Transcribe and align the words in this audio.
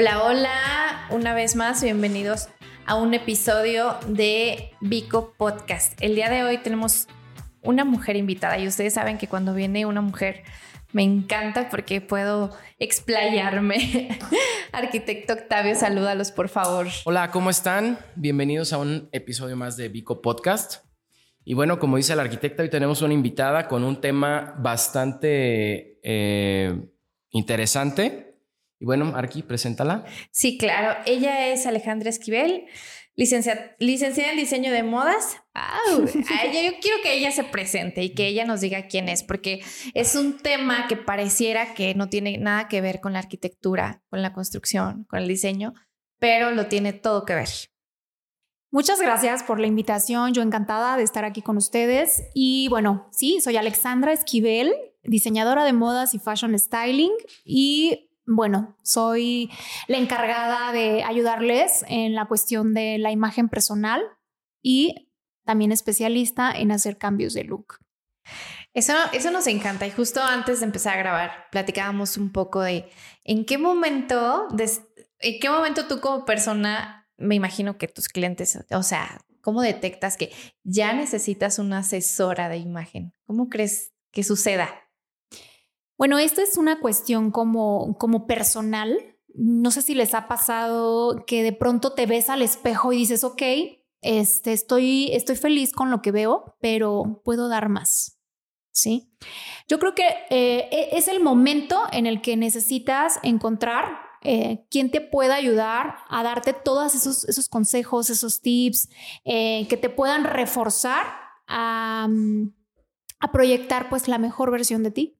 Hola, 0.00 0.22
hola, 0.22 1.08
una 1.10 1.34
vez 1.34 1.56
más, 1.56 1.82
bienvenidos 1.82 2.46
a 2.86 2.94
un 2.94 3.14
episodio 3.14 3.96
de 4.06 4.70
Vico 4.80 5.34
Podcast. 5.36 6.00
El 6.00 6.14
día 6.14 6.30
de 6.30 6.44
hoy 6.44 6.58
tenemos 6.58 7.08
una 7.62 7.84
mujer 7.84 8.14
invitada 8.14 8.56
y 8.58 8.68
ustedes 8.68 8.94
saben 8.94 9.18
que 9.18 9.26
cuando 9.26 9.54
viene 9.54 9.86
una 9.86 10.00
mujer 10.00 10.44
me 10.92 11.02
encanta 11.02 11.68
porque 11.68 12.00
puedo 12.00 12.56
explayarme. 12.78 14.16
Arquitecto 14.72 15.32
Octavio, 15.32 15.74
salúdalos 15.74 16.30
por 16.30 16.48
favor. 16.48 16.86
Hola, 17.04 17.32
¿cómo 17.32 17.50
están? 17.50 17.98
Bienvenidos 18.14 18.72
a 18.72 18.78
un 18.78 19.08
episodio 19.10 19.56
más 19.56 19.76
de 19.76 19.88
Vico 19.88 20.22
Podcast. 20.22 20.84
Y 21.44 21.54
bueno, 21.54 21.80
como 21.80 21.96
dice 21.96 22.12
el 22.12 22.20
arquitecto, 22.20 22.62
hoy 22.62 22.70
tenemos 22.70 23.02
una 23.02 23.14
invitada 23.14 23.66
con 23.66 23.82
un 23.82 24.00
tema 24.00 24.54
bastante 24.60 25.98
eh, 26.04 26.88
interesante 27.30 28.27
y 28.80 28.84
bueno, 28.84 29.12
Arqui, 29.16 29.42
preséntala. 29.42 30.04
Sí, 30.30 30.56
claro. 30.56 31.00
Ella 31.04 31.48
es 31.48 31.66
Alejandra 31.66 32.10
Esquivel, 32.10 32.66
licenciada, 33.16 33.74
licenciada 33.80 34.30
en 34.30 34.38
diseño 34.38 34.70
de 34.70 34.84
modas. 34.84 35.38
a 35.54 35.80
ella, 36.44 36.62
yo 36.70 36.78
quiero 36.80 36.98
que 37.02 37.14
ella 37.14 37.32
se 37.32 37.42
presente 37.42 38.02
y 38.04 38.14
que 38.14 38.28
ella 38.28 38.44
nos 38.44 38.60
diga 38.60 38.86
quién 38.86 39.08
es, 39.08 39.24
porque 39.24 39.64
es 39.94 40.14
un 40.14 40.38
tema 40.38 40.86
que 40.86 40.96
pareciera 40.96 41.74
que 41.74 41.94
no 41.94 42.08
tiene 42.08 42.38
nada 42.38 42.68
que 42.68 42.80
ver 42.80 43.00
con 43.00 43.12
la 43.12 43.18
arquitectura, 43.18 44.02
con 44.10 44.22
la 44.22 44.32
construcción, 44.32 45.04
con 45.08 45.18
el 45.18 45.28
diseño, 45.28 45.74
pero 46.20 46.52
lo 46.52 46.66
tiene 46.66 46.92
todo 46.92 47.24
que 47.24 47.34
ver. 47.34 47.48
Muchas 48.70 49.00
gracias 49.00 49.42
por 49.42 49.58
la 49.60 49.66
invitación. 49.66 50.34
Yo 50.34 50.42
encantada 50.42 50.98
de 50.98 51.02
estar 51.02 51.24
aquí 51.24 51.40
con 51.40 51.56
ustedes. 51.56 52.22
Y 52.34 52.68
bueno, 52.68 53.08
sí, 53.12 53.40
soy 53.40 53.56
Alexandra 53.56 54.12
Esquivel, 54.12 54.74
diseñadora 55.02 55.64
de 55.64 55.72
modas 55.72 56.12
y 56.12 56.18
fashion 56.18 56.56
styling 56.58 57.12
y 57.44 58.07
bueno, 58.28 58.76
soy 58.82 59.50
la 59.86 59.96
encargada 59.96 60.70
de 60.72 61.02
ayudarles 61.02 61.84
en 61.88 62.14
la 62.14 62.26
cuestión 62.26 62.74
de 62.74 62.98
la 62.98 63.10
imagen 63.10 63.48
personal 63.48 64.02
y 64.62 65.10
también 65.44 65.72
especialista 65.72 66.52
en 66.52 66.70
hacer 66.70 66.98
cambios 66.98 67.32
de 67.32 67.44
look. 67.44 67.78
Eso, 68.74 68.92
eso 69.14 69.30
nos 69.30 69.46
encanta 69.46 69.86
y 69.86 69.90
justo 69.90 70.22
antes 70.22 70.60
de 70.60 70.66
empezar 70.66 70.94
a 70.94 70.98
grabar 70.98 71.46
platicábamos 71.50 72.18
un 72.18 72.30
poco 72.30 72.60
de 72.60 72.90
en 73.24 73.46
qué 73.46 73.56
momento, 73.56 74.46
en 75.20 75.40
qué 75.40 75.48
momento 75.48 75.86
tú 75.86 76.00
como 76.00 76.26
persona, 76.26 77.08
me 77.16 77.34
imagino 77.34 77.78
que 77.78 77.88
tus 77.88 78.08
clientes, 78.08 78.58
o 78.70 78.82
sea, 78.82 79.22
¿cómo 79.40 79.62
detectas 79.62 80.18
que 80.18 80.30
ya 80.64 80.92
necesitas 80.92 81.58
una 81.58 81.78
asesora 81.78 82.50
de 82.50 82.58
imagen? 82.58 83.14
¿Cómo 83.24 83.48
crees 83.48 83.94
que 84.12 84.22
suceda? 84.22 84.68
Bueno, 85.98 86.20
esto 86.20 86.40
es 86.40 86.56
una 86.56 86.78
cuestión 86.78 87.32
como, 87.32 87.98
como 87.98 88.28
personal. 88.28 88.96
No 89.34 89.72
sé 89.72 89.82
si 89.82 89.94
les 89.94 90.14
ha 90.14 90.28
pasado 90.28 91.24
que 91.26 91.42
de 91.42 91.52
pronto 91.52 91.92
te 91.92 92.06
ves 92.06 92.30
al 92.30 92.40
espejo 92.40 92.92
y 92.92 92.98
dices, 92.98 93.24
ok, 93.24 93.42
este, 94.00 94.52
estoy, 94.52 95.10
estoy 95.12 95.34
feliz 95.34 95.72
con 95.72 95.90
lo 95.90 96.00
que 96.00 96.12
veo, 96.12 96.56
pero 96.60 97.20
puedo 97.24 97.48
dar 97.48 97.68
más. 97.68 98.20
¿Sí? 98.70 99.12
Yo 99.66 99.80
creo 99.80 99.96
que 99.96 100.06
eh, 100.30 100.68
e, 100.70 100.96
es 100.96 101.08
el 101.08 101.20
momento 101.20 101.82
en 101.90 102.06
el 102.06 102.22
que 102.22 102.36
necesitas 102.36 103.18
encontrar 103.24 103.98
eh, 104.22 104.66
quien 104.70 104.92
te 104.92 105.00
pueda 105.00 105.34
ayudar 105.34 105.96
a 106.08 106.22
darte 106.22 106.52
todos 106.52 106.94
esos, 106.94 107.24
esos 107.24 107.48
consejos, 107.48 108.08
esos 108.08 108.40
tips 108.40 108.88
eh, 109.24 109.66
que 109.68 109.76
te 109.76 109.88
puedan 109.88 110.22
reforzar 110.22 111.06
a, 111.48 112.08
a 113.18 113.32
proyectar 113.32 113.88
pues 113.88 114.06
la 114.06 114.18
mejor 114.18 114.52
versión 114.52 114.84
de 114.84 114.92
ti. 114.92 115.17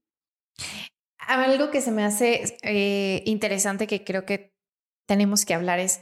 Algo 1.19 1.71
que 1.71 1.81
se 1.81 1.91
me 1.91 2.05
hace 2.05 2.57
eh, 2.63 3.23
interesante 3.27 3.87
que 3.87 4.05
creo 4.05 4.25
que 4.25 4.55
tenemos 5.07 5.45
que 5.45 5.55
hablar 5.55 5.79
es 5.79 6.01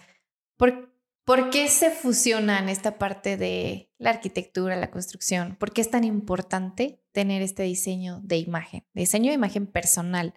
¿por, 0.56 0.92
por 1.24 1.50
qué 1.50 1.68
se 1.68 1.90
fusionan 1.90 2.68
esta 2.68 2.98
parte 2.98 3.36
de 3.36 3.90
la 3.98 4.10
arquitectura, 4.10 4.76
la 4.76 4.90
construcción. 4.90 5.56
¿Por 5.58 5.72
qué 5.72 5.80
es 5.80 5.90
tan 5.90 6.04
importante 6.04 7.02
tener 7.12 7.42
este 7.42 7.64
diseño 7.64 8.20
de 8.22 8.38
imagen, 8.38 8.86
diseño 8.94 9.30
de 9.30 9.34
imagen 9.34 9.66
personal? 9.66 10.34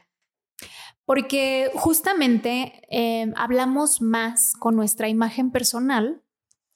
Porque 1.06 1.72
justamente 1.76 2.82
eh, 2.90 3.32
hablamos 3.36 4.02
más 4.02 4.54
con 4.54 4.76
nuestra 4.76 5.10
imagen 5.10 5.52
personal 5.52 6.24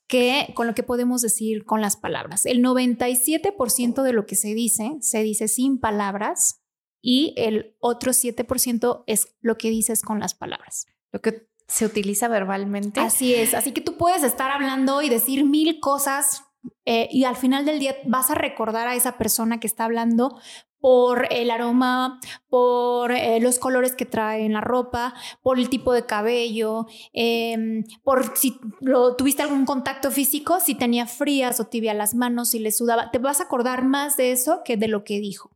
que 0.08 0.52
con 0.56 0.68
lo 0.68 0.76
que 0.76 0.84
podemos 0.84 1.22
decir 1.22 1.66
con 1.66 1.82
las 1.82 1.98
palabras. 1.98 2.46
El 2.46 2.64
97% 2.64 4.04
de 4.04 4.14
lo 4.14 4.26
que 4.26 4.36
se 4.36 4.54
dice 4.54 4.98
se 5.02 5.24
dice 5.24 5.48
sin 5.48 5.80
palabras 5.80 6.63
y 7.06 7.34
el 7.36 7.76
otro 7.80 8.14
7% 8.14 9.04
es 9.08 9.36
lo 9.42 9.58
que 9.58 9.70
dices 9.70 10.02
con 10.02 10.22
las 10.22 10.34
palabras. 10.34 10.88
Lo 11.12 11.22
que 11.22 11.48
se 11.68 11.86
utiliza 11.86 12.30
verbalmente. 12.30 13.02
Así 13.02 13.36
es, 13.36 13.54
así 13.54 13.74
que 13.74 13.82
tú 13.82 13.98
puedes 13.98 14.24
estar 14.24 14.50
hablando 14.50 15.02
y 15.02 15.10
decir 15.10 15.44
mil 15.44 15.80
cosas 15.82 16.46
eh, 16.86 17.10
y 17.12 17.26
al 17.26 17.36
final 17.36 17.66
del 17.66 17.80
día 17.80 17.98
vas 18.06 18.32
a 18.32 18.36
recordar 18.36 18.88
a 18.88 18.96
esa 18.96 19.18
persona 19.18 19.60
que 19.60 19.68
está 19.68 19.84
hablando 19.84 20.40
por 20.80 21.28
el 21.32 21.52
aroma, 21.52 22.20
por 22.50 23.12
eh, 23.12 23.40
los 23.42 23.60
colores 23.60 23.96
que 23.96 24.06
trae 24.06 24.46
en 24.46 24.54
la 24.54 24.62
ropa, 24.62 25.14
por 25.42 25.58
el 25.58 25.70
tipo 25.70 25.94
de 25.94 26.06
cabello, 26.06 26.88
em, 27.14 27.84
por 28.04 28.38
si 28.38 28.60
lo, 28.82 29.16
tuviste 29.16 29.42
algún 29.42 29.66
contacto 29.66 30.12
físico, 30.12 30.60
si 30.60 30.76
tenía 30.76 31.06
frías 31.06 31.60
o 31.60 31.68
tibia 31.68 31.94
las 31.94 32.16
manos, 32.16 32.50
si 32.50 32.60
le 32.60 32.72
sudaba. 32.72 33.12
Te 33.12 33.18
vas 33.18 33.40
a 33.40 33.46
acordar 33.46 33.86
más 33.86 34.18
de 34.18 34.32
eso 34.32 34.62
que 34.64 34.78
de 34.78 34.90
lo 34.90 35.04
que 35.04 35.20
dijo. 35.20 35.53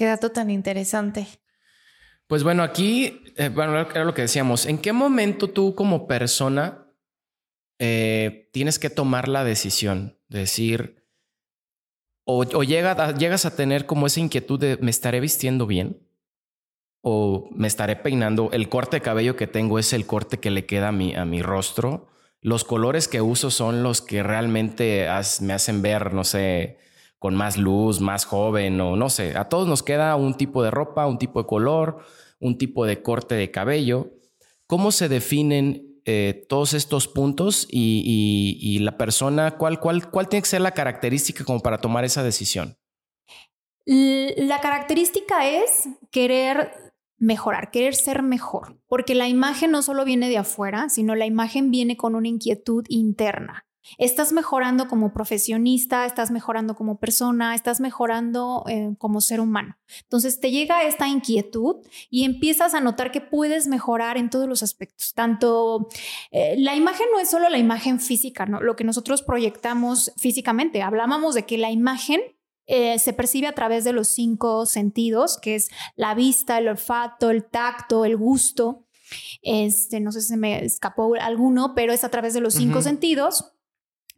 Qué 0.00 0.06
dato 0.06 0.32
tan 0.32 0.48
interesante. 0.48 1.26
Pues 2.26 2.42
bueno, 2.42 2.62
aquí, 2.62 3.22
eh, 3.36 3.50
bueno, 3.50 3.78
era 3.78 4.04
lo 4.06 4.14
que 4.14 4.22
decíamos. 4.22 4.64
¿En 4.64 4.78
qué 4.78 4.94
momento 4.94 5.50
tú 5.50 5.74
como 5.74 6.06
persona 6.06 6.86
eh, 7.78 8.48
tienes 8.54 8.78
que 8.78 8.88
tomar 8.88 9.28
la 9.28 9.44
decisión 9.44 10.18
de 10.28 10.38
decir, 10.38 11.04
o, 12.24 12.62
llegas 12.62 13.44
a 13.44 13.54
tener 13.54 13.84
como 13.84 14.06
esa 14.06 14.20
inquietud 14.20 14.58
de, 14.58 14.78
¿me 14.80 14.90
estaré 14.90 15.20
vistiendo 15.20 15.66
bien? 15.66 16.00
¿O 17.02 17.50
me 17.52 17.68
estaré 17.68 17.94
peinando? 17.96 18.48
¿El 18.52 18.70
corte 18.70 18.96
de 18.96 19.02
cabello 19.02 19.36
que 19.36 19.48
tengo 19.48 19.78
es 19.78 19.92
el 19.92 20.06
corte 20.06 20.40
que 20.40 20.50
le 20.50 20.64
queda 20.64 20.88
a 20.88 20.92
mi, 20.92 21.14
a 21.14 21.26
mi 21.26 21.42
rostro? 21.42 22.08
¿Los 22.40 22.64
colores 22.64 23.06
que 23.06 23.20
uso 23.20 23.50
son 23.50 23.82
los 23.82 24.00
que 24.00 24.22
realmente 24.22 25.06
me 25.42 25.52
hacen 25.52 25.82
ver, 25.82 26.14
no 26.14 26.24
sé, 26.24 26.78
con 27.20 27.36
más 27.36 27.58
luz, 27.58 28.00
más 28.00 28.24
joven 28.24 28.80
o 28.80 28.96
no 28.96 29.10
sé. 29.10 29.36
A 29.36 29.48
todos 29.48 29.68
nos 29.68 29.82
queda 29.82 30.16
un 30.16 30.34
tipo 30.34 30.64
de 30.64 30.70
ropa, 30.70 31.06
un 31.06 31.18
tipo 31.18 31.42
de 31.42 31.46
color, 31.46 31.98
un 32.40 32.56
tipo 32.56 32.86
de 32.86 33.02
corte 33.02 33.34
de 33.34 33.50
cabello. 33.50 34.14
¿Cómo 34.66 34.90
se 34.90 35.10
definen 35.10 36.00
eh, 36.06 36.46
todos 36.48 36.72
estos 36.72 37.08
puntos 37.08 37.68
y, 37.70 38.78
la 38.80 38.96
persona, 38.96 39.58
¿cuál, 39.58 39.78
cuál, 39.80 40.10
cuál 40.10 40.28
tiene 40.28 40.42
que 40.42 40.48
ser 40.48 40.62
la 40.62 40.72
característica 40.72 41.44
como 41.44 41.60
para 41.60 41.76
tomar 41.76 42.04
esa 42.04 42.22
decisión? 42.22 42.78
La 43.84 44.60
característica 44.60 45.46
es 45.46 45.90
querer 46.10 46.72
mejorar, 47.18 47.70
querer 47.70 47.94
ser 47.94 48.22
mejor, 48.22 48.80
porque 48.88 49.14
la 49.14 49.28
imagen 49.28 49.72
no 49.72 49.82
solo 49.82 50.06
viene 50.06 50.30
de 50.30 50.38
afuera, 50.38 50.88
sino 50.88 51.14
la 51.14 51.26
imagen 51.26 51.70
viene 51.70 51.98
con 51.98 52.14
una 52.14 52.28
inquietud 52.28 52.86
interna. 52.88 53.66
Estás 53.98 54.32
mejorando 54.32 54.88
como 54.88 55.12
profesionista, 55.12 56.06
estás 56.06 56.30
mejorando 56.30 56.74
como 56.74 56.98
persona, 56.98 57.54
estás 57.54 57.80
mejorando 57.80 58.64
eh, 58.68 58.94
como 58.98 59.20
ser 59.20 59.40
humano. 59.40 59.76
Entonces 60.02 60.40
te 60.40 60.50
llega 60.50 60.84
esta 60.84 61.08
inquietud 61.08 61.76
y 62.10 62.24
empiezas 62.24 62.74
a 62.74 62.80
notar 62.80 63.10
que 63.10 63.20
puedes 63.20 63.66
mejorar 63.66 64.16
en 64.16 64.30
todos 64.30 64.48
los 64.48 64.62
aspectos. 64.62 65.12
Tanto 65.14 65.88
eh, 66.30 66.54
la 66.58 66.74
imagen 66.74 67.06
no 67.12 67.20
es 67.20 67.30
solo 67.30 67.48
la 67.48 67.58
imagen 67.58 68.00
física, 68.00 68.46
¿no? 68.46 68.60
lo 68.60 68.76
que 68.76 68.84
nosotros 68.84 69.22
proyectamos 69.22 70.12
físicamente. 70.16 70.82
Hablábamos 70.82 71.34
de 71.34 71.44
que 71.44 71.58
la 71.58 71.70
imagen 71.70 72.20
eh, 72.72 73.00
se 73.00 73.12
percibe 73.12 73.48
a 73.48 73.54
través 73.54 73.82
de 73.82 73.92
los 73.92 74.06
cinco 74.08 74.64
sentidos, 74.64 75.38
que 75.38 75.56
es 75.56 75.70
la 75.96 76.14
vista, 76.14 76.56
el 76.56 76.68
olfato, 76.68 77.30
el 77.30 77.44
tacto, 77.44 78.04
el 78.04 78.16
gusto. 78.16 78.86
Este, 79.42 79.98
no 79.98 80.12
sé 80.12 80.20
si 80.20 80.28
se 80.28 80.36
me 80.36 80.64
escapó 80.64 81.14
alguno, 81.20 81.74
pero 81.74 81.92
es 81.92 82.04
a 82.04 82.10
través 82.10 82.32
de 82.32 82.40
los 82.40 82.54
cinco 82.54 82.80
sentidos. 82.80 83.52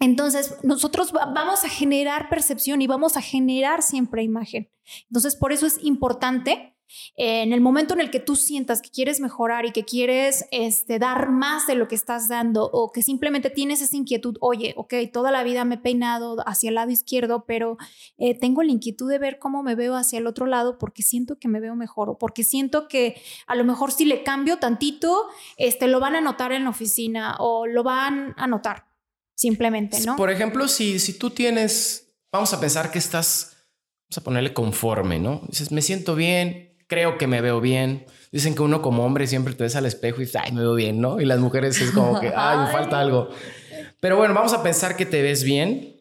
Entonces, 0.03 0.57
nosotros 0.65 1.13
vamos 1.13 1.63
a 1.63 1.69
generar 1.69 2.29
percepción 2.29 2.83
y 2.83 2.89
vamos 2.89 3.17
a 3.17 3.23
generar 3.23 3.83
siempre 3.83 4.25
imagen. 4.25 4.69
Entonces, 5.09 5.37
por 5.37 5.53
eso 5.53 5.65
es 5.65 5.79
importante 5.81 6.75
eh, 7.17 7.43
en 7.43 7.53
el 7.53 7.61
momento 7.61 7.95
en 7.95 8.01
el 8.01 8.11
que 8.11 8.19
tú 8.19 8.35
sientas 8.35 8.83
que 8.83 8.91
quieres 8.91 9.21
mejorar 9.21 9.65
y 9.65 9.71
que 9.71 9.85
quieres 9.85 10.47
este, 10.51 10.99
dar 10.99 11.31
más 11.31 11.69
de 11.69 11.77
lo 11.77 11.87
que 11.87 11.95
estás 11.95 12.29
dando 12.29 12.65
o 12.65 12.91
que 12.91 13.01
simplemente 13.01 13.49
tienes 13.49 13.81
esa 13.81 13.97
inquietud, 13.97 14.37
oye, 14.41 14.75
ok, 14.77 14.93
toda 15.13 15.31
la 15.31 15.45
vida 15.45 15.65
me 15.65 15.77
he 15.77 15.79
peinado 15.79 16.37
hacia 16.47 16.71
el 16.71 16.75
lado 16.75 16.91
izquierdo, 16.91 17.45
pero 17.47 17.77
eh, 18.19 18.37
tengo 18.37 18.65
la 18.65 18.73
inquietud 18.73 19.09
de 19.09 19.21
ver 19.21 19.39
cómo 19.39 19.63
me 19.63 19.77
veo 19.77 19.95
hacia 19.95 20.19
el 20.19 20.27
otro 20.27 20.47
lado 20.47 20.79
porque 20.79 21.05
siento 21.05 21.39
que 21.39 21.47
me 21.47 21.61
veo 21.61 21.77
mejor 21.77 22.11
o 22.11 22.19
porque 22.19 22.43
siento 22.43 22.89
que 22.89 23.23
a 23.47 23.55
lo 23.55 23.63
mejor 23.63 23.93
si 23.93 24.05
le 24.05 24.25
cambio 24.25 24.59
tantito, 24.59 25.27
este, 25.59 25.87
lo 25.87 26.01
van 26.01 26.17
a 26.17 26.21
notar 26.21 26.51
en 26.51 26.65
la 26.65 26.71
oficina 26.71 27.37
o 27.39 27.69
lo 27.69 27.85
van 27.85 28.35
a 28.37 28.49
notar 28.49 28.92
simplemente, 29.35 30.01
¿no? 30.01 30.17
Por 30.17 30.31
ejemplo, 30.31 30.69
si, 30.69 30.99
si 30.99 31.19
tú 31.19 31.31
tienes, 31.31 32.15
vamos 32.33 32.53
a 32.53 32.61
pensar 32.61 32.91
que 32.91 32.99
estás, 32.99 33.57
vamos 34.09 34.19
a 34.19 34.21
ponerle 34.25 34.53
conforme, 34.53 35.19
¿no? 35.19 35.43
Dices, 35.49 35.73
me 35.73 35.83
siento 35.83 36.15
bien, 36.15 36.77
creo 36.87 37.19
que 37.19 37.27
me 37.27 37.41
veo 37.41 37.61
bien. 37.61 38.07
Dicen 38.31 38.55
que 38.55 38.63
uno 38.63 38.83
como 38.83 39.05
hombre 39.05 39.27
siempre 39.27 39.55
te 39.55 39.65
ves 39.65 39.77
al 39.77 39.87
espejo 39.87 40.19
y 40.19 40.27
dices, 40.27 40.41
ay, 40.43 40.53
me 40.53 40.61
veo 40.61 40.75
bien, 40.75 41.01
¿no? 41.01 41.21
Y 41.21 41.25
las 41.25 41.39
mujeres 41.39 41.81
es 41.81 41.91
como 41.91 42.21
que, 42.21 42.33
ay, 42.37 42.59
me 42.59 42.67
falta 42.73 43.01
algo. 43.01 43.29
Pero 44.01 44.17
bueno, 44.17 44.35
vamos 44.35 44.53
a 44.53 44.63
pensar 44.63 44.97
que 44.97 45.07
te 45.07 45.23
ves 45.23 45.45
bien. 45.45 45.97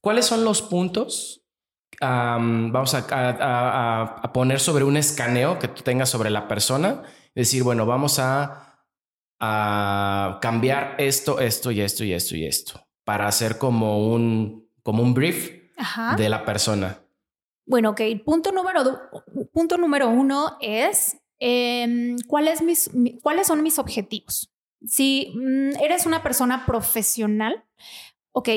¿Cuáles 0.00 0.26
son 0.26 0.44
los 0.44 0.62
puntos? 0.62 1.40
vamos 2.00 2.94
a, 2.94 4.30
poner 4.34 4.60
sobre 4.60 4.84
un 4.84 4.96
escaneo 4.96 5.58
que 5.58 5.68
tú 5.68 5.82
tengas 5.82 6.08
sobre 6.08 6.30
la 6.30 6.48
persona. 6.48 7.02
Decir, 7.34 7.62
bueno, 7.62 7.86
vamos 7.86 8.18
a, 8.18 8.63
a 9.40 10.38
cambiar 10.40 10.96
esto, 10.98 11.40
esto 11.40 11.70
y 11.70 11.80
esto 11.80 12.04
y 12.04 12.12
esto 12.12 12.36
y 12.36 12.46
esto 12.46 12.84
para 13.04 13.28
hacer 13.28 13.58
como 13.58 14.12
un, 14.12 14.68
como 14.82 15.02
un 15.02 15.14
brief 15.14 15.52
de 16.16 16.28
la 16.28 16.44
persona. 16.44 17.00
Bueno, 17.66 17.90
ok. 17.90 18.00
Punto 18.24 18.52
número, 18.52 18.82
punto 19.52 19.76
número 19.76 20.08
uno 20.08 20.56
es 20.60 21.16
em, 21.38 22.16
¿cuáles, 22.26 22.62
mis, 22.62 22.90
cuáles 23.22 23.46
son 23.46 23.62
mis 23.62 23.78
objetivos. 23.78 24.50
Si 24.86 25.32
mm, 25.34 25.82
eres 25.82 26.06
una 26.06 26.22
persona 26.22 26.66
profesional, 26.66 27.64
ok, 28.32 28.48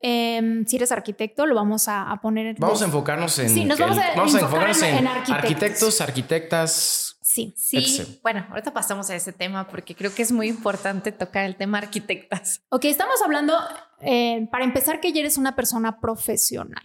em, 0.00 0.66
si 0.66 0.76
eres 0.76 0.90
arquitecto, 0.90 1.46
lo 1.46 1.54
vamos 1.54 1.86
a, 1.88 2.18
poner. 2.20 2.56
Vamos 2.58 2.82
a 2.82 2.86
enfocarnos 2.86 3.38
en. 3.38 3.50
Sí, 3.50 3.64
nos 3.64 3.78
vamos, 3.78 3.98
a, 3.98 4.12
enfocarnos 4.12 4.82
en, 4.82 5.06
arquitectos, 5.06 6.00
arquitectas. 6.00 7.05
Sí, 7.36 7.54
sí. 7.56 8.18
Bueno, 8.22 8.46
ahorita 8.50 8.72
pasamos 8.72 9.10
a 9.10 9.14
ese 9.14 9.32
tema 9.32 9.68
porque 9.68 9.94
creo 9.94 10.14
que 10.14 10.22
es 10.22 10.32
muy 10.32 10.48
importante 10.48 11.12
tocar 11.12 11.44
el 11.44 11.56
tema 11.56 11.78
arquitectas. 11.78 12.62
Ok, 12.70 12.84
estamos 12.86 13.22
hablando, 13.22 13.54
eh, 14.00 14.48
para 14.50 14.64
empezar, 14.64 15.00
que 15.00 15.12
ya 15.12 15.20
eres 15.20 15.38
una 15.38 15.56
persona 15.56 16.00
profesional. 16.00 16.82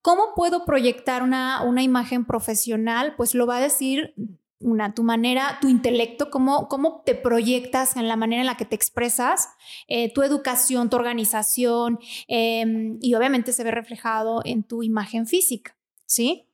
¿Cómo 0.00 0.34
puedo 0.34 0.64
proyectar 0.64 1.22
una, 1.22 1.62
una 1.62 1.82
imagen 1.82 2.24
profesional? 2.24 3.14
Pues 3.16 3.34
lo 3.34 3.46
va 3.46 3.58
a 3.58 3.60
decir 3.60 4.14
una, 4.62 4.94
tu 4.94 5.02
manera, 5.02 5.58
tu 5.60 5.68
intelecto, 5.68 6.30
cómo, 6.30 6.68
cómo 6.68 7.02
te 7.04 7.14
proyectas 7.14 7.96
en 7.96 8.08
la 8.08 8.16
manera 8.16 8.42
en 8.42 8.46
la 8.46 8.56
que 8.56 8.64
te 8.64 8.76
expresas, 8.76 9.48
eh, 9.88 10.12
tu 10.12 10.22
educación, 10.22 10.88
tu 10.88 10.96
organización, 10.96 11.98
em, 12.28 12.98
y 13.00 13.14
obviamente 13.14 13.52
se 13.52 13.64
ve 13.64 13.70
reflejado 13.70 14.40
en 14.44 14.62
tu 14.62 14.82
imagen 14.82 15.26
física, 15.26 15.76
¿sí? 16.06 16.48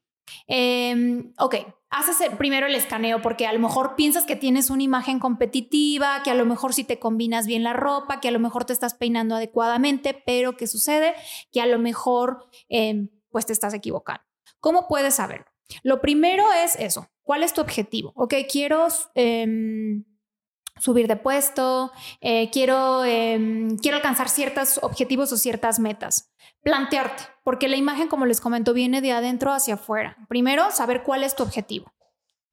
Em, 0.47 1.33
ok, 1.39 1.57
haces 1.91 2.17
primero 2.37 2.67
el 2.67 2.75
escaneo 2.75 3.23
porque 3.23 3.47
a 3.47 3.53
lo 3.53 3.59
mejor 3.59 3.95
piensas 3.97 4.25
que 4.25 4.37
tienes 4.37 4.71
una 4.71 4.83
imagen 4.83 5.19
competitiva, 5.19 6.23
que 6.23 6.31
a 6.31 6.35
lo 6.35 6.45
mejor 6.45 6.75
si 6.75 6.85
te 6.85 6.99
combinas 6.99 7.47
bien 7.47 7.63
la 7.63 7.73
ropa, 7.73 8.21
que 8.21 8.29
a 8.29 8.33
lo 8.33 8.39
mejor 8.39 8.65
te 8.65 8.73
estás 8.73 8.95
peinando 8.95 9.37
adecuadamente, 9.37 10.21
pero 10.27 10.57
¿qué 10.57 10.67
sucede? 10.67 11.15
Que 11.53 11.61
a 11.61 11.67
lo 11.67 11.79
mejor 11.79 12.47
em, 12.69 13.09
pues 13.31 13.47
te 13.47 13.53
estás 13.53 13.75
equivocando. 13.75 14.23
¿Cómo 14.61 14.89
puedes 14.89 15.15
saberlo? 15.15 15.47
Lo 15.83 16.01
primero 16.01 16.45
es 16.65 16.77
eso. 16.77 17.09
¿Cuál 17.23 17.43
es 17.43 17.53
tu 17.53 17.61
objetivo? 17.61 18.13
Ok, 18.17 18.35
quiero 18.51 18.89
em, 19.15 20.05
subir 20.79 21.09
de 21.09 21.17
puesto, 21.17 21.93
eh, 22.21 22.51
quiero, 22.51 23.05
em, 23.05 23.77
quiero 23.79 23.97
alcanzar 23.97 24.29
ciertos 24.29 24.79
objetivos 24.83 25.33
o 25.33 25.37
ciertas 25.37 25.79
metas. 25.79 26.33
Plantearte, 26.63 27.23
porque 27.45 27.69
la 27.69 27.77
imagen, 27.77 28.09
como 28.09 28.27
les 28.27 28.41
comento, 28.41 28.75
viene 28.75 29.01
de 29.01 29.13
adentro 29.13 29.53
hacia 29.53 29.75
afuera. 29.75 30.17
Primero, 30.29 30.71
saber 30.71 31.03
cuál 31.03 31.23
es 31.25 31.35
tu 31.35 31.43
objetivo. 31.43 31.93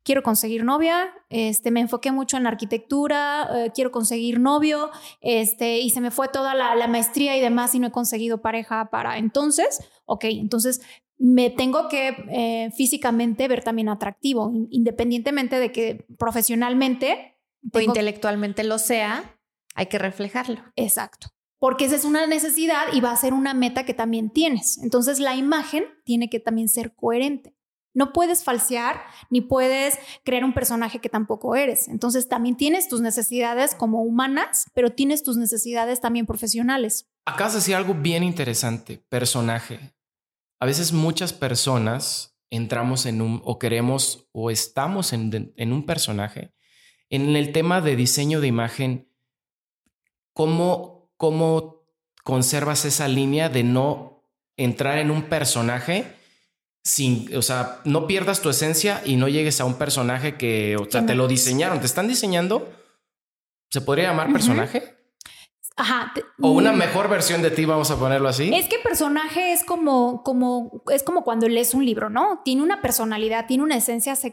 Quiero 0.03 0.21
conseguir 0.21 0.63
novia, 0.63 1.11
este, 1.29 1.71
me 1.71 1.79
enfoqué 1.79 2.11
mucho 2.11 2.37
en 2.37 2.43
la 2.43 2.49
arquitectura, 2.49 3.49
eh, 3.51 3.71
quiero 3.73 3.91
conseguir 3.91 4.39
novio, 4.39 4.91
este, 5.19 5.79
y 5.79 5.89
se 5.89 5.99
me 5.99 6.11
fue 6.11 6.27
toda 6.27 6.53
la, 6.53 6.87
maestría 6.87 7.35
y 7.35 7.41
demás 7.41 7.73
y 7.73 7.79
no 7.79 7.87
he 7.87 7.91
conseguido 7.91 8.39
pareja 8.39 8.91
para 8.91 9.17
entonces. 9.17 9.79
Ok, 10.05 10.25
entonces 10.25 10.81
me 11.17 11.49
tengo 11.49 11.87
que 11.87 12.09
eh, 12.29 12.71
físicamente 12.75 13.47
ver 13.47 13.63
también 13.63 13.89
atractivo, 13.89 14.51
independientemente 14.69 15.59
de 15.59 15.71
que 15.71 16.05
profesionalmente 16.19 17.34
o 17.73 17.79
intelectualmente 17.79 18.63
lo 18.63 18.79
sea, 18.79 19.37
hay 19.75 19.87
que 19.87 19.99
reflejarlo. 19.99 20.61
Exacto. 20.75 21.27
Porque 21.59 21.85
esa 21.85 21.95
es 21.95 22.05
una 22.05 22.27
necesidad 22.27 22.85
y 22.93 23.01
va 23.01 23.11
a 23.11 23.17
ser 23.17 23.33
una 23.33 23.53
meta 23.53 23.85
que 23.85 23.93
también 23.93 24.29
tienes. 24.29 24.77
Entonces 24.79 25.19
la 25.19 25.35
imagen 25.35 25.85
tiene 26.03 26.29
que 26.29 26.39
también 26.39 26.69
ser 26.69 26.95
coherente. 26.95 27.55
No 27.93 28.11
puedes 28.11 28.43
falsear 28.43 29.01
ni 29.29 29.39
puedes 29.39 29.97
crear 30.25 30.43
un 30.43 30.53
personaje 30.53 30.99
que 30.99 31.09
tampoco 31.09 31.55
eres. 31.55 31.87
Entonces 31.87 32.27
también 32.27 32.57
tienes 32.57 32.89
tus 32.89 32.99
necesidades 32.99 33.73
como 33.73 34.03
humanas, 34.03 34.65
pero 34.73 34.91
tienes 34.91 35.23
tus 35.23 35.37
necesidades 35.37 36.01
también 36.01 36.25
profesionales. 36.25 37.09
Acá 37.25 37.49
se 37.49 37.57
decir 37.57 37.75
algo 37.75 37.93
bien 37.93 38.23
interesante, 38.23 38.97
personaje 39.09 39.95
a 40.59 40.65
veces 40.65 40.93
muchas 40.93 41.33
personas 41.33 42.35
entramos 42.49 43.05
en 43.05 43.21
un 43.21 43.41
o 43.43 43.59
queremos 43.59 44.27
o 44.31 44.49
estamos 44.49 45.13
en, 45.13 45.53
un 45.57 45.85
personaje. 45.85 46.54
En 47.09 47.35
el 47.35 47.51
tema 47.51 47.81
de 47.81 47.95
diseño 47.95 48.41
de 48.41 48.47
imagen, 48.47 49.07
¿cómo, 50.33 51.11
¿cómo 51.17 51.83
conservas 52.23 52.85
esa 52.85 53.07
línea 53.07 53.49
de 53.49 53.63
no 53.63 54.23
entrar 54.57 54.97
en 54.97 55.11
un 55.11 55.23
personaje? 55.23 56.15
Sin, 56.83 57.35
o 57.35 57.41
sea, 57.41 57.81
no 57.83 58.07
pierdas 58.07 58.41
tu 58.41 58.49
esencia 58.49 59.01
y 59.05 59.15
no 59.15 59.27
llegues 59.27 59.59
a 59.59 59.65
un 59.65 59.75
personaje 59.75 60.35
que, 60.35 60.77
o 60.77 60.89
sea, 60.89 61.05
te 61.05 61.15
lo 61.15 61.27
diseñaron, 61.27 61.79
te 61.79 61.85
están 61.85 62.07
diseñando. 62.07 62.71
¿Se 63.69 63.81
podría 63.81 64.09
llamar 64.09 64.31
personaje? 64.31 64.94
Ajá. 65.77 66.13
O 66.41 66.51
una 66.51 66.71
mm. 66.71 66.77
mejor 66.77 67.09
versión 67.09 67.41
de 67.41 67.51
ti, 67.51 67.65
vamos 67.65 67.91
a 67.91 67.99
ponerlo 67.99 68.29
así. 68.29 68.53
Es 68.53 68.69
que 68.69 68.79
personaje 68.79 69.51
es 69.51 69.65
como, 69.65 70.23
como, 70.23 70.83
es 70.89 71.03
como 71.03 71.23
cuando 71.23 71.49
lees 71.49 71.73
un 71.73 71.85
libro, 71.85 72.09
¿no? 72.09 72.41
Tiene 72.45 72.61
una 72.61 72.81
personalidad, 72.81 73.45
tiene 73.45 73.63
una 73.63 73.75
esencia, 73.75 74.15
se, 74.15 74.31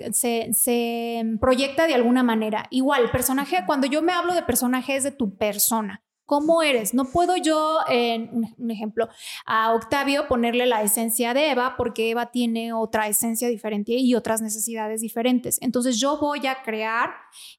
se, 0.53 1.25
proyecta 1.41 1.87
de 1.87 1.94
alguna 1.94 2.23
manera. 2.23 2.67
Igual, 2.71 3.11
personaje, 3.11 3.65
cuando 3.67 3.89
yo 3.89 4.03
me 4.03 4.12
hablo 4.12 4.35
de 4.35 4.43
personaje 4.43 4.94
es 4.94 5.03
de 5.03 5.11
tu 5.11 5.37
persona. 5.37 6.05
¿Cómo 6.32 6.62
eres? 6.62 6.94
No 6.94 7.05
puedo 7.05 7.37
yo, 7.37 7.81
en 7.90 8.31
un 8.56 8.70
ejemplo, 8.70 9.06
a 9.44 9.75
Octavio 9.75 10.29
ponerle 10.29 10.64
la 10.64 10.82
esencia 10.82 11.34
de 11.34 11.50
Eva 11.50 11.75
porque 11.76 12.08
Eva 12.08 12.31
tiene 12.31 12.73
otra 12.73 13.06
esencia 13.06 13.49
diferente 13.49 13.93
y 13.93 14.14
otras 14.14 14.40
necesidades 14.40 15.02
diferentes. 15.02 15.58
Entonces 15.61 16.00
yo 16.00 16.17
voy 16.19 16.46
a 16.46 16.62
crear 16.62 17.11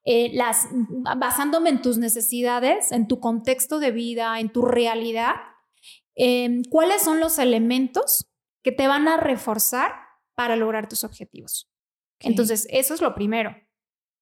eh, 0.05 0.31
las, 0.33 0.69
basándome 1.15 1.69
en 1.69 1.83
tus 1.83 1.99
necesidades, 1.99 2.91
en 2.91 3.07
tu 3.07 3.19
contexto 3.19 3.77
de 3.77 3.91
vida, 3.91 4.39
en 4.39 4.51
tu 4.51 4.63
realidad, 4.63 5.35
em, 6.15 6.63
cuáles 6.63 7.03
son 7.03 7.19
los 7.19 7.37
elementos 7.37 8.27
que 8.63 8.71
te 8.71 8.87
van 8.87 9.07
a 9.07 9.17
reforzar 9.17 9.91
para 10.33 10.55
lograr 10.55 10.89
tus 10.89 11.03
objetivos. 11.03 11.69
Entonces, 12.21 12.65
eso 12.71 12.95
es 12.95 13.01
lo 13.01 13.13
primero 13.13 13.55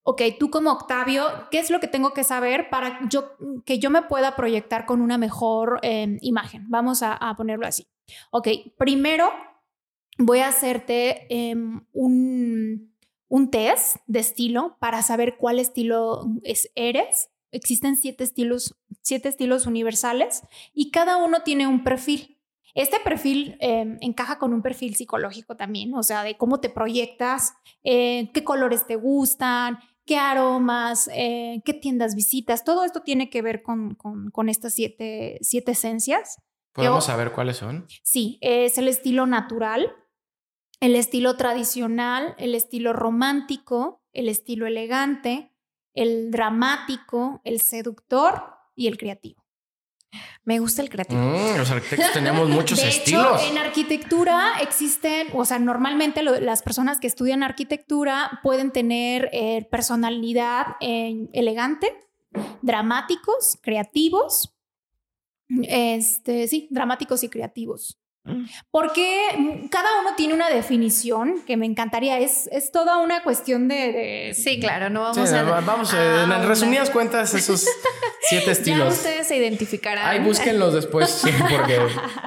ok, 0.04 0.22
tú 0.40 0.50
como 0.50 0.72
Octavio, 0.72 1.26
¿qué 1.52 1.60
es 1.60 1.70
lo 1.70 1.80
que 1.80 1.88
tengo 1.88 2.14
que 2.14 2.24
saber 2.24 2.70
para 2.70 3.00
yo, 3.10 3.32
que 3.66 3.80
yo 3.80 3.90
me 3.90 4.02
pueda 4.02 4.36
proyectar 4.36 4.86
con 4.86 5.02
una 5.02 5.18
mejor 5.18 5.80
em, 5.84 6.18
imagen? 6.22 6.66
Vamos 6.70 7.04
a, 7.04 7.34
ponerlo 7.38 7.68
así. 7.68 7.88
Ok, 8.32 8.48
primero 8.78 9.30
voy 10.18 10.40
a 10.40 10.48
hacerte 10.48 11.28
em, 11.30 11.86
un, 11.94 12.94
un, 13.28 13.52
test 13.52 13.98
de 14.08 14.20
estilo 14.20 14.78
para 14.80 15.02
saber 15.04 15.38
cuál 15.38 15.60
estilo 15.60 16.26
es, 16.44 16.72
eres. 16.76 17.30
Existen 17.52 17.96
siete 17.96 18.24
estilos, 18.24 18.78
siete 19.02 19.30
estilos 19.30 19.66
universales 19.66 20.44
y 20.74 20.90
cada 20.92 21.18
uno 21.18 21.44
tiene 21.44 21.68
un 21.68 21.84
perfil. 21.84 22.42
Este 22.74 23.00
perfil 23.00 23.58
em, 23.60 23.98
encaja 24.02 24.40
con 24.40 24.54
un 24.54 24.62
perfil 24.62 24.96
psicológico 24.96 25.58
también, 25.58 25.94
o 25.94 26.04
sea, 26.04 26.24
de 26.24 26.38
cómo 26.38 26.60
te 26.62 26.70
proyectas, 26.70 27.54
eh, 27.84 28.32
qué 28.34 28.44
colores 28.44 28.88
te 28.88 28.96
gustan, 28.96 29.80
qué 30.06 30.18
aromas, 30.18 31.10
eh, 31.14 31.62
qué 31.66 31.74
tiendas 31.74 32.16
visitas. 32.16 32.64
Todo 32.64 32.84
esto 32.84 33.02
tiene 33.02 33.30
que 33.30 33.42
ver 33.42 33.62
con, 33.62 33.96
con, 33.96 34.50
estas 34.50 34.74
siete, 34.74 35.38
siete 35.42 35.72
esencias. 35.72 36.38
¿Podemos 36.74 37.06
saber 37.06 37.32
cuáles 37.32 37.58
son? 37.58 37.86
Sí, 38.04 38.38
es 38.42 38.78
el 38.78 38.88
estilo 38.88 39.26
natural, 39.26 39.94
el 40.80 40.96
estilo 40.96 41.36
tradicional, 41.36 42.36
el 42.38 42.56
estilo 42.56 42.94
romántico, 42.94 44.04
el 44.14 44.30
estilo 44.30 44.68
elegante, 44.68 45.54
el 45.94 46.32
dramático, 46.32 47.42
el 47.44 47.60
seductor 47.60 48.56
y 48.76 48.88
el 48.88 48.98
creativo. 48.98 49.41
Me 50.44 50.60
gusta 50.60 50.82
el 50.82 50.90
creativo. 50.90 51.22
Mm, 51.22 51.58
los 51.58 51.72
arquitectos 51.72 52.12
tenemos 52.14 52.50
muchos 52.50 52.82
de 52.82 52.90
estilos. 52.90 53.42
Hecho, 53.42 53.52
en 53.52 53.58
arquitectura 53.58 54.54
existen, 54.62 55.28
o 55.34 55.46
sea, 55.46 55.60
normalmente 55.60 56.24
las 56.24 56.64
personas 56.64 57.00
que 57.00 57.08
estudian 57.08 57.44
arquitectura 57.44 58.40
pueden 58.44 58.72
tener 58.72 59.30
eh, 59.32 59.68
personalidad 59.70 60.76
eh, 60.82 61.28
elegante, 61.34 61.94
dramáticos, 62.62 63.58
creativos. 63.62 64.56
Este, 65.64 66.48
sí, 66.48 66.68
dramáticos 66.72 67.24
y 67.24 67.30
creativos. 67.30 68.00
Mm. 68.24 68.46
Porque 68.70 69.68
cada 69.72 70.00
uno 70.00 70.16
tiene 70.16 70.34
una 70.34 70.50
definición 70.50 71.42
que 71.46 71.58
me 71.58 71.66
encantaría. 71.66 72.20
Es, 72.20 72.48
es 72.52 72.72
toda 72.72 72.98
una 72.98 73.24
cuestión 73.24 73.68
de. 73.68 74.34
Sí, 74.36 74.60
claro, 74.60 74.90
no 74.90 75.02
vamos 75.02 75.32
a. 75.32 75.44
Vamos, 75.44 75.94
en 75.94 76.48
resumidas 76.48 76.90
cuentas, 76.90 77.34
esos 77.34 77.66
siete 78.22 78.52
estilos. 78.52 78.80
Ya 78.80 78.94
ustedes 78.94 79.28
se 79.28 79.38
identificarán. 79.38 80.08
Ahí 80.08 80.20
búsquenlos 80.20 80.74
después, 80.74 81.24
porque 81.50 81.80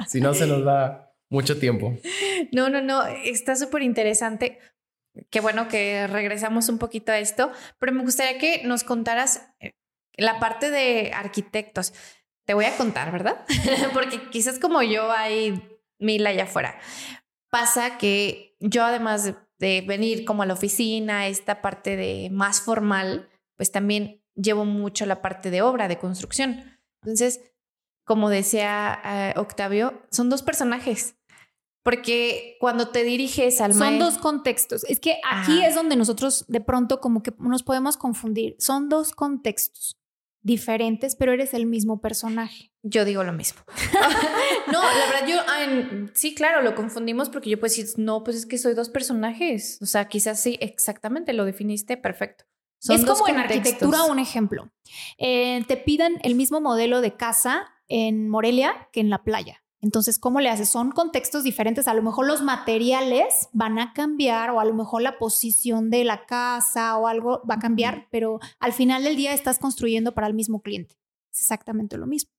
si 0.07 0.21
no 0.21 0.33
se 0.33 0.47
nos 0.47 0.63
da 0.63 1.13
mucho 1.29 1.59
tiempo. 1.59 1.97
No, 2.51 2.69
no, 2.69 2.81
no. 2.81 3.05
Está 3.05 3.55
súper 3.55 3.81
interesante. 3.81 4.59
qué 5.29 5.39
bueno 5.39 5.67
que 5.67 6.07
regresamos 6.07 6.69
un 6.69 6.77
poquito 6.77 7.11
a 7.11 7.19
esto, 7.19 7.51
pero 7.79 7.91
me 7.93 8.03
gustaría 8.03 8.37
que 8.37 8.63
nos 8.63 8.83
contaras 8.83 9.47
eh, 9.59 9.73
la 10.17 10.39
parte 10.39 10.71
de 10.71 11.11
arquitectos. 11.13 11.93
Te 12.45 12.53
voy 12.53 12.65
a 12.65 12.77
contar, 12.77 13.11
¿verdad? 13.11 13.45
Porque 13.93 14.29
quizás 14.29 14.59
como 14.59 14.81
yo 14.83 15.11
hay 15.11 15.61
mil 15.99 16.25
allá 16.27 16.43
afuera. 16.43 16.79
Pasa 17.49 17.97
que 17.97 18.55
yo 18.59 18.83
además 18.83 19.33
de 19.57 19.81
venir 19.81 20.25
como 20.25 20.43
a 20.43 20.45
la 20.45 20.53
oficina, 20.53 21.27
esta 21.27 21.61
parte 21.61 21.95
de 21.95 22.29
más 22.31 22.61
formal, 22.61 23.29
pues 23.55 23.71
también 23.71 24.24
llevo 24.35 24.65
mucho 24.65 25.05
la 25.05 25.21
parte 25.21 25.51
de 25.51 25.61
obra, 25.61 25.87
de 25.87 25.97
construcción. 25.97 26.77
Entonces, 27.01 27.41
como 28.05 28.29
decía 28.29 28.99
eh, 29.03 29.33
Octavio, 29.37 30.01
son 30.11 30.29
dos 30.29 30.43
personajes. 30.43 31.15
Porque 31.83 32.57
cuando 32.59 32.89
te 32.89 33.03
diriges 33.03 33.61
al 33.61 33.73
Son 33.73 33.99
dos 33.99 34.17
contextos. 34.17 34.83
Es 34.85 34.99
que 34.99 35.19
aquí 35.29 35.63
es 35.63 35.75
donde 35.75 35.95
nosotros 35.95 36.43
de 36.47 36.59
pronto 36.59 36.99
como 36.99 37.21
que 37.21 37.31
nos 37.37 37.61
podemos 37.61 37.95
confundir. 37.95 38.55
Son 38.57 38.89
dos 38.89 39.11
contextos 39.11 39.95
diferentes, 40.41 41.15
pero 41.15 41.31
eres 41.31 41.53
el 41.53 41.67
mismo 41.67 42.01
personaje. 42.01 42.71
Yo 42.81 43.05
digo 43.05 43.23
lo 43.23 43.33
mismo. 43.33 43.61
no, 44.71 44.81
la 44.81 45.05
verdad, 45.11 45.27
yo 45.27 45.37
ah, 45.47 46.09
sí, 46.13 46.33
claro, 46.33 46.63
lo 46.63 46.73
confundimos 46.73 47.29
porque 47.29 47.51
yo 47.51 47.59
pues 47.59 47.97
no, 47.97 48.23
pues 48.23 48.37
es 48.37 48.45
que 48.47 48.57
soy 48.57 48.73
dos 48.73 48.89
personajes. 48.89 49.79
O 49.81 49.85
sea, 49.85 50.07
quizás 50.07 50.39
sí, 50.39 50.57
exactamente, 50.61 51.33
lo 51.33 51.45
definiste 51.45 51.97
perfecto. 51.97 52.45
Es 52.89 53.05
como 53.05 53.27
en 53.27 53.37
arquitectura 53.37 54.03
un 54.03 54.19
ejemplo. 54.19 54.69
Eh, 55.17 55.63
te 55.67 55.77
pidan 55.77 56.19
el 56.23 56.35
mismo 56.35 56.61
modelo 56.61 57.01
de 57.01 57.15
casa 57.15 57.67
en 57.87 58.29
Morelia 58.29 58.89
que 58.91 58.99
en 58.99 59.09
la 59.09 59.23
playa. 59.23 59.63
Entonces, 59.81 60.17
¿cómo 60.17 60.41
le 60.41 60.49
haces? 60.49 60.69
Son 60.69 60.91
contextos 60.91 61.43
diferentes. 61.43 61.87
A 61.87 61.93
lo 61.93 62.01
mejor 62.01 62.25
los 62.25 62.41
materiales 62.41 63.49
van 63.51 63.77
a 63.77 63.93
cambiar 63.93 64.49
o 64.49 64.59
a 64.59 64.65
lo 64.65 64.73
mejor 64.73 65.03
la 65.03 65.19
posición 65.19 65.91
de 65.91 66.03
la 66.03 66.25
casa 66.25 66.97
o 66.97 67.07
algo 67.07 67.43
va 67.49 67.55
a 67.55 67.59
cambiar, 67.59 68.07
pero 68.09 68.39
al 68.59 68.73
final 68.73 69.03
del 69.03 69.15
día 69.15 69.33
estás 69.33 69.59
construyendo 69.59 70.15
para 70.15 70.25
el 70.25 70.33
mismo 70.33 70.61
cliente. 70.61 70.95
Es 71.31 71.41
exactamente 71.41 71.97
lo 71.97 72.07
mismo. 72.07 72.31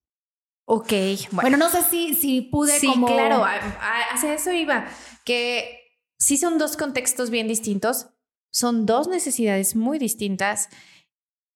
Ok. 0.64 0.92
Bueno, 1.30 1.56
no 1.56 1.70
sé 1.70 1.82
si, 1.82 2.14
si 2.14 2.42
pude 2.42 2.80
sí, 2.80 2.90
claro, 3.06 3.44
hacia 3.44 4.34
eso 4.34 4.50
iba, 4.50 4.86
que 5.24 5.78
sí 6.18 6.36
son 6.38 6.58
dos 6.58 6.76
contextos 6.76 7.30
bien 7.30 7.46
distintos, 7.46 8.08
son 8.56 8.86
dos 8.86 9.06
necesidades 9.06 9.76
muy 9.76 9.98
distintas. 9.98 10.70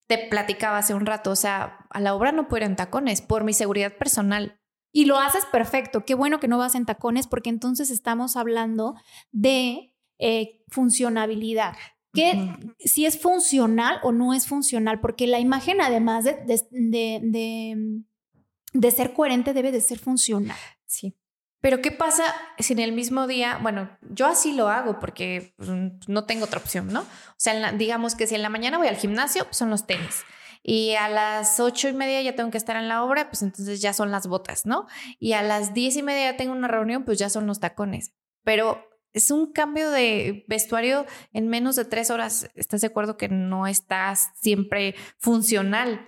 Te 0.06 0.18
platicaba 0.28 0.76
hace 0.76 0.92
un 0.92 1.06
rato, 1.06 1.30
o 1.30 1.36
sea, 1.36 1.86
a 1.88 1.98
la 1.98 2.14
obra 2.14 2.30
no 2.30 2.46
puedo 2.46 2.62
ir 2.62 2.70
en 2.70 2.76
tacones 2.76 3.22
por 3.22 3.42
mi 3.42 3.54
seguridad 3.54 3.96
personal 3.96 4.60
y 4.92 5.06
lo 5.06 5.18
haces 5.18 5.46
perfecto. 5.46 6.04
Qué 6.04 6.14
bueno 6.14 6.40
que 6.40 6.48
no 6.48 6.58
vas 6.58 6.74
en 6.74 6.84
tacones 6.84 7.26
porque 7.26 7.48
entonces 7.48 7.88
estamos 7.90 8.36
hablando 8.36 8.96
de 9.32 9.94
eh, 10.18 10.62
funcionabilidad. 10.68 11.74
Que 12.12 12.58
si 12.80 13.06
es 13.06 13.18
funcional 13.18 13.98
o 14.02 14.12
no 14.12 14.34
es 14.34 14.46
funcional, 14.46 15.00
porque 15.00 15.26
la 15.28 15.38
imagen 15.38 15.80
además 15.80 16.24
de, 16.24 16.34
de, 16.70 18.04
de, 18.72 18.90
ser 18.90 19.14
coherente 19.14 19.54
debe 19.54 19.70
de 19.72 19.80
ser 19.80 20.00
funcional. 20.00 20.58
Sí. 20.86 21.16
Pero 21.60 21.82
¿qué 21.82 21.90
pasa 21.90 22.24
si 22.58 22.72
en 22.72 22.78
el 22.78 22.92
mismo 22.92 23.26
día, 23.26 23.58
bueno, 23.62 23.90
yo 24.10 24.26
así 24.26 24.52
lo 24.52 24.68
hago 24.68 24.98
porque 24.98 25.54
pues, 25.56 25.68
no 26.08 26.24
tengo 26.24 26.44
otra 26.46 26.58
opción, 26.58 26.92
¿no? 26.92 27.00
O 27.00 27.34
sea, 27.36 27.72
digamos 27.72 28.14
que 28.14 28.26
si 28.26 28.34
en 28.34 28.42
la 28.42 28.48
mañana 28.48 28.78
voy 28.78 28.88
al 28.88 28.96
gimnasio, 28.96 29.44
pues 29.44 29.56
son 29.56 29.70
los 29.70 29.86
tenis 29.86 30.24
y 30.62 30.94
a 30.94 31.08
las 31.08 31.58
ocho 31.58 31.88
y 31.88 31.92
media 31.92 32.20
ya 32.22 32.36
tengo 32.36 32.50
que 32.50 32.58
estar 32.58 32.76
en 32.76 32.88
la 32.88 33.02
obra, 33.02 33.30
pues 33.30 33.42
entonces 33.42 33.80
ya 33.80 33.92
son 33.92 34.10
las 34.10 34.26
botas, 34.26 34.66
¿no? 34.66 34.86
Y 35.18 35.32
a 35.32 35.42
las 35.42 35.72
diez 35.74 35.96
y 35.96 36.02
media 36.02 36.32
ya 36.32 36.36
tengo 36.36 36.52
una 36.52 36.68
reunión, 36.68 37.04
pues 37.04 37.18
ya 37.18 37.30
son 37.30 37.46
los 37.46 37.60
tacones. 37.60 38.14
Pero 38.44 38.86
es 39.12 39.30
un 39.30 39.52
cambio 39.52 39.90
de 39.90 40.44
vestuario 40.48 41.06
en 41.32 41.48
menos 41.48 41.76
de 41.76 41.84
tres 41.84 42.10
horas. 42.10 42.50
¿Estás 42.54 42.82
de 42.82 42.88
acuerdo 42.88 43.16
que 43.16 43.28
no 43.28 43.66
estás 43.66 44.32
siempre 44.40 44.94
funcional? 45.18 46.06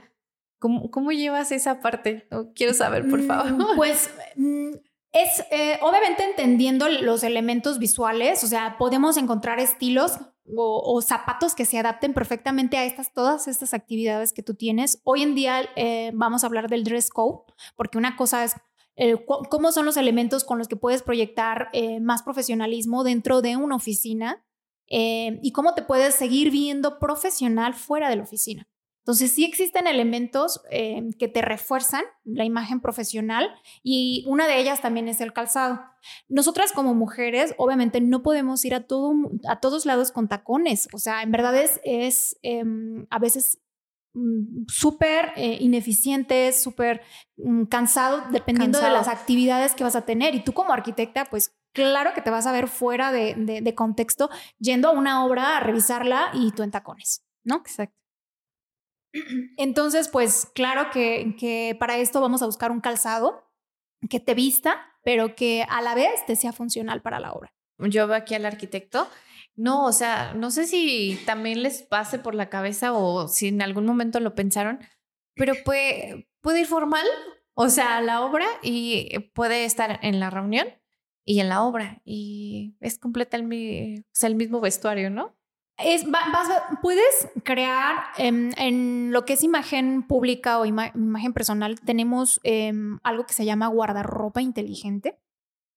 ¿Cómo, 0.59 0.91
cómo 0.91 1.13
llevas 1.13 1.51
esa 1.51 1.81
parte? 1.81 2.29
quiero 2.55 2.75
saber, 2.75 3.09
por 3.09 3.23
favor. 3.23 3.53
Mm, 3.53 3.77
pues 3.77 4.11
mm, 4.37 4.73
es 5.13 5.45
eh, 5.51 5.79
obviamente 5.83 6.25
entendiendo 6.25 6.89
los 6.89 7.23
elementos 7.23 7.79
visuales, 7.79 8.43
o 8.45 8.47
sea, 8.47 8.77
podemos 8.79 9.17
encontrar 9.19 9.61
estilos 9.61 10.19
o, 10.57 11.01
zapatos 11.03 11.55
que 11.55 11.65
se 11.65 11.79
adapten 11.79 12.15
perfectamente 12.15 12.77
a 12.77 12.85
estas, 12.85 13.13
todas 13.13 13.47
estas 13.47 13.75
actividades 13.75 14.33
que 14.33 14.43
tú 14.43 14.55
tienes. 14.55 15.01
Hoy 15.05 15.23
en 15.23 15.35
día 15.35 15.69
eh, 15.77 16.11
vamos 16.15 16.43
a 16.43 16.47
hablar 16.47 16.69
del 16.69 16.83
dress 16.83 17.11
code, 17.11 17.43
porque 17.77 17.97
una 17.99 18.17
cosa 18.17 18.43
es 18.43 18.57
eh, 18.97 19.25
cómo 19.25 19.71
son 19.71 19.87
los 19.87 19.97
elementos 19.97 20.45
con 20.45 20.59
los 20.59 20.67
que 20.69 20.77
puedes 20.77 21.03
proyectar 21.03 21.71
más 22.01 22.23
profesionalismo 22.23 23.05
dentro 23.05 23.41
de 23.41 23.57
una 23.57 23.77
oficina 23.77 24.45
y 24.89 25.53
cómo 25.53 25.75
te 25.75 25.83
puedes 25.83 26.15
seguir 26.15 26.51
viendo 26.51 26.99
profesional 26.99 27.73
fuera 27.73 28.11
de 28.11 28.17
la 28.17 28.25
oficina. 28.25 28.69
Entonces, 29.03 29.33
sí 29.33 29.45
existen 29.45 29.89
elementos 29.89 30.63
eh, 30.71 31.03
que 31.19 31.27
te 31.27 31.43
refuerzan 31.43 32.05
la 32.25 32.45
imagen 32.45 32.81
profesional 32.81 33.51
y 33.83 34.25
una 34.29 34.47
de 34.47 34.61
ellas 34.61 34.81
también 34.81 35.09
es 35.09 35.21
el 35.21 35.33
calzado. 35.33 35.81
Nosotras 36.29 36.71
como 36.71 36.95
mujeres, 36.95 37.53
obviamente, 37.59 38.01
no 38.01 38.23
podemos 38.23 38.65
ir 38.65 38.77
a, 38.77 38.87
todo, 38.87 39.13
a 39.49 39.59
todos 39.59 39.87
lados 39.87 40.13
con 40.13 40.29
tacones. 40.29 40.89
O 40.93 40.99
sea, 40.99 41.23
en 41.23 41.33
verdad 41.33 41.57
es, 41.57 41.81
es 41.83 42.39
em, 42.43 43.07
a 43.11 43.19
veces 43.19 43.61
mm, 44.15 44.67
súper 44.69 45.33
eh, 45.35 45.59
ineficiente, 45.59 46.53
súper 46.53 47.03
mm, 47.39 47.65
cansado, 47.65 48.23
dependiendo 48.31 48.81
de 48.81 48.91
las 48.91 49.09
actividades 49.09 49.75
que 49.75 49.83
vas 49.83 49.97
a 49.97 50.07
tener. 50.07 50.37
Y 50.37 50.45
tú 50.45 50.53
como 50.53 50.73
arquitecta, 50.73 51.25
pues 51.25 51.57
claro 51.73 52.15
que 52.15 52.23
te 52.23 52.31
vas 52.31 52.47
a 52.47 52.53
ver 52.53 52.69
fuera 52.69 53.11
de, 53.11 53.35
de 53.37 53.75
contexto 53.75 54.31
yendo 54.61 54.87
a 54.87 54.93
una 54.93 55.25
obra 55.25 55.57
a 55.57 55.61
revisarla 55.61 56.31
y 56.35 56.53
tú 56.53 56.63
en 56.63 56.71
tacones, 56.71 57.25
¿no? 57.43 57.57
Exacto. 57.57 58.02
Entonces, 59.57 60.09
pues 60.09 60.49
claro 60.55 60.91
que, 60.93 61.77
para 61.79 61.99
esto 61.99 62.21
vamos 62.21 62.43
a 62.43 62.47
buscar 62.47 62.71
un 62.71 62.81
calzado 62.81 63.51
que 64.09 64.21
te 64.21 64.35
vista, 64.35 64.81
pero 65.05 65.35
que 65.35 65.65
a 65.69 65.83
la 65.83 65.95
vez 65.95 66.25
te 66.27 66.37
sea 66.37 66.53
funcional 66.53 67.03
para 67.03 67.21
la 67.21 67.33
obra. 67.33 67.55
Yo 67.79 68.07
veo 68.07 68.17
aquí 68.17 68.35
al 68.35 68.47
arquitecto. 68.47 69.09
No, 69.55 69.85
o 69.85 69.93
sea, 69.93 70.33
no 70.35 70.51
sé 70.51 70.67
si 70.67 71.21
también 71.27 71.63
les 71.63 71.83
pase 71.83 72.19
por 72.19 72.35
la 72.35 72.49
cabeza 72.49 72.93
o 72.93 73.29
si 73.29 73.49
en 73.49 73.61
algún 73.61 73.85
momento 73.85 74.19
lo 74.19 74.35
pensaron, 74.35 74.79
pero 75.35 75.53
puede, 75.65 76.29
puede 76.41 76.61
ir 76.61 76.67
formal, 76.67 77.07
o 77.55 77.69
sea, 77.69 77.99
a 77.99 78.01
la 78.01 78.23
obra 78.23 78.47
y 78.63 79.19
puede 79.35 79.67
estar 79.67 79.99
en 80.03 80.21
la 80.21 80.31
reunión 80.31 80.69
y 81.25 81.41
en 81.41 81.51
la 81.51 81.63
obra 81.63 82.01
y 82.05 82.77
es 82.81 82.99
completa 82.99 83.37
el, 83.37 84.05
el 84.23 84.35
mismo 84.35 84.61
vestuario, 84.61 85.11
¿no? 85.11 85.37
Es, 85.79 86.05
puedes 86.81 87.29
crear 87.45 88.05
en, 88.19 89.11
lo 89.11 89.25
que 89.25 89.33
es 89.33 89.43
imagen 89.43 90.03
pública 90.07 90.59
o 90.59 90.67
imagen 90.67 91.33
personal, 91.33 91.81
tenemos 91.81 92.41
em, 92.45 92.99
algo 93.03 93.27
que 93.27 93.35
se 93.35 93.45
llama 93.45 93.67
guardarropa 93.69 94.43
inteligente, 94.43 95.19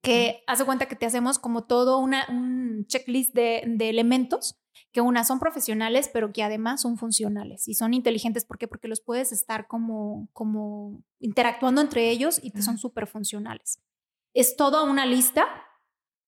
que 0.06 0.44
hace 0.48 0.66
cuenta 0.66 0.86
que 0.86 0.96
te 0.96 1.06
hacemos 1.06 1.40
como 1.40 1.64
todo 1.64 1.98
una, 1.98 2.26
un 2.30 2.86
checklist 2.88 3.34
de, 3.34 3.62
elementos 3.80 4.60
que 4.92 5.02
unas 5.02 5.28
son 5.28 5.40
profesionales, 5.40 6.10
pero 6.14 6.32
que 6.32 6.44
además 6.44 6.82
son 6.82 6.98
funcionales 6.98 7.68
y 7.68 7.74
son 7.74 7.94
inteligentes. 7.94 8.46
¿Por 8.46 8.58
qué? 8.58 8.68
Porque 8.68 8.88
los 8.88 9.02
puedes 9.02 9.32
estar 9.32 9.68
como, 9.68 10.30
como 10.32 11.04
interactuando 11.20 11.82
entre 11.82 12.10
ellos 12.10 12.40
y 12.44 12.52
te 12.52 12.62
son 12.62 12.78
súper 12.78 13.08
funcionales. 13.08 13.82
Es 14.34 14.56
toda 14.56 14.84
una 14.84 15.06
lista 15.06 15.48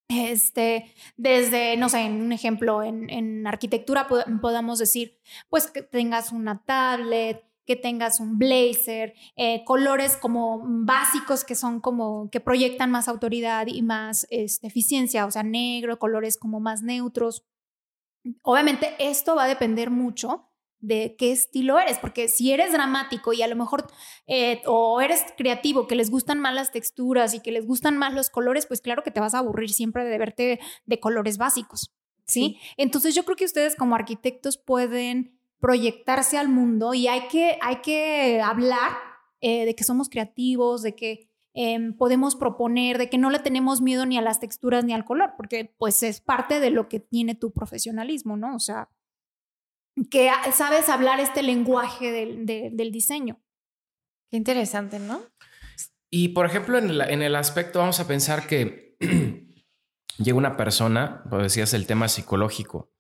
este, 0.08 0.94
desde, 1.18 1.78
no 1.78 1.90
sé, 1.90 2.02
en 2.02 2.22
un 2.22 2.32
ejemplo, 2.32 2.84
en, 2.84 3.46
arquitectura 3.46 4.08
podamos 4.08 4.80
decir, 4.80 5.20
pues 5.50 5.68
que 5.68 5.82
tengas 5.82 6.32
una 6.32 6.64
tablet, 6.64 7.44
que 7.66 7.76
tengas 7.76 8.20
un 8.20 8.40
blazer, 8.40 9.14
eh, 9.36 9.64
colores 9.66 10.16
como 10.16 10.62
básicos 10.64 11.44
que 11.44 11.56
son 11.56 11.82
como 11.82 12.30
que 12.32 12.40
proyectan 12.40 12.90
más 12.90 13.10
autoridad 13.10 13.68
y 13.68 13.82
más 13.82 14.26
este, 14.30 14.68
eficiencia, 14.68 15.26
o 15.26 15.32
sea, 15.32 15.44
negro, 15.44 16.00
colores 16.00 16.38
como 16.38 16.60
más 16.62 16.82
neutros. 16.82 17.46
Obviamente 18.42 18.96
esto 19.00 19.36
va 19.36 19.44
a 19.44 19.48
depender 19.48 19.92
mucho 19.92 20.47
de 20.80 21.16
qué 21.18 21.32
estilo 21.32 21.80
eres, 21.80 22.00
porque 22.00 22.28
si 22.28 22.52
eres 22.52 22.72
dramático 22.72 23.34
y 23.34 23.42
a 23.42 23.48
lo 23.48 23.56
mejor 23.56 23.88
eh, 24.28 24.62
o 24.66 25.02
eres 25.02 25.24
creativo, 25.38 25.88
que 25.88 25.96
les 25.96 26.12
gustan 26.12 26.40
más 26.40 26.54
las 26.54 26.72
texturas 26.72 27.34
y 27.34 27.40
que 27.40 27.52
les 27.52 27.66
gustan 27.66 27.98
más 27.98 28.14
los 28.14 28.30
colores, 28.30 28.66
pues 28.68 28.82
claro 28.82 29.04
que 29.04 29.12
te 29.12 29.20
vas 29.20 29.34
a 29.34 29.40
aburrir 29.40 29.70
siempre 29.70 30.06
de 30.06 30.18
verte 30.18 30.60
de 30.86 31.00
colores 31.00 31.38
básicos, 31.38 31.94
¿sí? 32.26 32.60
Entonces 32.78 33.16
yo 33.16 33.26
creo 33.26 33.38
que 33.38 33.46
ustedes 33.46 33.76
como 33.76 33.96
arquitectos 33.96 34.58
pueden 34.58 35.40
proyectarse 35.60 36.38
al 36.38 36.50
mundo 36.50 36.94
y 36.94 37.08
hay 37.08 37.28
que, 37.28 37.58
hay 37.62 37.78
que 37.78 38.42
hablar 38.42 38.92
eh, 39.42 39.66
de 39.66 39.76
que 39.76 39.84
somos 39.84 40.10
creativos, 40.10 40.84
de 40.84 40.96
que 40.96 41.30
em, 41.54 41.98
podemos 41.98 42.36
proponer, 42.36 43.00
de 43.00 43.10
que 43.10 43.18
no 43.18 43.32
le 43.32 43.40
tenemos 43.40 43.82
miedo 43.82 44.06
ni 44.06 44.18
a 44.18 44.22
las 44.22 44.40
texturas 44.40 44.86
ni 44.86 44.94
al 44.94 45.06
color, 45.06 45.34
porque 45.38 45.74
pues 45.78 46.04
es 46.04 46.22
parte 46.22 46.60
de 46.60 46.70
lo 46.70 46.88
que 46.88 47.00
tiene 47.00 47.34
tu 47.34 47.52
profesionalismo, 47.52 48.38
¿no? 48.38 48.56
O 48.56 48.60
sea, 48.60 48.90
que 50.06 50.30
sabes 50.54 50.90
hablar 50.90 51.20
este 51.20 51.44
lenguaje 51.44 52.12
del, 52.12 52.92
diseño. 52.92 53.42
Qué 54.30 54.38
interesante, 54.38 55.00
¿no? 55.00 55.22
Y 56.10 56.30
por 56.30 56.46
ejemplo, 56.46 56.78
en, 56.78 57.22
el 57.22 57.36
aspecto, 57.36 57.80
vamos 57.80 58.00
a 58.00 58.08
pensar 58.08 58.48
que 58.48 58.96
llega 60.18 60.38
una 60.38 60.56
persona, 60.56 61.24
pues 61.30 61.44
decías 61.44 61.74
el 61.74 61.86
tema 61.86 62.08
psicológico, 62.08 62.94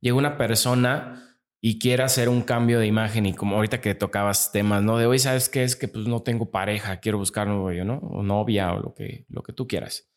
llega 0.00 0.16
una 0.16 0.36
persona 0.36 1.38
y 1.60 1.78
quiere 1.78 2.02
hacer 2.04 2.28
un 2.28 2.42
cambio 2.42 2.78
de 2.78 2.86
imagen 2.86 3.26
y 3.26 3.34
como 3.34 3.56
ahorita 3.56 3.80
que 3.80 3.94
tocabas 3.94 4.52
temas, 4.52 4.82
¿no? 4.82 4.96
De 4.96 5.06
hoy, 5.06 5.18
¿sabes 5.18 5.48
qué? 5.48 5.64
Es 5.64 5.76
que 5.76 5.88
pues 5.88 6.06
no 6.06 6.22
tengo 6.22 6.50
pareja, 6.50 7.00
quiero 7.00 7.18
buscar 7.18 7.46
novio, 7.48 7.84
¿no? 7.84 7.98
O 7.98 8.22
novia 8.22 8.72
o 8.72 8.80
lo 8.80 8.94
que, 8.94 9.26
lo 9.28 9.42
que 9.42 9.52
tú 9.52 9.66
quieras. 9.66 10.08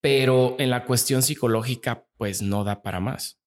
Pero 0.00 0.56
en 0.58 0.70
la 0.70 0.84
cuestión 0.84 1.22
psicológica, 1.22 2.06
pues 2.16 2.40
no 2.40 2.64
da 2.64 2.82
para 2.82 3.00
más. 3.00 3.38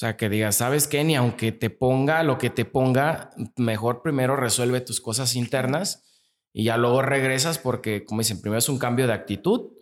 O 0.00 0.06
sea, 0.06 0.16
que 0.16 0.30
digas, 0.30 0.56
¿sabes 0.56 0.88
qué? 0.88 1.04
Ni 1.04 1.14
aunque 1.14 1.52
te 1.52 1.68
ponga 1.68 2.22
lo 2.22 2.38
que 2.38 2.48
te 2.48 2.64
ponga, 2.64 3.28
mejor 3.58 4.00
primero 4.00 4.34
resuelve 4.34 4.80
tus 4.80 4.98
cosas 4.98 5.36
internas 5.36 6.24
y 6.54 6.64
ya 6.64 6.78
luego 6.78 7.02
regresas 7.02 7.58
porque, 7.58 8.06
como 8.06 8.22
dicen, 8.22 8.40
primero 8.40 8.60
es 8.60 8.70
un 8.70 8.78
cambio 8.78 9.06
de 9.06 9.12
actitud 9.12 9.72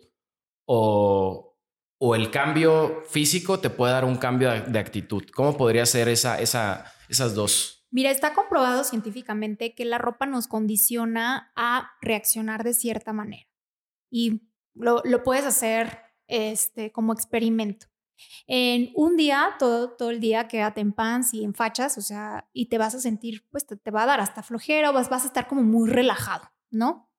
o, 0.65 1.57
o 1.99 2.15
el 2.15 2.31
cambio 2.31 3.01
físico 3.07 3.61
te 3.61 3.69
puede 3.69 3.93
dar 3.93 4.03
un 4.03 4.17
cambio 4.17 4.51
de, 4.51 4.77
actitud. 4.79 5.23
¿Cómo 5.33 5.55
podría 5.55 5.85
ser 5.85 6.09
esa, 6.09 6.37
esa, 6.41 6.91
esas 7.07 7.33
dos? 7.33 7.87
Mira, 7.89 8.11
está 8.11 8.33
comprobado 8.33 8.83
científicamente 8.83 9.73
que 9.73 9.85
la 9.85 9.99
ropa 9.99 10.25
nos 10.25 10.47
condiciona 10.49 11.53
a 11.55 11.91
reaccionar 12.01 12.65
de 12.65 12.73
cierta 12.73 13.13
manera 13.13 13.47
y 14.11 14.41
lo, 14.73 15.01
lo 15.05 15.23
puedes 15.23 15.45
hacer 15.45 16.01
este, 16.27 16.91
como 16.91 17.13
experimento. 17.13 17.87
En 18.47 18.91
un 18.95 19.17
día, 19.17 19.55
todo, 19.59 19.91
todo 19.91 20.09
el 20.09 20.19
día, 20.19 20.47
quédate 20.47 20.81
en 20.81 20.93
pants 20.93 21.33
y 21.33 21.43
en 21.43 21.53
fachas, 21.53 21.97
o 21.97 22.01
sea, 22.01 22.49
y 22.53 22.67
te 22.67 22.77
vas 22.77 22.95
a 22.95 22.99
sentir, 22.99 23.45
pues 23.49 23.65
te, 23.65 23.91
va 23.91 24.03
a 24.03 24.07
dar 24.07 24.19
hasta 24.19 24.43
flojera 24.43 24.89
o 24.89 24.93
vas, 24.93 25.09
vas 25.09 25.23
a 25.23 25.27
estar 25.27 25.47
como 25.47 25.63
muy 25.63 25.89
relajado, 25.89 26.51
¿no? 26.69 27.09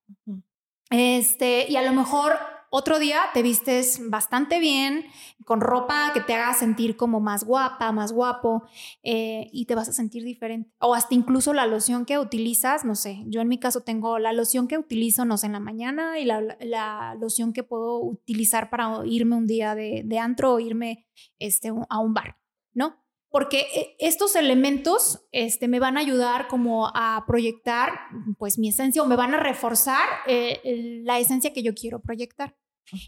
Este, 0.91 1.67
y 1.71 1.77
a 1.77 1.83
lo 1.83 1.93
mejor 1.93 2.39
otro 2.71 3.01
día 3.01 3.21
te 3.35 3.43
vistes 3.43 4.01
bastante 4.09 4.61
bien, 4.61 5.05
con 5.45 5.61
ropa 5.61 6.13
que 6.15 6.21
te 6.21 6.35
haga 6.35 6.55
sentir 6.55 6.97
como 6.97 7.19
más 7.19 7.43
guapa, 7.43 7.91
más 7.91 8.13
guapo, 8.13 8.63
eh, 9.03 9.49
y 9.53 9.67
te 9.67 9.75
vas 9.75 9.89
a 9.89 9.93
sentir 9.93 10.23
diferente. 10.23 10.71
O 10.79 10.95
hasta 10.95 11.17
incluso 11.17 11.53
la 11.53 11.67
loción 11.67 12.07
que 12.07 12.19
utilizas, 12.19 12.85
no 12.85 12.95
sé, 12.95 13.25
yo 13.27 13.41
en 13.41 13.49
mi 13.49 13.59
caso 13.59 13.81
tengo 13.81 14.21
la 14.21 14.33
loción 14.33 14.69
que 14.69 14.79
utilizo, 14.79 15.25
no 15.25 15.37
sé, 15.37 15.47
en 15.47 15.53
la 15.53 15.61
mañana 15.61 16.21
y 16.21 16.25
la, 16.25 17.17
loción 17.21 17.53
que 17.53 17.65
puedo 17.65 17.99
utilizar 17.99 18.71
para 18.71 19.01
irme 19.05 19.37
un 19.37 19.49
día 19.49 19.75
de, 19.75 20.19
antro 20.21 20.55
o 20.55 20.61
irme 20.61 21.07
este, 21.39 21.73
a 21.89 21.99
un 21.99 22.15
bar, 22.15 22.37
¿no? 22.73 22.97
Porque 23.31 23.67
eh, 23.75 23.97
estos 24.01 24.35
elementos 24.37 25.27
este, 25.33 25.69
me 25.69 25.81
van 25.81 25.97
a 25.97 26.01
ayudar 26.01 26.49
como 26.49 26.89
a 26.89 27.25
proyectar 27.27 27.93
pues 28.39 28.59
mi 28.59 28.69
esencia 28.69 29.03
o 29.03 29.07
me 29.07 29.17
van 29.17 29.35
a 29.35 29.41
reforzar 29.41 30.07
eh, 30.27 31.01
la 31.05 31.19
esencia 31.19 31.53
que 31.53 31.63
yo 31.63 31.75
quiero 31.75 32.01
proyectar. 32.01 32.57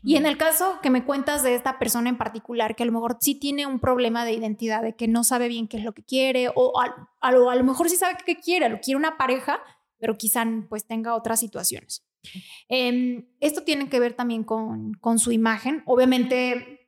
Y 0.04 0.14
en 0.14 0.26
el 0.26 0.36
caso 0.36 0.78
que 0.80 0.90
me 0.90 1.04
cuentas 1.04 1.42
de 1.42 1.56
esta 1.56 1.80
persona 1.80 2.08
en 2.08 2.16
particular, 2.16 2.76
que 2.76 2.84
a 2.84 2.86
lo 2.86 2.92
mejor 2.92 3.16
sí 3.20 3.34
tiene 3.34 3.66
un 3.66 3.80
problema 3.80 4.24
de 4.24 4.32
identidad, 4.32 4.80
de 4.80 4.94
que 4.94 5.08
no 5.08 5.24
sabe 5.24 5.48
bien 5.48 5.66
qué 5.66 5.78
es 5.78 5.82
lo 5.82 5.92
que 5.92 6.04
quiere, 6.04 6.50
o 6.54 6.72
a, 7.20 7.32
lo, 7.32 7.64
mejor 7.64 7.90
sí 7.90 7.96
sabe 7.96 8.16
qué 8.24 8.36
quiere, 8.36 8.68
lo 8.68 8.78
quiere 8.78 8.96
una 8.96 9.16
pareja, 9.16 9.60
pero 9.98 10.16
quizá 10.16 10.46
pues 10.68 10.86
tenga 10.86 11.16
otras 11.16 11.40
situaciones. 11.40 12.04
Em, 12.68 13.26
esto 13.40 13.64
tiene 13.64 13.88
que 13.88 13.98
ver 13.98 14.14
también 14.14 14.44
con, 14.44 14.94
con 14.94 15.18
su 15.18 15.32
imagen. 15.32 15.82
Obviamente 15.86 16.81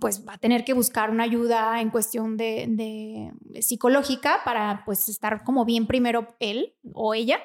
pues 0.00 0.26
va 0.26 0.34
a 0.34 0.38
tener 0.38 0.64
que 0.64 0.72
buscar 0.72 1.10
una 1.10 1.24
ayuda 1.24 1.80
en 1.80 1.90
cuestión 1.90 2.36
de, 2.36 3.32
psicológica 3.60 4.42
para 4.44 4.82
pues 4.84 5.08
estar 5.08 5.44
como 5.44 5.64
bien 5.64 5.86
primero 5.86 6.34
él 6.40 6.74
o 6.92 7.14
ella. 7.14 7.40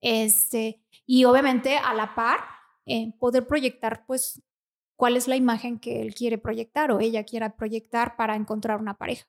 Este, 0.00 0.82
y 1.06 1.24
obviamente 1.24 1.76
a 1.76 1.94
la 1.94 2.14
par 2.14 2.40
eh, 2.86 3.12
poder 3.18 3.46
proyectar 3.46 4.04
pues 4.06 4.42
cuál 4.96 5.16
es 5.16 5.28
la 5.28 5.36
imagen 5.36 5.78
que 5.78 6.02
él 6.02 6.14
quiere 6.14 6.38
proyectar 6.38 6.90
o 6.92 7.00
ella 7.00 7.24
quiera 7.24 7.56
proyectar 7.56 8.16
para 8.16 8.36
encontrar 8.36 8.80
una 8.80 8.94
pareja. 8.94 9.26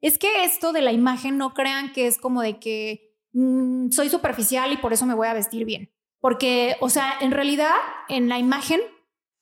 Es 0.00 0.18
que 0.18 0.44
esto 0.44 0.72
de 0.72 0.82
la 0.82 0.92
imagen 0.92 1.36
no 1.36 1.52
crean 1.52 1.92
que 1.92 2.06
es 2.06 2.18
como 2.18 2.40
de 2.42 2.58
que 2.58 3.16
mm, 3.32 3.90
soy 3.90 4.08
superficial 4.08 4.72
y 4.72 4.78
por 4.78 4.92
eso 4.92 5.06
me 5.06 5.14
voy 5.14 5.28
a 5.28 5.34
vestir 5.34 5.64
bien. 5.64 5.92
Porque, 6.20 6.76
o 6.80 6.88
sea, 6.90 7.14
en 7.20 7.30
realidad 7.30 7.74
en 8.08 8.28
la 8.28 8.38
imagen 8.38 8.80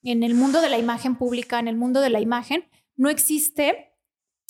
en 0.03 0.23
el 0.23 0.33
mundo 0.33 0.61
de 0.61 0.69
la 0.69 0.77
imagen 0.77 1.15
pública, 1.15 1.59
en 1.59 1.67
el 1.67 1.75
mundo 1.75 2.01
de 2.01 2.09
la 2.09 2.19
imagen, 2.19 2.67
no 2.95 3.09
existe 3.09 3.93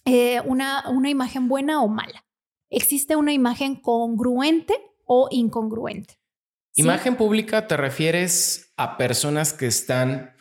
eh, 0.06 0.42
una, 0.46 0.90
una 0.90 1.10
imagen 1.10 1.48
buena 1.48 1.82
o 1.82 1.88
mala. 1.88 2.26
Existe 2.70 3.16
una 3.16 3.34
imagen 3.34 3.76
congruente 3.76 4.76
o 5.06 5.28
incongruente. 5.32 6.20
Imagen 6.76 7.16
pública 7.16 7.68
te 7.68 7.76
refieres 7.78 8.74
a 8.78 8.98
personas 8.98 9.54
que 9.54 9.66
están 9.66 10.36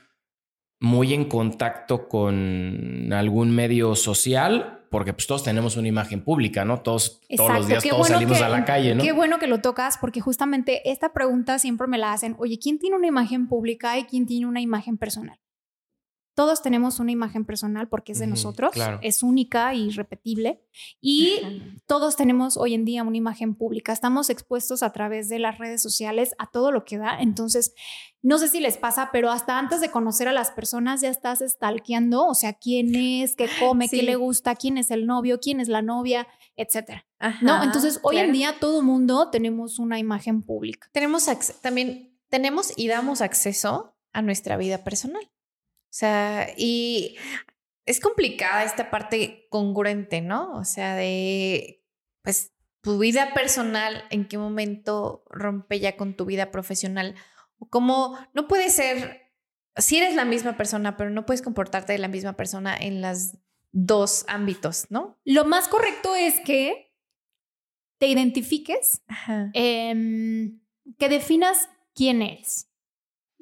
muy 0.78 1.14
en 1.14 1.24
contacto 1.24 2.08
con 2.08 3.12
algún 3.12 3.54
medio 3.54 3.96
social 3.96 4.77
porque 4.90 5.12
pues 5.12 5.26
todos 5.26 5.44
tenemos 5.44 5.76
una 5.76 5.88
imagen 5.88 6.22
pública, 6.22 6.64
¿no? 6.64 6.80
Todos, 6.80 7.20
todos 7.36 7.52
los 7.52 7.68
días 7.68 7.84
todos 7.84 8.08
salimos 8.08 8.40
a 8.40 8.48
la 8.48 8.64
calle, 8.64 8.94
¿no? 8.94 9.02
Qué 9.02 9.12
bueno 9.12 9.38
que 9.38 9.46
lo 9.46 9.60
tocas 9.60 9.98
porque 9.98 10.20
justamente 10.20 10.90
esta 10.90 11.12
pregunta 11.12 11.58
siempre 11.58 11.86
me 11.86 11.98
la 11.98 12.12
hacen, 12.12 12.36
oye, 12.38 12.58
¿quién 12.58 12.78
tiene 12.78 12.96
una 12.96 13.06
imagen 13.06 13.48
pública 13.48 13.98
y 13.98 14.04
quién 14.04 14.26
tiene 14.26 14.46
una 14.46 14.60
imagen 14.60 14.96
personal? 14.98 15.38
Todos 16.38 16.62
tenemos 16.62 17.00
una 17.00 17.10
imagen 17.10 17.44
personal 17.44 17.88
porque 17.88 18.12
es 18.12 18.20
de 18.20 18.28
nosotros, 18.28 18.72
es 19.02 19.24
única 19.24 19.74
y 19.74 19.90
repetible. 19.90 20.62
Y 21.00 21.40
todos 21.88 22.14
tenemos 22.14 22.56
hoy 22.56 22.74
en 22.74 22.84
día 22.84 23.02
una 23.02 23.16
imagen 23.16 23.56
pública. 23.56 23.92
Estamos 23.92 24.30
expuestos 24.30 24.84
a 24.84 24.92
través 24.92 25.28
de 25.28 25.40
las 25.40 25.58
redes 25.58 25.82
sociales 25.82 26.36
a 26.38 26.48
todo 26.48 26.70
lo 26.70 26.84
que 26.84 26.96
da. 26.96 27.18
Entonces, 27.18 27.74
no 28.22 28.38
sé 28.38 28.46
si 28.46 28.60
les 28.60 28.76
pasa, 28.76 29.10
pero 29.12 29.32
hasta 29.32 29.58
antes 29.58 29.80
de 29.80 29.90
conocer 29.90 30.28
a 30.28 30.32
las 30.32 30.52
personas 30.52 31.00
ya 31.00 31.10
estás 31.10 31.40
stalkeando, 31.44 32.24
o 32.24 32.34
sea, 32.36 32.52
quién 32.52 32.94
es, 32.94 33.34
qué 33.34 33.48
come, 33.58 33.88
qué 33.88 34.04
le 34.04 34.14
gusta, 34.14 34.54
quién 34.54 34.78
es 34.78 34.92
el 34.92 35.08
novio, 35.08 35.40
quién 35.40 35.58
es 35.58 35.66
la 35.66 35.82
novia, 35.82 36.28
etcétera. 36.54 37.04
¿No? 37.42 37.64
Entonces, 37.64 37.98
hoy 38.04 38.18
en 38.18 38.30
día 38.30 38.54
todo 38.60 38.80
mundo 38.82 39.28
tenemos 39.30 39.80
una 39.80 39.98
imagen 39.98 40.42
pública. 40.42 40.88
Tenemos 40.92 41.26
también 41.60 42.16
tenemos 42.28 42.72
y 42.76 42.86
damos 42.86 43.22
acceso 43.22 43.96
a 44.12 44.22
nuestra 44.22 44.56
vida 44.56 44.84
personal. 44.84 45.28
O 45.88 45.92
sea, 45.92 46.48
y 46.56 47.16
es 47.86 48.00
complicada 48.00 48.64
esta 48.64 48.90
parte 48.90 49.46
congruente, 49.50 50.20
¿no? 50.20 50.52
O 50.58 50.64
sea, 50.64 50.94
de, 50.94 51.82
pues, 52.22 52.52
tu 52.82 52.98
vida 52.98 53.32
personal, 53.34 54.04
en 54.10 54.28
qué 54.28 54.36
momento 54.38 55.24
rompe 55.30 55.80
ya 55.80 55.96
con 55.96 56.14
tu 56.14 56.26
vida 56.26 56.50
profesional. 56.50 57.14
O 57.58 57.68
cómo 57.68 58.18
no 58.34 58.46
puede 58.46 58.70
ser, 58.70 59.32
si 59.76 59.96
eres 59.96 60.14
la 60.14 60.24
misma 60.24 60.56
persona, 60.56 60.96
pero 60.96 61.10
no 61.10 61.26
puedes 61.26 61.42
comportarte 61.42 61.92
de 61.92 61.98
la 61.98 62.08
misma 62.08 62.34
persona 62.34 62.76
en 62.76 63.00
los 63.00 63.38
dos 63.72 64.24
ámbitos, 64.28 64.86
¿no? 64.90 65.18
Lo 65.24 65.44
más 65.44 65.68
correcto 65.68 66.14
es 66.14 66.40
que 66.40 66.94
te 67.98 68.06
identifiques, 68.06 69.02
em, 69.54 70.60
que 70.98 71.08
definas 71.08 71.68
quién 71.94 72.22
eres. 72.22 72.70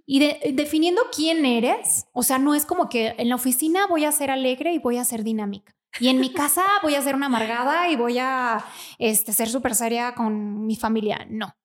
Y 0.09 0.21
definiendo 0.53 1.03
quién 1.15 1.45
eres, 1.45 2.07
o 2.13 2.23
sea, 2.23 2.39
no 2.39 2.55
es 2.55 2.65
como 2.65 2.89
que 2.89 3.15
en 3.19 3.29
la 3.29 3.35
oficina 3.35 3.89
voy 3.89 4.05
a 4.05 4.13
ser 4.13 4.31
alegre 4.31 4.73
y 4.73 4.79
voy 4.79 4.99
a 4.99 5.05
ser 5.05 5.25
dinámica. 5.25 5.75
Y 5.99 6.09
en 6.09 6.21
mi 6.21 6.33
casa 6.33 6.65
voy 6.83 6.95
a 6.95 7.03
ser 7.03 7.17
una 7.17 7.27
amargada 7.27 7.91
y 7.91 7.97
voy 7.97 8.19
a 8.19 8.65
este, 8.99 9.33
ser 9.33 9.49
súper 9.49 9.75
seria 9.75 10.15
con 10.15 10.65
mi 10.65 10.77
familia. 10.77 11.27
No, 11.29 11.57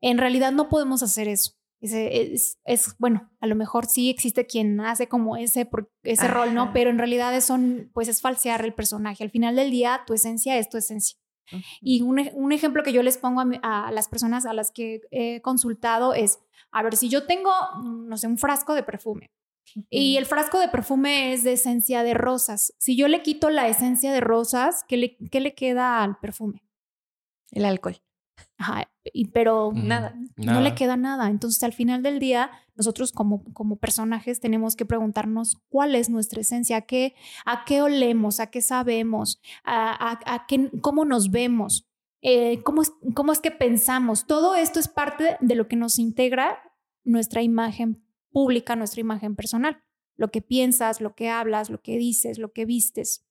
en 0.00 0.18
realidad 0.18 0.52
no 0.52 0.68
podemos 0.68 1.02
hacer 1.02 1.28
eso. 1.28 1.52
Es, 1.82 2.58
es, 2.64 2.94
bueno, 2.98 3.30
a 3.40 3.46
lo 3.46 3.54
mejor 3.54 3.86
sí 3.86 4.10
existe 4.10 4.46
quien 4.46 4.80
hace 4.80 5.08
como 5.08 5.38
ese, 5.38 5.68
ese 6.02 6.28
rol, 6.28 6.52
¿no? 6.52 6.74
Pero 6.74 6.90
en 6.90 6.98
realidad 6.98 7.34
eso 7.34 7.58
pues 7.94 8.08
es 8.08 8.20
falsear 8.20 8.62
el 8.64 8.74
personaje. 8.74 9.24
Al 9.24 9.30
final 9.30 9.56
del 9.56 9.70
día, 9.70 10.02
tu 10.06 10.12
esencia 10.12 10.58
es 10.58 10.68
tu 10.68 10.76
esencia. 10.76 11.18
Y 11.80 12.02
un, 12.02 12.20
un, 12.34 12.52
ejemplo 12.52 12.82
que 12.82 12.92
yo 12.92 13.02
les 13.02 13.18
pongo 13.18 13.40
a, 13.40 13.88
a, 13.88 13.90
las 13.92 14.08
personas 14.08 14.46
a 14.46 14.52
las 14.52 14.70
que 14.70 15.00
he 15.10 15.40
consultado 15.40 16.14
es, 16.14 16.38
a 16.72 16.82
ver, 16.82 16.96
si 16.96 17.08
yo 17.08 17.26
tengo, 17.26 17.50
no 17.82 18.16
sé, 18.16 18.26
un 18.26 18.38
frasco 18.38 18.74
de 18.74 18.82
perfume 18.82 19.30
y 19.88 20.16
el 20.16 20.26
frasco 20.26 20.58
de 20.58 20.68
perfume 20.68 21.32
es 21.32 21.44
de 21.44 21.52
esencia 21.52 22.02
de 22.02 22.14
rosas, 22.14 22.74
si 22.78 22.96
yo 22.96 23.08
le 23.08 23.22
quito 23.22 23.50
la 23.50 23.68
esencia 23.68 24.12
de 24.12 24.20
rosas, 24.20 24.84
¿qué 24.88 24.96
le, 24.96 25.16
qué 25.30 25.40
le 25.40 25.54
queda 25.54 26.02
al 26.02 26.18
perfume? 26.18 26.62
El 27.50 27.64
alcohol. 27.64 28.00
Ajá, 28.58 28.90
pero 29.32 29.72
nada, 29.74 30.14
no 30.36 30.60
le 30.60 30.74
queda 30.74 30.96
nada. 30.96 31.28
Entonces, 31.28 31.62
al 31.62 31.72
final 31.72 32.02
del 32.02 32.18
día, 32.18 32.50
nosotros 32.74 33.12
como, 33.12 33.42
como 33.52 33.76
personajes 33.76 34.40
tenemos 34.40 34.76
que 34.76 34.84
preguntarnos 34.84 35.56
cuál 35.68 35.94
es 35.94 36.10
nuestra 36.10 36.40
esencia, 36.40 36.78
a 36.78 36.80
qué, 36.82 37.14
a 37.46 37.64
qué 37.64 37.82
olemos, 37.82 38.38
a 38.40 38.48
qué 38.48 38.60
sabemos, 38.60 39.40
a, 39.64 40.18
a, 40.26 40.46
qué, 40.46 40.70
cómo 40.82 41.04
nos 41.04 41.30
vemos. 41.30 41.86
Eh, 42.22 42.62
cómo, 42.62 42.82
es, 42.82 42.92
cómo 43.14 43.32
es 43.32 43.40
que 43.40 43.50
pensamos. 43.50 44.26
Todo 44.26 44.54
esto 44.54 44.78
es 44.78 44.88
parte 44.88 45.36
de 45.40 45.54
lo 45.54 45.68
que 45.68 45.76
nos 45.76 45.98
integra 45.98 46.58
nuestra 47.04 47.42
imagen 47.42 48.04
pública, 48.30 48.76
nuestra 48.76 49.00
imagen 49.00 49.36
personal. 49.36 49.82
Lo 50.16 50.30
que 50.30 50.42
piensas, 50.42 51.00
lo 51.00 51.14
que 51.14 51.30
hablas, 51.30 51.70
lo 51.70 51.80
que 51.80 51.96
dices, 51.96 52.38
lo 52.38 52.52
que 52.52 52.66
vistes. 52.66 53.26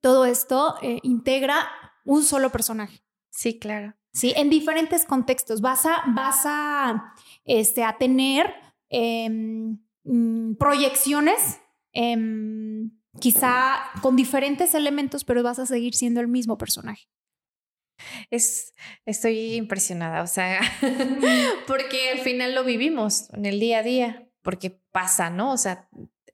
Todo 0.00 0.26
esto 0.26 0.76
eh, 0.82 1.00
integra 1.02 1.68
un 2.04 2.22
solo 2.22 2.50
personaje. 2.50 3.02
Sí, 3.30 3.58
claro. 3.58 3.94
Sí, 4.12 4.32
en 4.36 4.50
diferentes 4.50 5.06
contextos. 5.06 5.60
Vas 5.60 5.86
a, 5.86 6.04
vas 6.08 6.42
a, 6.44 7.14
este, 7.44 7.84
a 7.84 7.96
tener 7.96 8.52
em, 8.88 9.78
mm, 10.04 10.54
proyecciones 10.56 11.60
em, 11.92 12.90
quizá 13.20 13.76
con 14.02 14.16
diferentes 14.16 14.74
elementos, 14.74 15.24
pero 15.24 15.42
vas 15.42 15.58
a 15.58 15.66
seguir 15.66 15.94
siendo 15.94 16.20
el 16.20 16.28
mismo 16.28 16.58
personaje. 16.58 17.08
Es, 18.30 18.72
estoy 19.06 19.54
impresionada, 19.54 20.22
o 20.22 20.26
sea, 20.26 20.60
porque 21.66 22.10
al 22.10 22.20
final 22.20 22.54
lo 22.54 22.64
vivimos 22.64 23.30
en 23.32 23.46
el 23.46 23.60
día 23.60 23.78
a 23.78 23.82
día, 23.82 24.28
porque 24.42 24.80
pasa, 24.92 25.30
¿no? 25.30 25.52
O 25.52 25.56
sea, 25.56 25.88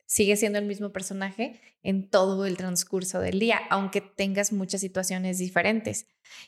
sigue 0.06 0.36
siendo 0.36 0.58
el 0.58 0.66
mismo 0.66 0.92
personaje 0.92 1.60
en 1.82 2.08
todo 2.08 2.46
el 2.46 2.56
transcurso 2.56 3.20
del 3.20 3.38
día, 3.38 3.60
aunque 3.70 4.00
tengas 4.00 4.52
muchas 4.52 4.80
situaciones 4.80 5.38
diferentes. 5.38 6.06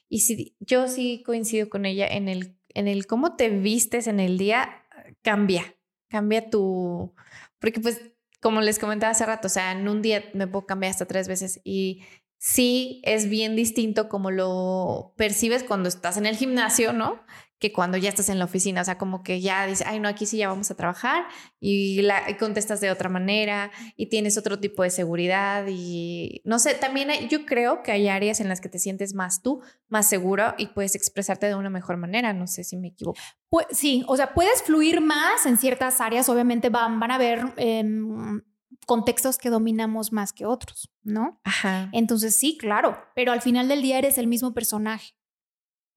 Y 0.08 0.20
si 0.20 0.56
yo 0.60 0.88
sí 0.88 1.22
coincido 1.24 1.68
con 1.68 1.84
ella 1.84 2.06
en 2.06 2.28
el, 2.28 2.56
en 2.74 2.88
el 2.88 3.06
cómo 3.06 3.36
te 3.36 3.50
vistes 3.50 4.06
en 4.06 4.20
el 4.20 4.38
día, 4.38 4.84
cambia, 5.22 5.76
cambia 6.08 6.48
tu, 6.48 7.14
porque 7.58 7.80
pues 7.80 8.00
como 8.40 8.60
les 8.60 8.78
comentaba 8.78 9.10
hace 9.10 9.26
rato, 9.26 9.46
o 9.46 9.50
sea, 9.50 9.72
en 9.72 9.88
un 9.88 10.02
día 10.02 10.24
me 10.32 10.46
puedo 10.46 10.66
cambiar 10.66 10.90
hasta 10.90 11.06
tres 11.06 11.26
veces 11.26 11.60
y 11.64 12.02
sí 12.38 13.00
es 13.04 13.28
bien 13.28 13.56
distinto 13.56 14.08
como 14.08 14.30
lo 14.30 15.14
percibes 15.16 15.62
cuando 15.62 15.88
estás 15.88 16.16
en 16.16 16.26
el 16.26 16.36
gimnasio, 16.36 16.92
¿no? 16.92 17.20
Que 17.58 17.72
cuando 17.72 17.96
ya 17.96 18.10
estás 18.10 18.28
en 18.28 18.38
la 18.38 18.44
oficina, 18.44 18.82
o 18.82 18.84
sea, 18.84 18.98
como 18.98 19.22
que 19.22 19.40
ya 19.40 19.66
dices, 19.66 19.86
ay, 19.86 19.98
no, 19.98 20.08
aquí 20.08 20.26
sí 20.26 20.36
ya 20.36 20.48
vamos 20.48 20.70
a 20.70 20.76
trabajar 20.76 21.24
y, 21.58 22.02
la, 22.02 22.36
contestas 22.38 22.80
de 22.82 22.90
otra 22.90 23.08
manera 23.08 23.70
y 23.96 24.10
tienes 24.10 24.36
otro 24.36 24.60
tipo 24.60 24.82
de 24.82 24.90
seguridad 24.90 25.64
y 25.66 26.42
no 26.44 26.58
sé, 26.58 26.74
también 26.74 27.08
yo 27.30 27.46
creo 27.46 27.82
que 27.82 27.92
hay 27.92 28.08
áreas 28.08 28.40
en 28.40 28.48
las 28.48 28.60
que 28.60 28.68
te 28.68 28.78
sientes 28.78 29.14
más 29.14 29.40
tú, 29.40 29.62
más 29.88 30.06
seguro 30.06 30.54
y 30.58 30.66
puedes 30.66 30.94
expresarte 30.94 31.46
de 31.46 31.54
una 31.54 31.70
mejor 31.70 31.96
manera, 31.96 32.34
no 32.34 32.46
sé 32.46 32.62
si 32.62 32.76
me 32.76 32.88
equivoco. 32.88 33.18
Pues, 33.48 33.66
sí, 33.70 34.04
o 34.06 34.16
sea, 34.16 34.34
puedes 34.34 34.62
fluir 34.62 35.00
más 35.00 35.46
en 35.46 35.56
ciertas 35.56 36.02
áreas, 36.02 36.28
obviamente 36.28 36.68
van, 36.68 37.00
van 37.00 37.10
a 37.10 37.14
haber... 37.14 37.54
Em, 37.56 38.42
contextos 38.86 39.36
que 39.36 39.50
dominamos 39.50 40.12
más 40.12 40.32
que 40.32 40.46
otros, 40.46 40.90
¿no? 41.02 41.40
Ajá. 41.44 41.90
Entonces 41.92 42.36
sí, 42.36 42.56
claro, 42.56 42.96
pero 43.14 43.32
al 43.32 43.42
final 43.42 43.68
del 43.68 43.82
día 43.82 43.98
eres 43.98 44.16
el 44.16 44.28
mismo 44.28 44.54
personaje. 44.54 45.14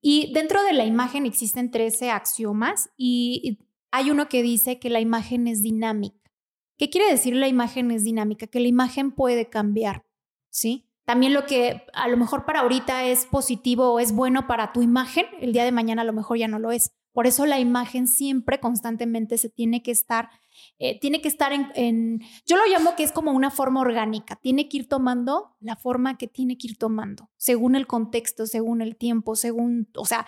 Y 0.02 0.34
dentro 0.34 0.64
de 0.64 0.74
la 0.74 0.86
imagen 0.86 1.26
existen 1.26 1.72
13 1.72 2.10
axiomas 2.12 2.90
y 2.98 3.60
hay 3.92 4.12
uno 4.12 4.28
que 4.28 4.42
dice 4.42 4.80
que 4.80 4.90
la 4.90 5.00
imagen 5.00 5.48
es 5.48 5.62
dinámica. 5.62 6.32
¿Qué 6.78 6.90
quiere 6.90 7.10
decir 7.10 7.36
la 7.36 7.48
imagen 7.48 7.92
es 7.92 8.04
dinámica? 8.04 8.48
Que 8.48 8.60
la 8.60 8.68
imagen 8.68 9.12
puede 9.12 9.50
cambiar, 9.50 10.06
¿sí? 10.50 10.90
También 11.06 11.34
lo 11.34 11.46
que 11.46 11.86
a 11.94 12.08
lo 12.08 12.18
mejor 12.18 12.46
para 12.46 12.62
ahorita 12.62 13.06
es 13.06 13.26
positivo 13.26 13.94
o 13.94 14.00
es 14.00 14.14
bueno 14.14 14.48
para 14.48 14.72
tu 14.72 14.82
imagen, 14.82 15.26
el 15.42 15.54
día 15.54 15.66
de 15.66 15.72
mañana 15.72 16.04
a 16.04 16.06
lo 16.06 16.14
mejor 16.14 16.38
ya 16.38 16.48
no 16.48 16.60
lo 16.60 16.72
es. 16.72 16.94
Por 17.12 17.26
eso 17.26 17.46
la 17.46 17.60
imagen 17.60 18.08
siempre, 18.08 18.60
constantemente 18.60 19.38
se 19.38 19.50
tiene 19.50 19.82
que 19.82 19.92
estar, 19.92 20.30
eh, 20.78 21.00
tiene 21.00 21.22
que 21.22 21.28
estar 21.28 21.52
en, 21.54 22.22
yo 22.46 22.56
lo 22.56 22.66
llamo 22.68 22.96
que 22.96 23.04
es 23.04 23.12
como 23.12 23.32
una 23.32 23.50
forma 23.50 23.82
orgánica, 23.82 24.36
tiene 24.36 24.70
que 24.70 24.78
ir 24.78 24.88
tomando 24.88 25.56
la 25.60 25.76
forma 25.76 26.18
que 26.18 26.28
tiene 26.28 26.58
que 26.58 26.68
ir 26.68 26.78
tomando, 26.78 27.30
según 27.38 27.76
el 27.76 27.88
contexto, 27.88 28.46
según 28.46 28.82
el 28.82 28.96
tiempo, 28.96 29.36
según, 29.36 29.90
o 29.96 30.06
sea, 30.06 30.28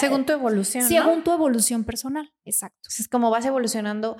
según 0.00 0.24
tu 0.24 0.32
evolución. 0.32 0.84
Según 0.84 1.22
tu 1.24 1.32
evolución 1.32 1.84
personal, 1.84 2.32
exacto. 2.44 2.88
es 2.88 3.08
como 3.08 3.30
vas 3.30 3.44
evolucionando, 3.44 4.16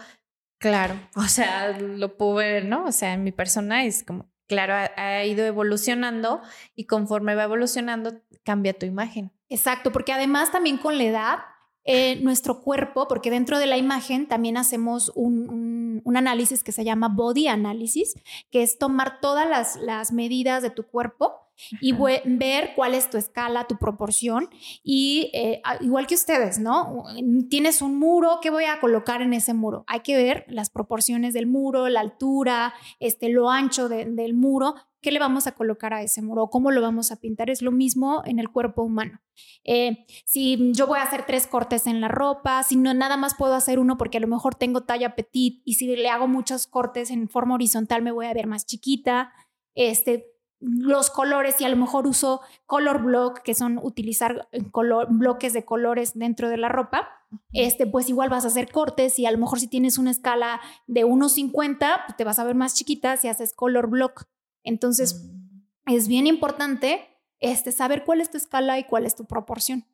claro, 0.58 0.94
o 1.16 1.28
sea, 1.28 1.78
lo 1.78 2.16
puedo 2.18 2.34
ver, 2.34 2.66
¿no? 2.66 2.84
O 2.84 2.92
sea, 2.92 3.14
en 3.14 3.24
mi 3.24 3.32
persona 3.32 3.84
es 3.86 4.04
como, 4.04 4.30
claro, 4.46 4.74
ha 4.96 5.24
ido 5.24 5.46
evolucionando 5.46 6.42
y 6.74 6.84
conforme 6.84 7.34
va 7.34 7.44
evolucionando, 7.44 8.20
cambia 8.44 8.78
tu 8.78 8.84
imagen. 8.84 9.32
Exacto, 9.48 9.90
porque 9.90 10.12
además 10.12 10.52
también 10.52 10.76
con 10.76 10.98
la 10.98 11.04
edad 11.04 11.38
eh, 11.84 12.16
nuestro 12.22 12.62
cuerpo, 12.62 13.08
porque 13.08 13.30
dentro 13.30 13.58
de 13.58 13.66
la 13.66 13.76
imagen 13.76 14.26
también 14.26 14.56
hacemos 14.56 15.12
un, 15.14 16.02
análisis 16.14 16.62
que 16.62 16.72
se 16.72 16.84
llama 16.84 17.08
body 17.08 17.48
analysis, 17.48 18.14
que 18.50 18.62
es 18.62 18.78
tomar 18.78 19.20
todas 19.20 19.48
las, 19.48 19.76
las 19.76 20.12
medidas 20.12 20.62
de 20.62 20.70
tu 20.70 20.84
cuerpo 20.86 21.43
y 21.80 21.92
ver 21.92 22.72
cuál 22.74 22.94
es 22.94 23.10
tu 23.10 23.16
escala, 23.16 23.66
tu 23.66 23.76
proporción. 23.76 24.48
Y 24.82 25.30
eh, 25.34 25.62
igual 25.80 26.06
que 26.06 26.14
ustedes, 26.14 26.58
¿no? 26.58 27.04
Tienes 27.48 27.82
un 27.82 27.98
muro, 27.98 28.38
¿qué 28.42 28.50
voy 28.50 28.64
a 28.64 28.80
colocar 28.80 29.22
en 29.22 29.32
ese 29.32 29.54
muro? 29.54 29.84
Hay 29.86 30.00
que 30.00 30.16
ver 30.16 30.44
las 30.48 30.70
proporciones 30.70 31.34
del 31.34 31.46
muro, 31.46 31.88
la 31.88 32.00
altura, 32.00 32.74
este, 33.00 33.28
lo 33.28 33.50
ancho 33.50 33.88
del 33.88 34.34
muro 34.34 34.74
¿qué 35.04 35.12
le 35.12 35.18
vamos 35.18 35.46
a 35.46 35.52
colocar 35.52 35.92
a 35.92 36.02
ese 36.02 36.22
muro? 36.22 36.48
¿Cómo 36.48 36.70
lo 36.70 36.80
vamos 36.80 37.12
a 37.12 37.16
pintar? 37.16 37.50
Es 37.50 37.60
lo 37.60 37.70
mismo 37.70 38.22
en 38.24 38.38
el 38.38 38.50
cuerpo 38.50 38.82
humano. 38.82 39.20
Eh, 39.62 40.06
si 40.24 40.72
yo 40.72 40.86
voy 40.86 40.98
a 40.98 41.02
hacer 41.02 41.26
tres 41.26 41.46
cortes 41.46 41.86
en 41.86 42.00
la 42.00 42.08
ropa, 42.08 42.62
si 42.62 42.76
no 42.76 42.94
nada 42.94 43.18
más 43.18 43.34
puedo 43.34 43.54
hacer 43.54 43.78
uno 43.78 43.98
porque 43.98 44.16
a 44.16 44.20
lo 44.20 44.28
mejor 44.28 44.54
tengo 44.54 44.84
talla 44.84 45.14
petit 45.14 45.60
y 45.66 45.74
si 45.74 45.94
le 45.94 46.08
hago 46.08 46.26
muchos 46.26 46.66
cortes 46.66 47.10
en 47.10 47.28
forma 47.28 47.54
horizontal 47.54 48.00
me 48.00 48.12
voy 48.12 48.26
a 48.26 48.32
ver 48.32 48.46
más 48.46 48.64
chiquita. 48.64 49.30
Este, 49.74 50.33
los 50.60 51.10
colores 51.10 51.60
y 51.60 51.64
a 51.64 51.68
lo 51.68 51.76
mejor 51.76 52.06
uso 52.06 52.40
color 52.66 53.02
block, 53.02 53.42
que 53.42 53.54
son 53.54 53.78
utilizar 53.82 54.48
eh, 54.52 54.62
bloques 55.08 55.52
de 55.52 55.64
colores 55.64 56.12
dentro 56.14 56.48
de 56.48 56.56
la 56.56 56.68
ropa, 56.68 57.08
este, 57.52 57.86
pues 57.86 58.08
igual 58.08 58.30
vas 58.30 58.44
a 58.44 58.48
hacer 58.48 58.70
cortes 58.70 59.18
y 59.18 59.26
a 59.26 59.30
lo 59.30 59.38
mejor 59.38 59.60
si 59.60 59.68
tienes 59.68 59.98
una 59.98 60.10
escala 60.10 60.60
de 60.86 61.04
1.50, 61.04 62.04
pues 62.06 62.16
te 62.16 62.24
vas 62.24 62.38
a 62.38 62.44
ver 62.44 62.54
más 62.54 62.74
chiquita 62.74 63.16
si 63.16 63.28
haces 63.28 63.52
color 63.52 63.88
block. 63.88 64.24
Entonces, 64.62 65.24
mm. 65.24 65.92
es 65.92 66.08
bien 66.08 66.26
importante 66.26 67.08
este, 67.40 67.72
saber 67.72 68.04
cuál 68.04 68.20
es 68.20 68.30
tu 68.30 68.38
escala 68.38 68.78
y 68.78 68.84
cuál 68.84 69.06
es 69.06 69.14
tu 69.14 69.26
proporción. 69.26 69.86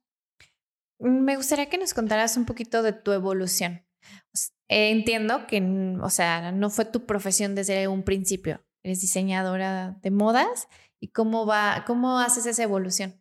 Mm, 0.99 1.21
me 1.25 1.37
gustaría 1.37 1.69
que 1.69 1.79
nos 1.79 1.95
contaras 1.95 2.37
un 2.37 2.47
poquito 2.47 2.83
de 2.83 2.93
tu 2.93 3.13
evolución. 3.13 3.85
entiendo 4.69 5.47
que, 5.49 5.61
o 6.01 6.11
sea, 6.11 6.53
no 6.53 6.71
fue 6.71 6.85
tu 6.85 7.07
profesión 7.07 7.55
desde 7.55 7.89
un 7.89 8.05
principio. 8.05 8.63
Eres 8.83 9.01
diseñadora 9.01 9.99
de 10.03 10.11
modas 10.11 10.69
y 10.99 11.09
cómo 11.09 11.47
va, 11.47 11.85
cómo 11.87 12.19
haces 12.19 12.47
esa 12.47 12.63
evolución. 12.63 13.21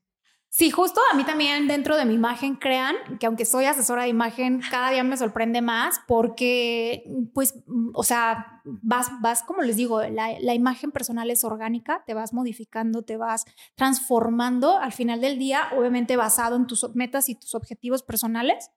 Sí, 0.51 0.71
justo 0.71 0.99
a 1.11 1.15
mí 1.15 1.23
también 1.25 1.67
dentro 1.67 1.95
de 1.95 2.05
mi 2.05 2.15
imagen, 2.15 2.55
crean 2.55 2.95
que 3.19 3.27
aunque 3.27 3.45
soy 3.45 3.65
asesora 3.65 4.03
de 4.03 4.09
imagen, 4.09 4.61
cada 4.71 4.89
día 4.89 5.03
me 5.03 5.15
sorprende 5.15 5.61
más 5.61 6.01
porque, 6.07 7.03
pues, 7.35 7.53
o 7.93 8.03
sea, 8.03 8.63
vas, 8.65 9.11
vas, 9.21 9.43
como 9.43 9.61
les 9.61 9.75
digo, 9.75 10.01
la, 10.01 10.39
la, 10.39 10.55
imagen 10.55 10.91
personal 10.91 11.29
es 11.29 11.43
orgánica, 11.43 12.03
te 12.07 12.15
vas 12.15 12.33
modificando, 12.33 13.03
te 13.03 13.15
vas 13.15 13.45
transformando 13.75 14.79
al 14.79 14.91
final 14.91 15.21
del 15.21 15.37
día, 15.37 15.69
obviamente 15.77 16.17
basado 16.17 16.55
en 16.55 16.65
tus 16.65 16.95
metas 16.95 17.29
y 17.29 17.35
tus 17.35 17.53
objetivos 17.53 18.01
personales. 18.01 18.71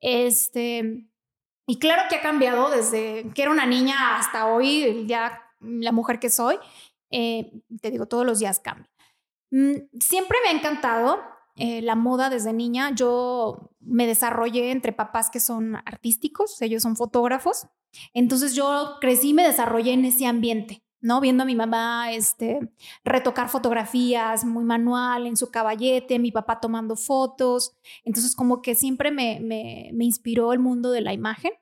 Este, 0.00 1.08
y 1.66 1.78
claro 1.80 2.02
que 2.08 2.14
ha 2.14 2.22
cambiado 2.22 2.70
desde 2.70 3.28
que 3.34 3.42
era 3.42 3.50
una 3.50 3.66
niña 3.66 4.18
hasta 4.18 4.46
hoy, 4.46 5.04
ya 5.08 5.47
la 5.60 5.92
mujer 5.92 6.18
que 6.18 6.30
soy. 6.30 6.56
Eh, 7.10 7.52
te 7.80 7.90
digo, 7.90 8.06
todos 8.06 8.26
los 8.26 8.38
días 8.38 8.60
cambia. 8.60 8.88
Mm, 9.50 9.98
siempre 10.00 10.38
me 10.42 10.50
ha 10.50 10.58
encantado 10.58 11.18
eh, 11.56 11.82
la 11.82 11.94
moda 11.94 12.30
desde 12.30 12.52
niña. 12.52 12.94
Yo 12.94 13.70
me 13.80 14.06
desarrollé 14.06 14.70
entre 14.70 14.92
papás 14.92 15.30
que 15.30 15.40
son 15.40 15.76
artísticos, 15.76 16.60
ellos 16.62 16.82
son 16.82 16.96
fotógrafos. 16.96 17.66
Entonces 18.12 18.54
yo 18.54 18.96
crecí 19.00 19.30
y 19.30 19.34
me 19.34 19.42
desarrollé 19.46 19.92
en 19.92 20.04
ese 20.04 20.26
ambiente. 20.26 20.82
¿no? 21.00 21.20
Viendo 21.20 21.44
a 21.44 21.46
mi 21.46 21.54
mamá 21.54 22.12
este, 22.12 22.58
retocar 23.04 23.48
fotografías 23.48 24.44
muy 24.44 24.64
manual 24.64 25.26
en 25.26 25.36
su 25.36 25.50
caballete, 25.50 26.18
mi 26.18 26.32
papá 26.32 26.60
tomando 26.60 26.96
fotos. 26.96 27.76
Entonces, 28.04 28.34
como 28.34 28.62
que 28.62 28.74
siempre 28.74 29.10
me, 29.10 29.38
me, 29.40 29.90
me 29.94 30.04
inspiró 30.04 30.52
el 30.52 30.58
mundo 30.58 30.90
de 30.90 31.00
la 31.00 31.12
imagen 31.12 31.52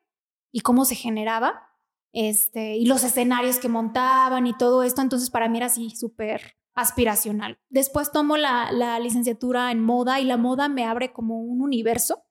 y 0.52 0.61
cómo 0.61 0.85
se 0.85 0.94
generaba, 0.94 1.75
este, 2.12 2.77
y 2.77 2.87
los 2.87 3.05
escenarios 3.05 3.59
que 3.59 3.69
montaban 3.69 4.47
y 4.47 4.57
todo 4.57 4.83
esto. 4.83 5.03
Entonces, 5.03 5.31
para 5.31 5.49
mí 5.49 5.59
era 5.59 5.66
así 5.66 5.90
súper 5.90 6.57
aspiracional. 6.77 7.59
Después 7.71 8.12
tomo 8.12 8.37
la, 8.37 8.99
licenciatura 9.01 9.73
en 9.73 9.83
moda 9.83 10.21
y 10.21 10.25
la 10.25 10.37
moda 10.37 10.69
me 10.69 10.85
abre 10.85 11.12
como 11.12 11.40
un 11.40 11.62
universo. 11.62 12.23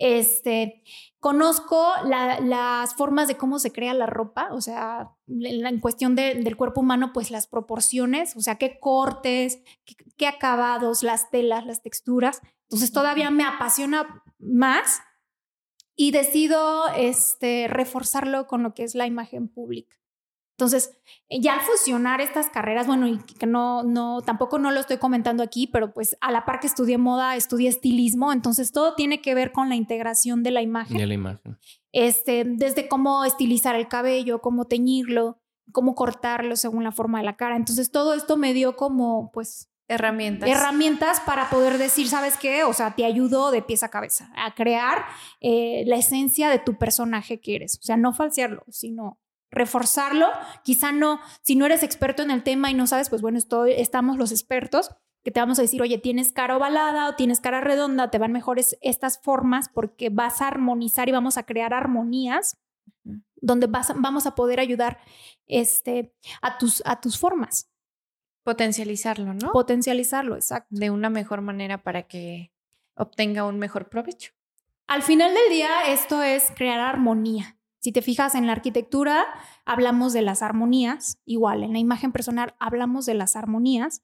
Este, 0.00 0.82
conozco 1.18 1.92
las 2.04 2.94
formas 2.94 3.26
de 3.26 3.36
cómo 3.36 3.58
se 3.58 3.72
crea 3.72 3.94
la 3.94 4.06
ropa, 4.06 4.48
o 4.52 4.60
sea, 4.60 5.10
en, 5.26 5.80
cuestión 5.80 6.14
del 6.14 6.56
cuerpo 6.56 6.82
humano, 6.82 7.12
pues 7.12 7.30
las 7.30 7.48
proporciones, 7.48 8.36
o 8.36 8.40
sea, 8.40 8.56
qué 8.56 8.78
cortes, 8.78 9.60
qué, 10.16 10.26
acabados, 10.26 11.02
las 11.02 11.30
telas, 11.30 11.66
las 11.66 11.82
texturas. 11.82 12.40
Entonces 12.64 12.92
todavía 12.92 13.30
me 13.30 13.44
apasiona 13.44 14.22
más 14.38 15.00
y 16.00 16.12
decido 16.12 16.86
este, 16.96 17.66
reforzarlo 17.66 18.46
con 18.46 18.62
lo 18.62 18.72
que 18.72 18.84
es 18.84 18.94
la 18.94 19.06
imagen 19.06 19.48
pública. 19.48 19.96
Entonces, 20.56 20.96
eh, 21.28 21.40
ya 21.40 21.54
al 21.54 21.60
fusionar 21.60 22.20
estas 22.20 22.50
carreras, 22.50 22.86
bueno, 22.86 23.08
y 23.08 23.18
que 23.18 23.46
no, 23.46 23.82
no, 23.82 24.22
tampoco 24.22 24.60
no 24.60 24.70
lo 24.70 24.78
estoy 24.78 24.98
comentando 24.98 25.42
aquí, 25.42 25.66
pero 25.66 25.92
pues 25.92 26.16
a 26.20 26.30
la 26.30 26.44
par 26.44 26.60
que 26.60 26.68
estudié 26.68 26.98
moda, 26.98 27.34
estudié 27.34 27.68
estilismo, 27.68 28.32
entonces 28.32 28.70
todo 28.70 28.94
tiene 28.94 29.20
que 29.20 29.34
ver 29.34 29.50
con 29.50 29.68
la 29.68 29.74
integración 29.74 30.44
de 30.44 30.52
la 30.52 30.62
imagen. 30.62 30.98
De 30.98 31.06
la 31.06 31.14
imagen. 31.14 31.58
Este, 31.90 32.44
desde 32.44 32.86
cómo 32.86 33.24
estilizar 33.24 33.74
el 33.74 33.88
cabello, 33.88 34.40
cómo 34.40 34.66
teñirlo, 34.66 35.40
cómo 35.72 35.96
cortarlo 35.96 36.54
según 36.54 36.84
la 36.84 36.92
forma 36.92 37.18
de 37.18 37.24
la 37.24 37.36
cara. 37.36 37.56
Entonces, 37.56 37.90
todo 37.90 38.14
esto 38.14 38.36
me 38.36 38.54
dio 38.54 38.76
como, 38.76 39.32
pues, 39.32 39.68
herramientas. 39.88 40.48
Herramientas 40.48 41.20
para 41.20 41.50
poder 41.50 41.78
decir, 41.78 42.08
¿sabes 42.08 42.36
qué? 42.36 42.64
O 42.64 42.72
sea, 42.72 42.94
te 42.94 43.04
ayudo 43.04 43.50
de 43.50 43.62
pies 43.62 43.82
a 43.82 43.88
cabeza 43.88 44.30
a 44.36 44.54
crear 44.54 45.06
eh, 45.40 45.84
la 45.86 45.96
esencia 45.96 46.50
de 46.50 46.58
tu 46.58 46.78
personaje 46.78 47.40
que 47.40 47.56
eres. 47.56 47.78
O 47.80 47.82
sea, 47.82 47.96
no 47.96 48.12
falsearlo, 48.12 48.64
sino 48.68 49.18
reforzarlo, 49.50 50.28
quizá 50.62 50.92
no, 50.92 51.20
si 51.42 51.56
no 51.56 51.66
eres 51.66 51.82
experto 51.82 52.22
en 52.22 52.30
el 52.30 52.42
tema 52.42 52.70
y 52.70 52.74
no 52.74 52.86
sabes, 52.86 53.08
pues 53.08 53.22
bueno, 53.22 53.38
estoy, 53.38 53.72
estamos 53.72 54.18
los 54.18 54.30
expertos 54.30 54.90
que 55.24 55.30
te 55.30 55.40
vamos 55.40 55.58
a 55.58 55.62
decir, 55.62 55.82
oye, 55.82 55.98
tienes 55.98 56.32
cara 56.32 56.56
ovalada 56.56 57.08
o 57.08 57.14
tienes 57.14 57.40
cara 57.40 57.60
redonda, 57.60 58.10
te 58.10 58.18
van 58.18 58.32
mejores 58.32 58.78
estas 58.82 59.20
formas 59.20 59.68
porque 59.68 60.10
vas 60.10 60.42
a 60.42 60.48
armonizar 60.48 61.08
y 61.08 61.12
vamos 61.12 61.38
a 61.38 61.44
crear 61.44 61.74
armonías 61.74 62.58
donde 63.40 63.66
vas, 63.66 63.92
vamos 63.96 64.26
a 64.26 64.34
poder 64.34 64.60
ayudar 64.60 64.98
este, 65.46 66.14
a, 66.42 66.58
tus, 66.58 66.82
a 66.84 67.00
tus 67.00 67.18
formas. 67.18 67.70
Potencializarlo, 68.48 69.34
¿no? 69.34 69.52
Potencializarlo, 69.52 70.34
exacto. 70.34 70.68
De 70.70 70.88
una 70.88 71.10
mejor 71.10 71.42
manera 71.42 71.82
para 71.82 72.04
que 72.04 72.50
obtenga 72.96 73.44
un 73.44 73.58
mejor 73.58 73.90
provecho. 73.90 74.32
Al 74.86 75.02
final 75.02 75.34
del 75.34 75.50
día, 75.50 75.68
esto 75.88 76.22
es 76.22 76.50
crear 76.56 76.80
armonía. 76.80 77.58
Si 77.78 77.92
te 77.92 78.00
fijas 78.00 78.34
en 78.34 78.46
la 78.46 78.52
arquitectura, 78.52 79.26
hablamos 79.66 80.14
de 80.14 80.22
las 80.22 80.40
armonías, 80.40 81.18
igual 81.26 81.62
en 81.62 81.74
la 81.74 81.78
imagen 81.78 82.10
personal 82.10 82.54
hablamos 82.58 83.04
de 83.04 83.12
las 83.12 83.36
armonías 83.36 84.00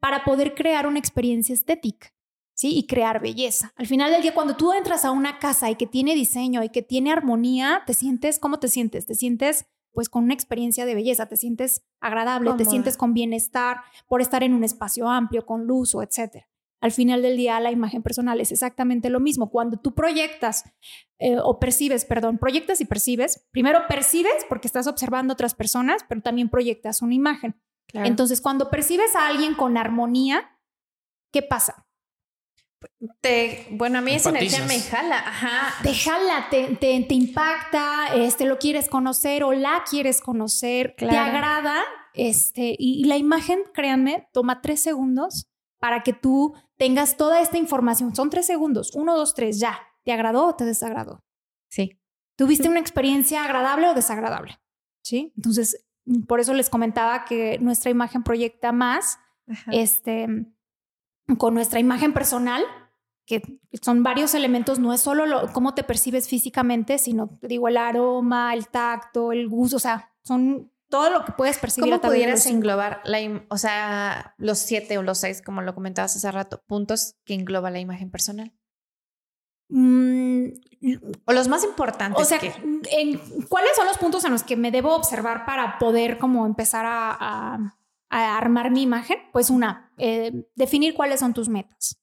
para 0.00 0.24
poder 0.24 0.56
crear 0.56 0.88
una 0.88 0.98
experiencia 0.98 1.52
estética. 1.52 2.12
¿Sí? 2.56 2.76
Y 2.76 2.88
crear 2.88 3.20
belleza. 3.20 3.72
Al 3.76 3.86
final 3.86 4.10
del 4.10 4.22
día, 4.22 4.34
cuando 4.34 4.56
tú 4.56 4.72
entras 4.72 5.04
a 5.04 5.12
una 5.12 5.38
casa 5.38 5.70
y 5.70 5.76
que 5.76 5.86
tiene 5.86 6.16
diseño 6.16 6.64
y 6.64 6.68
que 6.68 6.82
tiene 6.82 7.12
armonía, 7.12 7.84
te 7.86 7.94
sientes, 7.94 8.40
¿cómo 8.40 8.58
te 8.58 8.66
sientes? 8.66 9.06
Te 9.06 9.14
sientes 9.14 9.66
pues 9.94 10.08
con 10.08 10.24
una 10.24 10.34
experiencia 10.34 10.84
de 10.84 10.94
belleza, 10.94 11.26
te 11.26 11.36
sientes 11.36 11.86
agradable, 12.00 12.52
te 12.58 12.64
sientes 12.64 12.96
con 12.96 13.14
bienestar 13.14 13.78
por 14.08 14.20
estar 14.20 14.42
en 14.42 14.52
un 14.52 14.64
espacio 14.64 15.08
amplio, 15.08 15.46
con 15.46 15.66
luz 15.66 15.94
o 15.94 16.02
etcétera. 16.02 16.46
Al 16.80 16.92
final 16.92 17.22
del 17.22 17.38
día, 17.38 17.58
la 17.60 17.70
imagen 17.70 18.02
personal 18.02 18.40
es 18.42 18.52
exactamente 18.52 19.08
lo 19.08 19.18
mismo. 19.18 19.50
Cuando 19.50 19.78
tú 19.78 19.94
proyectas 19.94 20.64
eh, 21.18 21.38
o 21.42 21.58
percibes, 21.58 22.04
perdón, 22.04 22.36
proyectas 22.36 22.82
y 22.82 22.84
percibes, 22.84 23.46
primero 23.52 23.86
percibes 23.88 24.44
porque 24.50 24.66
estás 24.66 24.86
observando 24.86 25.32
a 25.32 25.34
otras 25.34 25.54
personas, 25.54 26.04
pero 26.06 26.20
también 26.20 26.50
proyectas 26.50 27.00
una 27.00 27.14
imagen. 27.14 27.58
Entonces, 27.94 28.40
cuando 28.40 28.70
percibes 28.70 29.14
a 29.14 29.28
alguien 29.28 29.54
con 29.54 29.76
armonía, 29.76 30.58
¿qué 31.32 31.42
pasa? 31.42 31.86
Te, 33.20 33.66
bueno, 33.70 33.98
a 33.98 34.00
mí 34.00 34.12
esa 34.12 34.30
energía 34.30 34.64
me 34.66 34.80
jala, 34.80 35.18
ajá. 35.18 35.82
Te 35.82 35.94
jala, 35.94 36.48
te, 36.50 36.76
te, 36.76 37.14
impacta, 37.14 38.14
este, 38.14 38.44
lo 38.44 38.58
quieres 38.58 38.88
conocer 38.88 39.44
o 39.44 39.52
la 39.52 39.84
quieres 39.88 40.20
conocer, 40.20 40.94
te 40.96 41.16
agrada, 41.16 41.82
este, 42.14 42.76
y, 42.78 43.04
la 43.04 43.16
imagen, 43.16 43.60
créanme, 43.74 44.28
toma 44.32 44.62
tres 44.62 44.80
segundos 44.80 45.48
para 45.78 46.02
que 46.02 46.12
tú 46.12 46.54
tengas 46.76 47.16
toda 47.16 47.40
esta 47.40 47.58
información. 47.58 48.14
Son 48.14 48.30
tres 48.30 48.46
segundos, 48.46 48.94
uno, 48.94 49.16
dos, 49.16 49.34
tres, 49.34 49.58
ya. 49.58 49.78
¿Te 50.04 50.12
agradó 50.12 50.46
o 50.46 50.54
te 50.54 50.64
desagradó? 50.64 51.24
Sí. 51.68 52.00
¿Tuviste 52.36 52.68
una 52.68 52.80
experiencia 52.80 53.44
agradable 53.44 53.88
o 53.88 53.94
desagradable? 53.94 54.58
Sí. 55.02 55.32
Entonces, 55.36 55.84
por 56.26 56.40
eso 56.40 56.54
les 56.54 56.70
comentaba 56.70 57.24
que 57.24 57.58
nuestra 57.58 57.90
imagen 57.90 58.22
proyecta 58.22 58.72
más, 58.72 59.18
este, 59.72 60.26
con 61.38 61.54
nuestra 61.54 61.80
imagen 61.80 62.12
personal, 62.12 62.62
que 63.26 63.60
son 63.80 64.02
varios 64.02 64.34
elementos, 64.34 64.78
no 64.78 64.92
es 64.92 65.00
solo 65.00 65.26
lo, 65.26 65.52
cómo 65.52 65.74
te 65.74 65.82
percibes 65.82 66.28
físicamente, 66.28 66.98
sino, 66.98 67.38
digo, 67.42 67.68
el 67.68 67.76
aroma, 67.76 68.52
el 68.52 68.68
tacto, 68.68 69.32
el 69.32 69.48
gusto, 69.48 69.76
o 69.76 69.80
sea, 69.80 70.12
son 70.22 70.70
todo 70.90 71.10
lo 71.10 71.24
que 71.24 71.32
puedes 71.32 71.58
percibir. 71.58 71.90
¿Cómo 71.90 72.02
pudieras 72.02 72.46
englobar, 72.46 73.00
la, 73.04 73.18
o 73.48 73.56
sea, 73.56 74.34
los 74.36 74.58
siete 74.58 74.98
o 74.98 75.02
los 75.02 75.18
seis, 75.18 75.40
como 75.40 75.62
lo 75.62 75.74
comentabas 75.74 76.14
hace 76.14 76.30
rato, 76.30 76.62
puntos 76.66 77.16
que 77.24 77.34
engloba 77.34 77.70
la 77.70 77.80
imagen 77.80 78.10
personal? 78.10 78.52
Mm, 79.70 80.48
o 81.24 81.32
los 81.32 81.48
más 81.48 81.64
importantes. 81.64 82.20
O 82.20 82.24
sea, 82.24 82.38
¿cuáles 82.38 83.70
son 83.74 83.86
los 83.86 83.96
puntos 83.96 84.24
en 84.26 84.32
los 84.32 84.42
que 84.42 84.56
me 84.56 84.70
debo 84.70 84.94
observar 84.94 85.46
para 85.46 85.78
poder 85.78 86.18
como 86.18 86.44
empezar 86.44 86.84
a 86.86 87.16
a 87.18 87.74
armar 88.14 88.70
mi 88.70 88.82
imagen? 88.82 89.18
Pues 89.32 89.50
una, 89.50 89.92
eh, 89.98 90.46
definir 90.54 90.94
cuáles 90.94 91.20
son 91.20 91.34
tus 91.34 91.48
metas. 91.48 92.00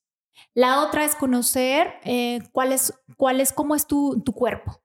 La 0.54 0.82
otra 0.82 1.04
es 1.04 1.14
conocer 1.14 1.94
eh, 2.04 2.40
cuál, 2.52 2.72
es, 2.72 2.92
cuál 3.16 3.40
es, 3.40 3.52
cómo 3.52 3.74
es 3.74 3.86
tu, 3.86 4.22
tu 4.24 4.32
cuerpo, 4.32 4.82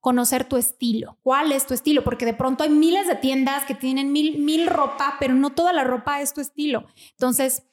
conocer 0.00 0.44
tu 0.44 0.56
estilo. 0.56 1.18
¿Cuál 1.22 1.52
es 1.52 1.66
tu 1.66 1.74
estilo? 1.74 2.02
Porque 2.02 2.24
de 2.24 2.34
pronto 2.34 2.64
hay 2.64 2.70
miles 2.70 3.06
de 3.06 3.16
tiendas 3.16 3.64
que 3.64 3.74
tienen 3.74 4.12
mil, 4.12 4.38
mil 4.38 4.66
ropa, 4.66 5.16
pero 5.20 5.34
no 5.34 5.50
toda 5.50 5.72
la 5.72 5.84
ropa 5.84 6.20
es 6.20 6.34
tu 6.34 6.40
estilo. 6.40 6.86
Entonces, 7.12 7.64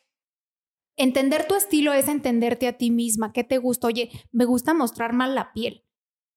entender 0.95 1.47
tu 1.47 1.55
estilo 1.55 1.93
es 1.93 2.07
entenderte 2.07 2.67
a 2.67 2.77
ti 2.77 2.91
misma. 2.91 3.33
¿Qué 3.33 3.43
te 3.43 3.57
gusta? 3.57 3.87
Oye, 3.87 4.11
me 4.31 4.45
gusta 4.45 4.73
mostrar 4.73 5.13
mal 5.13 5.35
la 5.35 5.53
piel 5.53 5.83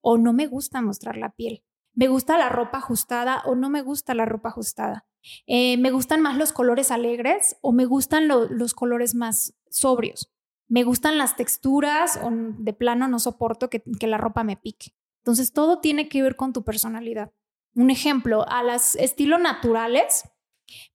o 0.00 0.18
no 0.18 0.32
me 0.32 0.46
gusta 0.46 0.80
mostrar 0.82 1.16
la 1.16 1.30
piel. 1.30 1.64
¿Me 1.96 2.08
gusta 2.08 2.36
la 2.36 2.50
ropa 2.50 2.78
ajustada 2.78 3.42
o 3.46 3.54
no 3.54 3.70
me 3.70 3.80
gusta 3.80 4.14
la 4.14 4.26
ropa 4.26 4.50
ajustada? 4.50 5.06
Eh, 5.46 5.78
¿Me 5.78 5.90
gustan 5.90 6.20
más 6.20 6.36
los 6.36 6.52
colores 6.52 6.90
alegres 6.90 7.56
o 7.62 7.72
me 7.72 7.86
gustan 7.86 8.28
los 8.28 8.74
colores 8.74 9.14
más 9.14 9.54
sobrios? 9.70 10.30
¿Me 10.68 10.84
gustan 10.84 11.16
las 11.16 11.36
texturas 11.36 12.20
o 12.22 12.30
de 12.30 12.72
plano 12.74 13.08
no 13.08 13.18
soporto 13.18 13.70
que, 13.70 13.82
la 14.02 14.18
ropa 14.18 14.44
me 14.44 14.58
pique? 14.58 14.94
Entonces, 15.22 15.54
todo 15.54 15.80
tiene 15.80 16.08
que 16.10 16.22
ver 16.22 16.36
con 16.36 16.52
tu 16.52 16.64
personalidad. 16.64 17.32
Un 17.74 17.90
ejemplo, 17.90 18.46
a 18.46 18.62
las 18.62 18.94
estilos 18.96 19.40
naturales, 19.40 20.24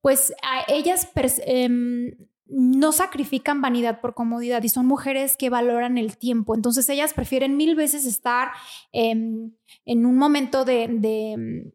pues 0.01 0.33
a 0.43 0.71
ellas 0.71 1.09
em, 1.45 2.15
no 2.51 2.91
sacrifican 2.91 3.61
vanidad 3.61 4.01
por 4.01 4.13
comodidad 4.13 4.61
y 4.63 4.69
son 4.69 4.85
mujeres 4.85 5.37
que 5.37 5.49
valoran 5.49 5.97
el 5.97 6.17
tiempo. 6.17 6.53
Entonces 6.53 6.87
ellas 6.89 7.13
prefieren 7.13 7.57
mil 7.57 7.75
veces 7.75 8.05
estar 8.05 8.51
em, 8.91 9.51
en 9.85 10.05
un 10.05 10.17
momento 10.17 10.65
de, 10.65 10.87
de 10.89 11.71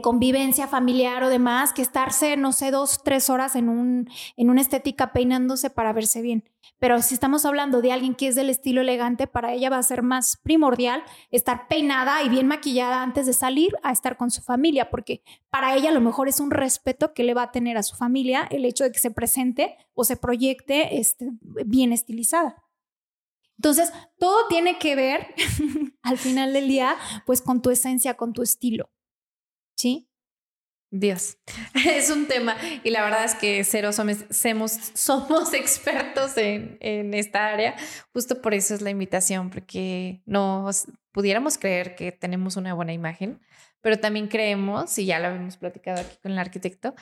convivencia 0.00 0.68
familiar 0.68 1.22
o 1.24 1.28
demás 1.28 1.72
que 1.72 1.82
estarse, 1.82 2.36
no 2.36 2.52
sé, 2.52 2.70
dos, 2.70 3.02
tres 3.02 3.30
horas 3.30 3.56
en, 3.56 3.68
un, 3.68 4.08
en 4.36 4.50
una 4.50 4.60
estética 4.60 5.12
peinándose 5.12 5.70
para 5.70 5.92
verse 5.92 6.22
bien. 6.22 6.44
Pero 6.78 7.00
si 7.00 7.14
estamos 7.14 7.44
hablando 7.46 7.80
de 7.80 7.92
alguien 7.92 8.14
que 8.14 8.28
es 8.28 8.34
del 8.34 8.50
estilo 8.50 8.80
elegante, 8.80 9.26
para 9.26 9.52
ella 9.52 9.70
va 9.70 9.78
a 9.78 9.82
ser 9.82 10.02
más 10.02 10.36
primordial 10.36 11.02
estar 11.30 11.68
peinada 11.68 12.22
y 12.22 12.28
bien 12.28 12.48
maquillada 12.48 13.02
antes 13.02 13.26
de 13.26 13.32
salir 13.32 13.72
a 13.82 13.92
estar 13.92 14.16
con 14.16 14.30
su 14.30 14.42
familia, 14.42 14.90
porque 14.90 15.22
para 15.48 15.76
ella 15.76 15.90
a 15.90 15.92
lo 15.92 16.00
mejor 16.00 16.28
es 16.28 16.40
un 16.40 16.50
respeto 16.50 17.14
que 17.14 17.22
le 17.24 17.34
va 17.34 17.44
a 17.44 17.52
tener 17.52 17.76
a 17.76 17.82
su 17.82 17.94
familia 17.94 18.48
el 18.50 18.64
hecho 18.64 18.84
de 18.84 18.92
que 18.92 18.98
se 18.98 19.10
presente 19.10 19.76
o 19.94 20.04
se 20.04 20.16
proyecte 20.16 20.98
este, 20.98 21.30
bien 21.40 21.92
estilizada. 21.92 22.64
Entonces, 23.58 23.92
todo 24.18 24.48
tiene 24.48 24.78
que 24.78 24.96
ver 24.96 25.34
al 26.02 26.18
final 26.18 26.52
del 26.52 26.66
día, 26.66 26.96
pues 27.26 27.42
con 27.42 27.62
tu 27.62 27.70
esencia, 27.70 28.14
con 28.14 28.32
tu 28.32 28.42
estilo. 28.42 28.90
¿Sí? 29.82 30.08
Dios, 30.92 31.38
es 31.74 32.08
un 32.08 32.28
tema 32.28 32.56
y 32.84 32.90
la 32.90 33.02
verdad 33.02 33.24
es 33.24 33.34
que 33.34 33.64
cero 33.64 33.92
somos, 33.92 34.18
somos, 34.94 35.52
expertos 35.54 36.36
en, 36.36 36.76
en, 36.78 37.14
esta 37.14 37.48
área. 37.48 37.74
Justo 38.12 38.40
por 38.40 38.54
eso 38.54 38.76
es 38.76 38.80
la 38.80 38.90
invitación, 38.90 39.50
porque 39.50 40.22
nos 40.24 40.86
pudiéramos 41.10 41.58
creer 41.58 41.96
que 41.96 42.12
tenemos 42.12 42.56
una 42.56 42.74
buena 42.74 42.92
imagen, 42.92 43.40
pero 43.80 43.98
también 43.98 44.28
creemos, 44.28 44.96
y 44.98 45.06
ya 45.06 45.18
lo 45.18 45.26
habíamos 45.26 45.56
platicado 45.56 46.00
aquí 46.00 46.16
con 46.22 46.30
el 46.30 46.38
arquitecto, 46.38 46.94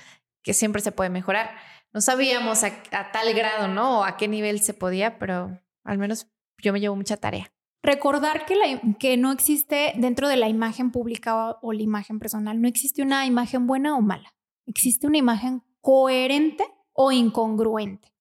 que 0.43 0.55
siempre 0.55 0.81
se 0.81 0.93
puede 0.93 1.11
mejorar. 1.11 1.51
No 1.93 2.01
sabíamos 2.01 2.65
a, 2.65 2.69
a 2.93 3.13
tal 3.13 3.35
grado, 3.35 3.69
¿no? 3.69 3.99
O 4.01 4.05
a 4.05 4.17
qué 4.17 4.27
nivel 4.27 4.63
se 4.63 4.73
podía, 4.73 5.19
pero 5.19 5.61
al 5.85 5.99
menos 5.99 6.29
yo 6.57 6.73
me 6.73 6.81
llevo 6.81 6.97
mucha 6.97 7.19
tarea. 7.19 7.53
Recordar 7.83 8.45
que, 8.45 8.57
la, 8.57 8.81
que 8.99 9.17
no 9.17 9.33
existe 9.33 9.95
dentro 9.97 10.29
de 10.29 10.37
la 10.37 10.49
imagen 10.49 10.91
pública 10.91 11.59
o, 11.63 11.73
la 11.73 11.83
imagen 11.83 12.19
personal, 12.19 12.61
no 12.61 12.69
existe 12.69 13.03
una 13.03 13.25
imagen 13.25 13.67
buena 13.67 13.97
o 13.97 14.03
mala. 14.03 14.35
Existe 14.67 15.07
una 15.07 15.19
imagen 15.19 15.63
coherente 15.81 16.65
o 16.93 17.11
incongruente. 17.11 18.13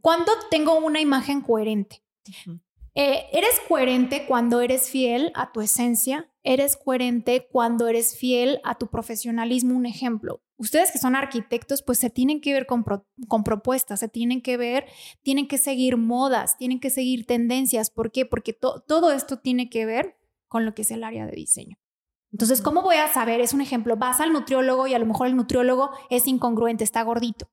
¿Cuándo 0.00 0.32
tengo 0.50 0.78
una 0.78 1.00
imagen 1.00 1.42
coherente? 1.42 2.02
Eh, 2.94 3.26
eres 3.32 3.60
coherente 3.68 4.26
cuando 4.26 4.60
eres 4.60 4.90
fiel 4.90 5.30
a 5.34 5.52
tu 5.52 5.60
esencia, 5.60 6.31
eres 6.44 6.76
coherente 6.76 7.46
cuando 7.50 7.88
eres 7.88 8.16
fiel 8.16 8.60
a 8.64 8.76
tu 8.76 8.88
profesionalismo. 8.88 9.76
Un 9.76 9.86
ejemplo, 9.86 10.42
ustedes 10.56 10.92
que 10.92 10.98
son 10.98 11.14
arquitectos, 11.14 11.82
pues 11.82 11.98
se 11.98 12.10
tienen 12.10 12.40
que 12.40 12.52
ver 12.52 12.66
con, 12.66 12.84
propuestas, 13.44 14.00
se 14.00 14.08
tienen 14.08 14.42
que 14.42 14.56
ver, 14.56 14.86
tienen 15.22 15.48
que 15.48 15.58
seguir 15.58 15.96
modas, 15.96 16.56
tienen 16.56 16.80
que 16.80 16.90
seguir 16.90 17.26
tendencias. 17.26 17.90
¿Por 17.90 18.12
qué? 18.12 18.26
Porque 18.26 18.52
todo 18.52 19.12
esto 19.12 19.38
tiene 19.38 19.70
que 19.70 19.86
ver 19.86 20.16
con 20.48 20.64
lo 20.64 20.74
que 20.74 20.82
es 20.82 20.90
el 20.90 21.04
área 21.04 21.26
de 21.26 21.32
diseño. 21.32 21.78
Entonces, 22.32 22.62
¿cómo 22.62 22.82
voy 22.82 22.96
a 22.96 23.12
saber? 23.12 23.40
Es 23.40 23.52
un 23.52 23.60
ejemplo, 23.60 23.96
vas 23.96 24.20
al 24.20 24.32
nutriólogo 24.32 24.86
y 24.86 24.94
a 24.94 24.98
lo 24.98 25.06
mejor 25.06 25.26
el 25.26 25.36
nutriólogo 25.36 25.90
es 26.08 26.26
incongruente, 26.26 26.82
está 26.82 27.02
gordito. 27.02 27.50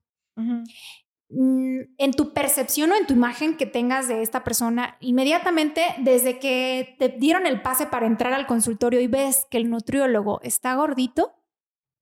En 1.29 2.11
tu 2.15 2.33
percepción 2.33 2.91
o 2.91 2.95
en 2.95 3.05
tu 3.05 3.13
imagen 3.13 3.55
que 3.55 3.65
tengas 3.65 4.07
de 4.07 4.21
esta 4.21 4.43
persona, 4.43 4.97
inmediatamente 4.99 5.81
desde 5.99 6.39
que 6.39 6.95
te 6.97 7.09
dieron 7.09 7.45
el 7.45 7.61
pase 7.61 7.85
para 7.85 8.07
entrar 8.07 8.33
al 8.33 8.47
consultorio 8.47 8.99
y 8.99 9.07
ves 9.07 9.45
que 9.51 9.57
el 9.57 9.69
nutriólogo 9.69 10.39
está 10.41 10.73
gordito, 10.75 11.33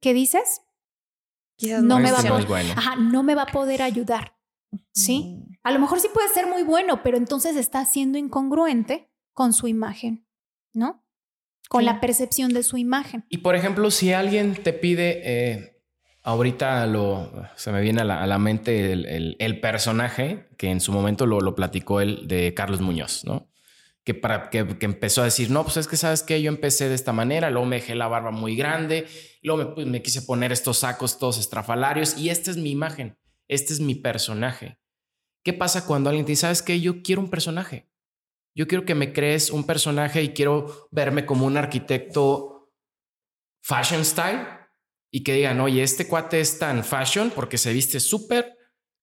¿qué 0.02 0.14
dices? 0.14 0.62
no, 1.82 2.00
me 2.00 2.12
va 2.12 2.20
a 2.20 2.24
poder, 2.24 2.66
no 3.00 3.24
me 3.24 3.36
va 3.36 3.44
a 3.44 3.52
poder 3.52 3.82
ayudar. 3.82 4.36
¿Sí? 4.94 5.44
A 5.64 5.72
lo 5.72 5.80
mejor 5.80 6.00
sí 6.00 6.08
puede 6.14 6.30
ser 6.30 6.48
muy 6.48 6.64
bueno, 6.64 7.02
pero 7.04 7.18
entonces 7.18 7.56
está 7.56 7.86
siendo 7.86 8.18
incongruente 8.18 9.10
con 9.34 9.54
su 9.54 9.68
imagen, 9.68 10.28
¿no? 10.74 11.04
con 11.68 11.86
la 11.86 12.00
percepción 12.00 12.54
de 12.54 12.64
su 12.64 12.78
imagen. 12.78 13.26
Y 13.30 13.40
por 13.40 13.56
ejemplo, 13.56 13.92
si 13.92 14.14
alguien 14.14 14.56
te 14.56 14.74
pide, 14.74 15.22
eh, 15.24 15.77
ahorita 16.28 16.86
lo, 16.88 17.32
se 17.56 17.72
me 17.72 17.80
viene 17.80 18.02
a 18.02 18.04
la, 18.04 18.38
mente 18.38 18.92
el, 18.92 19.60
personaje 19.62 20.50
que 20.58 20.70
en 20.70 20.82
su 20.82 20.92
momento 20.92 21.26
lo, 21.26 21.40
lo 21.40 21.56
platicó 21.56 22.02
él 22.02 22.28
de 22.28 22.54
Carlos 22.54 22.82
Muñoz, 22.82 23.24
¿no? 23.24 23.50
que, 24.04 24.14
para, 24.14 24.50
que, 24.50 24.60
empezó 24.82 25.22
a 25.22 25.26
decir, 25.26 25.50
no, 25.52 25.64
pues 25.64 25.78
es 25.78 25.88
que 25.88 25.96
sabes 25.96 26.24
que 26.24 26.42
yo 26.42 26.50
empecé 26.50 26.90
de 26.90 26.96
esta 26.96 27.14
manera, 27.14 27.50
luego 27.50 27.66
me 27.66 27.78
dejé 27.78 27.96
la 27.96 28.10
barba 28.10 28.32
muy 28.32 28.58
grande, 28.58 29.08
luego 29.42 29.64
me, 29.64 29.74
pues, 29.74 29.88
me 29.88 30.02
quise 30.02 30.22
poner 30.22 30.52
estos 30.52 30.80
sacos 30.80 31.18
todos 31.18 31.38
estrafalarios 31.38 32.18
y 32.18 32.30
esta 32.30 32.52
es 32.52 32.58
mi 32.58 32.72
imagen, 32.72 33.18
este 33.48 33.72
es 33.72 33.80
mi 33.80 33.96
personaje. 33.96 34.80
¿Qué 35.44 35.54
pasa 35.54 35.86
cuando 35.86 36.10
alguien 36.10 36.26
te 36.26 36.34
dice, 36.34 36.42
sabes 36.42 36.62
que 36.62 36.82
yo 36.82 37.04
quiero 37.04 37.22
un 37.22 37.30
personaje? 37.30 37.90
Yo 38.54 38.68
quiero 38.68 38.84
que 38.84 38.96
me 38.96 39.14
crees 39.14 39.50
un 39.50 39.66
personaje 39.66 40.22
y 40.24 40.30
quiero 40.30 40.90
verme 40.92 41.26
como 41.26 41.46
un 41.46 41.56
arquitecto 41.56 42.74
fashion 43.62 44.04
style 44.04 44.57
y 45.12 45.24
que 45.24 45.34
digan, 45.34 45.60
oye, 45.62 45.84
este 45.84 46.08
cuate 46.08 46.40
es 46.40 46.60
tan 46.60 46.84
fashion 46.84 47.32
porque 47.34 47.58
se 47.58 47.74
viste 47.74 48.00
súper 48.00 48.58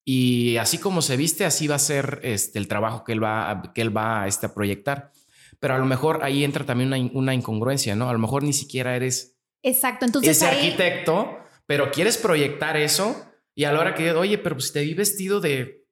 y 0.05 0.59
así 0.59 0.79
como 0.79 1.01
se 1.01 1.17
viste, 1.17 1.45
así 1.45 1.67
va 1.67 1.77
a 1.77 1.79
ser 1.79 2.21
este, 2.23 2.59
el 2.59 2.69
trabajo 2.69 3.05
que 3.05 3.13
él 3.13 3.25
va, 3.25 3.51
a, 3.51 3.73
que 3.73 3.81
él 3.81 3.97
va 3.97 4.27
este, 4.27 4.47
a 4.47 4.55
proyectar. 4.55 5.13
Pero 5.61 5.75
a 5.75 5.79
lo 5.79 5.87
mejor 5.87 6.23
ahí 6.23 6.45
entra 6.45 6.67
también 6.67 7.11
una, 7.15 7.33
incongruencia, 7.33 7.97
¿no? 7.97 8.11
A 8.11 8.13
lo 8.13 8.19
mejor 8.19 8.43
ni 8.43 8.53
siquiera 8.53 8.97
eres 8.97 9.39
Exacto. 9.63 10.05
Entonces, 10.05 10.37
ese 10.37 10.47
arquitecto, 10.47 11.39
pero 11.65 11.91
quieres 11.91 12.19
proyectar 12.19 12.77
eso 12.77 13.25
y 13.55 13.65
a 13.65 13.73
la 13.73 13.81
hora 13.81 13.95
que, 13.95 14.13
oye, 14.13 14.37
pero 14.37 14.57
pues 14.57 14.73
te 14.73 14.83
vi 14.83 14.93
vestido 14.93 15.41
de 15.41 15.84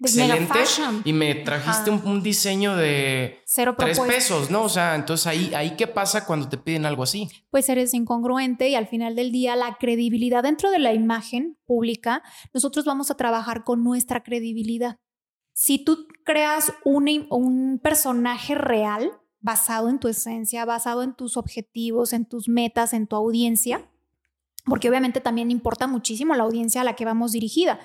excelente 0.00 0.58
y 1.04 1.12
me 1.12 1.34
trajiste 1.34 1.90
un, 1.90 2.22
diseño 2.22 2.76
de 2.76 3.40
Cero 3.44 3.74
tres 3.76 4.00
pesos, 4.00 4.50
¿no? 4.50 4.62
O 4.62 4.68
sea, 4.68 4.94
entonces 4.94 5.26
ahí, 5.26 5.52
ahí 5.54 5.76
qué 5.76 5.86
pasa 5.86 6.26
cuando 6.26 6.48
te 6.48 6.58
piden 6.58 6.86
algo 6.86 7.02
así. 7.02 7.28
Pues 7.50 7.68
eres 7.68 7.94
incongruente 7.94 8.68
y 8.68 8.74
al 8.74 8.86
final 8.86 9.16
del 9.16 9.32
día 9.32 9.56
la 9.56 9.76
credibilidad 9.78 10.42
dentro 10.42 10.70
de 10.70 10.78
la 10.78 10.92
imagen 10.92 11.58
pública, 11.66 12.22
nosotros 12.52 12.84
vamos 12.84 13.10
a 13.10 13.16
trabajar 13.16 13.64
con 13.64 13.84
nuestra 13.84 14.22
credibilidad. 14.22 14.98
Si 15.52 15.84
tú 15.84 16.06
creas 16.24 16.72
un, 16.84 17.26
un 17.30 17.80
personaje 17.82 18.54
real 18.54 19.12
basado 19.40 19.88
en 19.88 19.98
tu 19.98 20.08
esencia, 20.08 20.64
basado 20.64 21.02
en 21.02 21.14
tus 21.14 21.36
objetivos, 21.36 22.12
en 22.12 22.26
tus 22.26 22.48
metas, 22.48 22.92
en 22.92 23.06
tu 23.06 23.16
audiencia, 23.16 23.90
porque 24.70 24.88
obviamente 24.88 25.20
también 25.20 25.50
importa 25.50 25.86
muchísimo 25.86 26.34
la 26.34 26.44
audiencia 26.44 26.80
a 26.80 26.84
la 26.84 26.96
que 26.96 27.04
vamos 27.04 27.32
dirigida. 27.32 27.78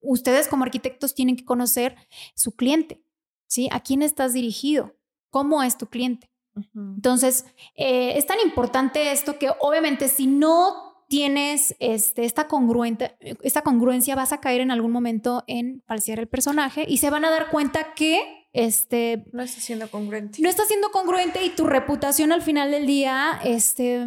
Ustedes 0.00 0.48
como 0.48 0.64
arquitectos 0.64 1.14
tienen 1.14 1.36
que 1.36 1.44
conocer 1.46 1.96
su 2.34 2.54
cliente, 2.54 3.02
¿sí? 3.46 3.70
¿A 3.72 3.80
quién 3.80 4.02
estás 4.02 4.34
dirigido? 4.34 4.94
¿Cómo 5.30 5.62
es 5.62 5.78
tu 5.78 5.86
cliente? 5.86 6.30
Entonces, 6.74 7.46
eh, 7.76 8.18
es 8.18 8.26
tan 8.26 8.38
importante 8.44 9.12
esto 9.12 9.38
que 9.38 9.50
obviamente 9.60 10.08
si 10.08 10.26
no 10.26 10.92
tienes 11.08 11.74
este, 11.78 12.24
esta, 12.24 12.48
congruente, 12.48 13.16
esta 13.42 13.62
congruencia, 13.62 14.14
vas 14.14 14.32
a 14.32 14.40
caer 14.40 14.60
en 14.60 14.70
algún 14.70 14.92
momento 14.92 15.44
en 15.46 15.82
falsear 15.86 16.18
el 16.18 16.28
personaje 16.28 16.84
y 16.86 16.98
se 16.98 17.10
van 17.10 17.24
a 17.24 17.30
dar 17.30 17.50
cuenta 17.50 17.94
que 17.94 18.41
este, 18.52 19.24
no 19.32 19.42
está 19.42 19.60
siendo 19.60 19.90
congruente. 19.90 20.42
No 20.42 20.48
está 20.48 20.64
siendo 20.66 20.90
congruente 20.90 21.44
y 21.44 21.50
tu 21.50 21.66
reputación 21.66 22.32
al 22.32 22.42
final 22.42 22.70
del 22.70 22.86
día, 22.86 23.40
este... 23.44 24.06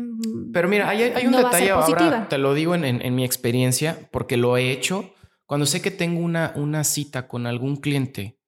Pero 0.53 0.67
mira, 0.67 0.89
hay, 0.89 1.25
un 1.25 1.31
detalle 1.31 1.71
ahora, 1.71 2.27
te 2.29 2.37
lo 2.37 2.53
digo 2.53 2.75
en, 2.75 3.15
mi 3.15 3.25
experiencia, 3.25 4.07
porque 4.11 4.37
lo 4.37 4.57
he 4.57 4.71
hecho. 4.71 5.13
Cuando 5.45 5.65
sé 5.65 5.81
que 5.81 5.91
tengo 5.91 6.21
una, 6.21 6.53
una 6.55 6.83
cita 6.83 7.27
con 7.27 7.47
algún 7.47 7.77
cliente 7.77 8.39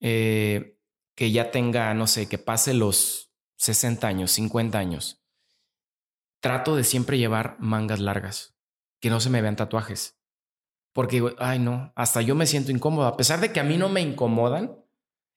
eh, 0.00 0.76
que 1.14 1.30
ya 1.30 1.50
tenga, 1.50 1.94
no 1.94 2.06
sé, 2.06 2.28
que 2.28 2.38
pase 2.38 2.74
los 2.74 3.32
60 3.56 4.06
años, 4.06 4.32
50 4.32 4.78
años, 4.78 5.22
trato 6.40 6.74
de 6.74 6.82
siempre 6.82 7.18
llevar 7.18 7.56
mangas 7.60 8.00
largas, 8.00 8.56
que 9.00 9.10
no 9.10 9.20
se 9.20 9.30
me 9.30 9.40
vean 9.40 9.56
tatuajes. 9.56 10.18
Porque, 10.92 11.34
ay 11.38 11.58
no, 11.58 11.92
hasta 11.94 12.20
yo 12.20 12.34
me 12.34 12.46
siento 12.46 12.70
incómodo. 12.70 13.06
A 13.06 13.16
pesar 13.16 13.40
de 13.40 13.52
que 13.52 13.60
a 13.60 13.64
mí 13.64 13.76
no 13.76 13.88
me 13.88 14.00
incomodan, 14.00 14.81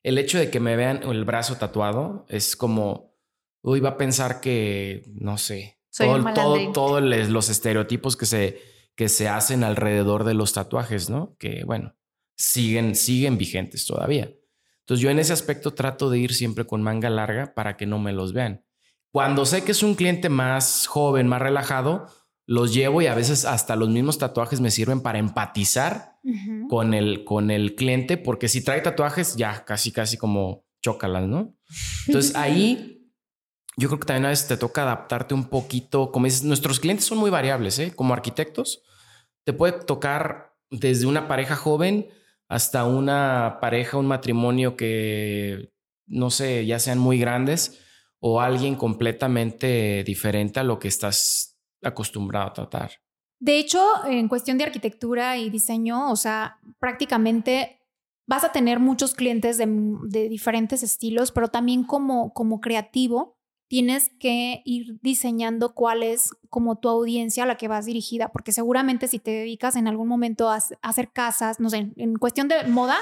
el 0.05 0.19
hecho 0.19 0.37
de 0.37 0.51
que 0.51 0.59
me 0.59 0.75
vean 0.75 1.01
el 1.01 1.25
brazo 1.25 1.55
tatuado 1.55 2.27
es 2.29 2.55
como, 2.55 3.17
uy, 3.63 3.79
va 3.79 3.89
a 3.89 3.97
pensar 3.97 4.39
que, 4.39 5.03
no 5.15 5.39
sé, 5.39 5.79
todos 5.89 6.73
todo, 6.73 7.01
los 7.01 7.49
estereotipos 7.49 8.15
que 8.15 8.27
se, 8.27 8.61
que 8.93 9.09
se 9.09 9.27
hacen 9.27 9.63
alrededor 9.63 10.23
de 10.23 10.35
los 10.35 10.53
tatuajes, 10.53 11.09
¿no? 11.09 11.35
Que, 11.39 11.63
bueno, 11.65 11.95
siguen, 12.37 12.93
siguen 12.93 13.39
vigentes 13.39 13.87
todavía. 13.87 14.31
Entonces 14.81 15.01
yo 15.01 15.09
en 15.09 15.17
ese 15.17 15.33
aspecto 15.33 15.73
trato 15.73 16.11
de 16.11 16.19
ir 16.19 16.35
siempre 16.35 16.67
con 16.67 16.83
manga 16.83 17.09
larga 17.09 17.55
para 17.55 17.75
que 17.75 17.87
no 17.87 17.97
me 17.97 18.13
los 18.13 18.31
vean. 18.31 18.63
Cuando 19.09 19.43
sé 19.47 19.63
que 19.63 19.71
es 19.71 19.81
un 19.81 19.95
cliente 19.95 20.29
más 20.29 20.85
joven, 20.85 21.27
más 21.27 21.41
relajado, 21.41 22.09
los 22.45 22.75
llevo 22.75 23.01
y 23.01 23.07
a 23.07 23.15
veces 23.15 23.43
hasta 23.43 23.75
los 23.75 23.89
mismos 23.89 24.19
tatuajes 24.19 24.61
me 24.61 24.69
sirven 24.69 25.01
para 25.01 25.17
empatizar 25.17 26.14
con, 26.69 26.93
el, 26.93 27.23
con 27.23 27.51
el 27.51 27.75
cliente, 27.75 28.17
porque 28.17 28.47
si 28.47 28.63
trae 28.63 28.81
tatuajes, 28.81 29.35
ya 29.35 29.65
casi, 29.65 29.91
casi 29.91 30.17
como 30.17 30.65
chócalas, 30.81 31.27
¿no? 31.27 31.55
Entonces 32.07 32.35
ahí 32.35 32.95
yo 33.77 33.89
creo 33.89 33.99
que 33.99 34.07
también 34.07 34.25
a 34.25 34.29
veces 34.29 34.47
te 34.47 34.57
toca 34.57 34.83
adaptarte 34.83 35.33
un 35.33 35.45
poquito. 35.45 36.11
Como 36.11 36.25
dices, 36.25 36.43
nuestros 36.43 36.79
clientes 36.79 37.05
son 37.05 37.17
muy 37.17 37.29
variables, 37.29 37.77
¿eh? 37.79 37.93
Como 37.95 38.13
arquitectos, 38.13 38.83
te 39.43 39.53
puede 39.53 39.73
tocar 39.73 40.55
desde 40.69 41.05
una 41.05 41.27
pareja 41.27 41.55
joven 41.55 42.07
hasta 42.47 42.85
una 42.85 43.57
pareja, 43.59 43.97
un 43.97 44.07
matrimonio 44.07 44.77
que, 44.77 45.71
no 46.05 46.29
sé, 46.29 46.65
ya 46.65 46.79
sean 46.79 46.99
muy 46.99 47.19
grandes 47.19 47.81
o 48.19 48.39
alguien 48.41 48.75
completamente 48.75 50.03
diferente 50.03 50.59
a 50.59 50.63
lo 50.63 50.79
que 50.79 50.87
estás 50.87 51.57
acostumbrado 51.83 52.47
a 52.47 52.53
tratar. 52.53 52.91
De 53.45 53.59
hecho, 53.59 53.79
en 54.07 54.27
cuestión 54.27 54.57
de 54.57 54.63
arquitectura 54.63 55.37
y 55.37 55.51
diseño, 55.51 56.09
o 56.09 56.15
sea, 56.15 56.57
prácticamente 56.79 57.79
vas 58.25 58.43
a 58.43 58.51
tener 58.51 58.79
muchos 58.79 59.13
clientes 59.13 59.59
de, 59.59 60.29
diferentes 60.29 60.81
estilos, 60.81 61.31
pero 61.31 61.49
también 61.49 61.83
como, 61.83 62.33
como 62.33 62.59
creativo 62.59 63.37
tienes 63.67 64.09
que 64.19 64.63
ir 64.65 64.99
diseñando 65.03 65.75
cuál 65.75 66.01
es 66.01 66.31
como 66.49 66.79
tu 66.79 66.89
audiencia 66.89 67.43
a 67.43 67.45
la 67.45 67.55
que 67.55 67.67
vas 67.67 67.85
dirigida, 67.85 68.31
porque 68.31 68.51
seguramente 68.51 69.07
si 69.07 69.19
te 69.19 69.29
dedicas 69.29 69.75
en 69.75 69.87
algún 69.87 70.07
momento 70.07 70.49
a, 70.49 70.57
hacer 70.81 71.11
casas, 71.11 71.59
no 71.59 71.69
sé, 71.69 71.93
en 71.97 72.15
cuestión 72.15 72.47
de 72.47 72.63
moda, 72.63 72.97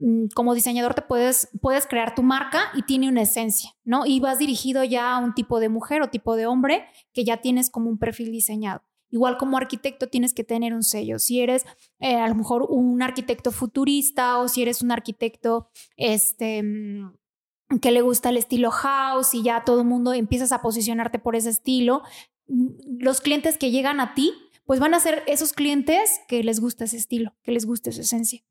Mm, 0.00 0.28
como 0.34 0.54
diseñador 0.54 0.94
te 0.94 1.02
puedes, 1.02 1.50
puedes 1.60 1.86
crear 1.86 2.14
tu 2.14 2.22
marca 2.22 2.70
y 2.74 2.82
tiene 2.82 3.08
una 3.08 3.22
esencia, 3.22 3.72
¿no? 3.84 4.06
Y 4.06 4.18
vas 4.18 4.38
dirigido 4.38 4.82
ya 4.82 5.14
a 5.14 5.18
un 5.18 5.34
tipo 5.34 5.60
de 5.60 5.68
mujer 5.68 6.00
o 6.00 6.08
tipo 6.08 6.36
de 6.36 6.46
hombre 6.46 6.86
que 7.12 7.24
ya 7.24 7.38
tienes 7.38 7.70
como 7.70 7.90
un 7.90 7.98
perfil 7.98 8.32
diseñado. 8.32 8.82
Igual 9.10 9.36
como 9.36 9.56
arquitecto 9.56 10.08
tienes 10.08 10.34
que 10.34 10.44
tener 10.44 10.74
un 10.74 10.82
sello. 10.82 11.18
Si 11.18 11.40
eres 11.40 11.64
eh, 11.98 12.16
a 12.16 12.28
lo 12.28 12.34
mejor 12.34 12.66
un 12.68 13.02
arquitecto 13.02 13.50
futurista 13.50 14.38
o 14.38 14.48
si 14.48 14.62
eres 14.62 14.82
un 14.82 14.92
arquitecto 14.92 15.68
este, 15.96 16.62
mm, 16.62 17.78
que 17.80 17.90
le 17.90 18.02
gusta 18.02 18.30
el 18.30 18.36
estilo 18.36 18.70
house 18.70 19.34
y 19.34 19.42
ya 19.42 19.64
todo 19.64 19.80
el 19.80 19.86
mundo 19.86 20.12
empiezas 20.12 20.52
a 20.52 20.62
posicionarte 20.62 21.18
por 21.18 21.36
ese 21.36 21.50
estilo, 21.50 22.02
mm, 22.48 23.00
los 23.00 23.20
clientes 23.20 23.58
que 23.58 23.70
llegan 23.70 24.00
a 24.00 24.14
ti, 24.14 24.32
pues 24.64 24.78
van 24.78 24.94
a 24.94 25.00
ser 25.00 25.22
esos 25.26 25.52
clientes 25.52 26.20
que 26.28 26.44
les 26.44 26.60
gusta 26.60 26.84
ese 26.84 26.96
estilo, 26.96 27.34
que 27.42 27.52
les 27.52 27.66
gusta 27.66 27.90
esa 27.90 28.02
esencia. 28.02 28.44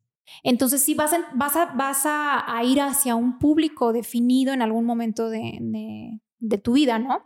Entonces 0.44 0.84
sí 0.84 0.94
vas, 0.94 1.14
a, 1.14 1.30
vas, 1.34 1.56
a, 1.56 1.68
vas 1.68 2.02
a, 2.06 2.62
ir 2.64 2.82
hacia 2.82 3.16
un 3.16 3.40
público 3.40 3.94
definido 3.94 4.54
en 4.54 4.62
algún 4.62 4.86
momento 4.86 5.30
de, 5.30 6.20
tu 6.64 6.74
vida, 6.74 7.00
¿no? 7.00 7.24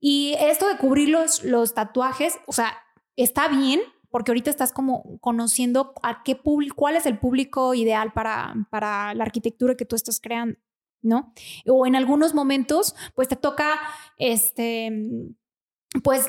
Y 0.00 0.34
esto 0.38 0.68
de 0.68 0.76
cubrir 0.76 1.08
los, 1.08 1.44
los 1.44 1.74
tatuajes, 1.74 2.38
o 2.46 2.52
sea, 2.52 2.76
está 3.16 3.48
bien 3.48 3.80
porque 4.10 4.30
ahorita 4.30 4.50
estás 4.50 4.72
como 4.72 5.18
conociendo 5.20 5.94
a 6.02 6.22
qué 6.22 6.36
público, 6.36 6.76
cuál 6.76 6.96
es 6.96 7.06
el 7.06 7.18
público 7.18 7.72
ideal 7.72 8.12
para, 8.12 8.54
para 8.70 9.14
la 9.14 9.24
arquitectura 9.24 9.74
que 9.74 9.86
tú 9.86 9.96
estás 9.96 10.20
creando, 10.20 10.58
¿no? 11.00 11.32
O 11.66 11.86
en 11.86 11.96
algunos 11.96 12.34
momentos, 12.34 12.94
pues 13.14 13.28
te 13.28 13.36
toca, 13.36 13.80
este, 14.18 14.90
pues 16.04 16.28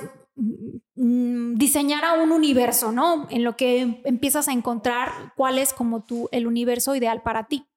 Mm, 0.96 1.56
diseñar 1.56 2.04
a 2.06 2.14
un 2.14 2.32
universo, 2.32 2.92
¿no? 2.92 3.28
En 3.30 3.44
lo 3.44 3.56
que 3.56 4.02
empiezas 4.04 4.48
a 4.48 4.52
encontrar 4.52 5.34
cuál 5.36 5.60
es 5.60 5.74
como 5.74 6.04
tú 6.04 6.28
el 6.32 6.48
universo 6.48 6.96
ideal 6.96 7.22
para 7.22 7.48
ti. 7.48 7.68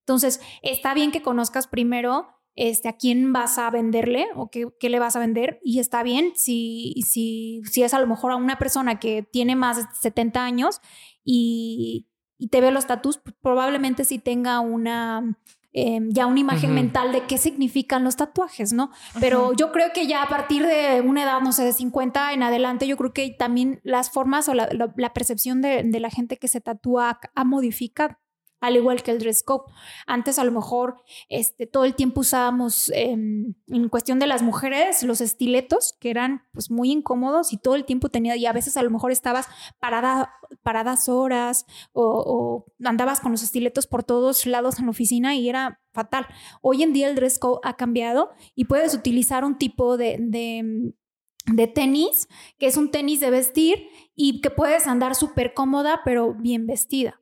Entonces, 0.00 0.40
está 0.62 0.94
bien 0.94 1.12
que 1.12 1.22
conozcas 1.22 1.68
primero 1.68 2.28
este, 2.54 2.88
a 2.88 2.94
quién 2.94 3.32
vas 3.32 3.58
a 3.58 3.70
venderle 3.70 4.26
o 4.34 4.50
qué, 4.50 4.88
le 4.88 4.98
vas 4.98 5.16
a 5.16 5.20
vender 5.20 5.60
y 5.62 5.78
está 5.78 6.02
bien 6.02 6.32
si, 6.34 6.94
si, 7.06 7.62
si 7.70 7.82
es 7.82 7.94
a 7.94 8.00
lo 8.00 8.06
mejor 8.06 8.32
a 8.32 8.36
una 8.36 8.58
persona 8.58 8.98
que 8.98 9.22
tiene 9.22 9.56
más 9.56 9.76
de 9.76 9.84
70 10.00 10.44
años 10.44 10.80
y, 11.24 12.08
y 12.38 12.48
te 12.48 12.60
ve 12.60 12.70
los 12.70 12.86
tatus, 12.86 13.18
pues, 13.18 13.34
probablemente 13.40 14.04
sí 14.04 14.18
tenga 14.18 14.60
una 14.60 15.36
Em, 15.74 16.10
ya 16.10 16.26
una 16.26 16.40
imagen 16.40 16.74
mental 16.74 17.12
de 17.12 17.22
qué 17.22 17.38
significan 17.38 18.04
los 18.04 18.16
tatuajes, 18.16 18.74
¿no? 18.74 18.90
Pero 19.20 19.54
yo 19.54 19.72
creo 19.72 19.90
que 19.94 20.06
ya 20.06 20.22
a 20.22 20.28
partir 20.28 20.66
de 20.66 21.00
una 21.00 21.22
edad, 21.22 21.40
no 21.40 21.52
sé, 21.52 21.64
de 21.64 21.72
50 21.72 22.34
en 22.34 22.42
adelante, 22.42 22.86
yo 22.86 22.98
creo 22.98 23.14
que 23.14 23.30
también 23.30 23.80
las 23.82 24.10
formas 24.10 24.50
o 24.50 24.54
la, 24.54 24.68
percepción 25.14 25.62
de, 25.62 25.82
la 25.98 26.10
gente 26.10 26.36
que 26.36 26.48
se 26.48 26.60
tatúa 26.60 27.18
ha 27.34 27.44
modificado. 27.44 28.16
Al 28.62 28.76
igual 28.76 29.02
que 29.02 29.10
el 29.10 29.18
dress 29.18 29.42
code. 29.42 29.64
Antes 30.06 30.38
a 30.38 30.44
lo 30.44 30.52
mejor 30.52 30.96
este, 31.28 31.66
todo 31.66 31.84
el 31.84 31.94
tiempo 31.94 32.20
usábamos 32.20 32.90
em, 32.94 33.54
en 33.66 33.88
cuestión 33.88 34.20
de 34.20 34.28
las 34.28 34.42
mujeres 34.42 35.02
los 35.02 35.20
estiletos 35.20 35.96
que 36.00 36.10
eran 36.10 36.44
pues 36.52 36.70
muy 36.70 36.92
incómodos 36.92 37.52
y 37.52 37.58
todo 37.58 37.74
el 37.74 37.84
tiempo 37.84 38.08
tenía 38.08 38.36
y 38.36 38.46
a 38.46 38.52
veces 38.52 38.76
a 38.76 38.82
lo 38.84 38.90
mejor 38.90 39.10
estabas 39.10 39.48
parada, 39.80 40.32
paradas 40.62 41.08
horas 41.08 41.66
o, 41.92 42.64
andabas 42.84 43.18
con 43.18 43.32
los 43.32 43.42
estiletos 43.42 43.88
por 43.88 44.04
todos 44.04 44.46
lados 44.46 44.78
en 44.78 44.84
la 44.86 44.92
oficina 44.92 45.34
y 45.34 45.48
era 45.48 45.80
fatal. 45.92 46.26
Hoy 46.60 46.84
en 46.84 46.92
día 46.92 47.08
el 47.08 47.16
dress 47.16 47.40
code 47.40 47.60
ha 47.64 47.76
cambiado 47.76 48.30
y 48.54 48.66
puedes 48.66 48.94
utilizar 48.94 49.44
un 49.44 49.58
tipo 49.58 49.96
de, 49.96 50.18
de 50.20 51.66
tenis, 51.66 52.28
que 52.58 52.66
es 52.66 52.76
un 52.76 52.92
tenis 52.92 53.18
de 53.18 53.30
vestir 53.30 53.88
y 54.14 54.40
que 54.40 54.50
puedes 54.50 54.86
andar 54.86 55.16
súper 55.16 55.52
cómoda, 55.52 56.02
pero 56.04 56.32
bien 56.34 56.68
vestida. 56.68 57.20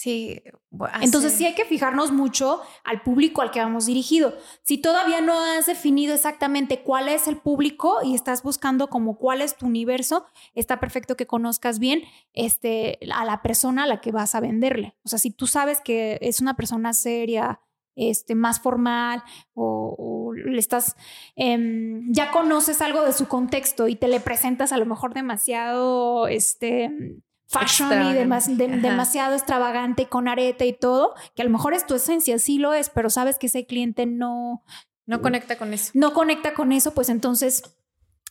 Sí. 0.00 0.42
Entonces 1.02 1.34
sí 1.34 1.44
hay 1.44 1.54
que 1.54 1.66
fijarnos 1.66 2.10
mucho 2.10 2.62
al 2.84 3.02
público 3.02 3.42
al 3.42 3.50
que 3.50 3.60
vamos 3.60 3.84
dirigido. 3.84 4.32
Si 4.62 4.78
todavía 4.78 5.20
no 5.20 5.38
has 5.38 5.66
definido 5.66 6.14
exactamente 6.14 6.80
cuál 6.80 7.06
es 7.10 7.28
el 7.28 7.36
público 7.36 7.98
y 8.02 8.14
estás 8.14 8.42
buscando 8.42 8.88
como 8.88 9.18
cuál 9.18 9.42
es 9.42 9.58
tu 9.58 9.66
universo, 9.66 10.24
está 10.54 10.80
perfecto 10.80 11.18
que 11.18 11.26
conozcas 11.26 11.78
bien 11.78 12.00
este, 12.32 12.98
a 13.14 13.26
la 13.26 13.42
persona 13.42 13.82
a 13.82 13.86
la 13.86 14.00
que 14.00 14.10
vas 14.10 14.34
a 14.34 14.40
venderle. 14.40 14.96
O 15.04 15.10
sea, 15.10 15.18
si 15.18 15.32
tú 15.32 15.46
sabes 15.46 15.82
que 15.82 16.16
es 16.22 16.40
una 16.40 16.56
persona 16.56 16.94
seria, 16.94 17.60
este, 17.94 18.34
más 18.34 18.58
formal 18.58 19.22
o, 19.52 20.32
le 20.34 20.58
estás, 20.58 20.96
em, 21.36 22.10
ya 22.10 22.30
conoces 22.30 22.80
algo 22.80 23.02
de 23.02 23.12
su 23.12 23.28
contexto 23.28 23.86
y 23.86 23.96
te 23.96 24.08
le 24.08 24.20
presentas 24.20 24.72
a 24.72 24.78
lo 24.78 24.86
mejor 24.86 25.12
demasiado, 25.12 26.26
este, 26.26 27.20
fashion 27.50 27.90
y 28.10 28.14
demasiado 28.14 29.34
extravagante 29.34 30.06
con 30.06 30.28
arete 30.28 30.66
y 30.66 30.72
todo, 30.72 31.14
que 31.34 31.42
a 31.42 31.44
lo 31.44 31.50
mejor 31.50 31.74
es 31.74 31.84
tu 31.84 31.96
esencia, 31.96 32.38
sí 32.38 32.58
lo 32.58 32.72
es, 32.74 32.90
pero 32.90 33.10
sabes 33.10 33.38
que 33.38 33.48
ese 33.48 33.66
cliente 33.66 34.06
no... 34.06 34.62
No 35.06 35.20
conecta 35.20 35.58
con 35.58 35.74
eso. 35.74 35.90
No 35.94 36.12
conecta 36.12 36.54
con 36.54 36.70
eso, 36.70 36.94
pues 36.94 37.08
entonces 37.08 37.64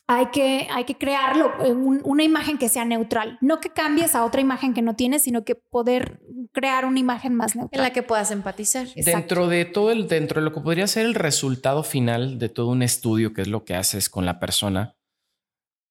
hay 0.06 0.26
que, 0.26 0.66
hay 0.72 0.84
que 0.84 0.96
crearlo, 0.96 1.52
eh, 1.62 1.72
una 1.72 2.24
imagen 2.24 2.56
que 2.56 2.70
sea 2.70 2.86
neutral. 2.86 3.36
No 3.42 3.60
que 3.60 3.68
cambies 3.68 4.14
a 4.14 4.24
otra 4.24 4.40
imagen 4.40 4.72
que 4.72 4.80
no 4.80 4.96
tienes, 4.96 5.22
sino 5.22 5.44
que 5.44 5.54
poder 5.54 6.20
crear 6.52 6.86
una 6.86 6.98
imagen 6.98 7.34
más 7.34 7.54
neutral. 7.54 7.78
En 7.78 7.82
la 7.82 7.92
que 7.92 8.02
puedas 8.02 8.30
empatizar. 8.30 8.88
Dentro 8.96 9.48
de 9.48 9.66
todo 9.66 9.92
el, 9.92 10.08
dentro 10.08 10.40
de 10.40 10.46
lo 10.46 10.54
que 10.54 10.62
podría 10.62 10.86
ser 10.86 11.04
el 11.04 11.14
resultado 11.14 11.82
final 11.82 12.38
de 12.38 12.48
todo 12.48 12.68
un 12.68 12.82
estudio, 12.82 13.34
que 13.34 13.42
es 13.42 13.48
lo 13.48 13.64
que 13.64 13.74
haces 13.74 14.08
con 14.08 14.24
la 14.24 14.40
persona, 14.40 14.96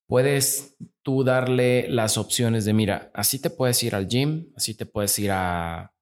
puedes 0.08 0.76
tú 1.10 1.24
darle 1.24 1.88
las 1.90 2.20
opciones 2.20 2.66
de, 2.66 2.74
mira, 2.74 3.10
así 3.16 3.40
te 3.40 3.50
puedes 3.50 3.82
ir 3.82 3.96
al 3.96 4.08
gym, 4.08 4.54
así 4.56 4.76
te 4.76 4.86
puedes 4.86 5.18
ir 5.18 5.32
a, 5.32 5.96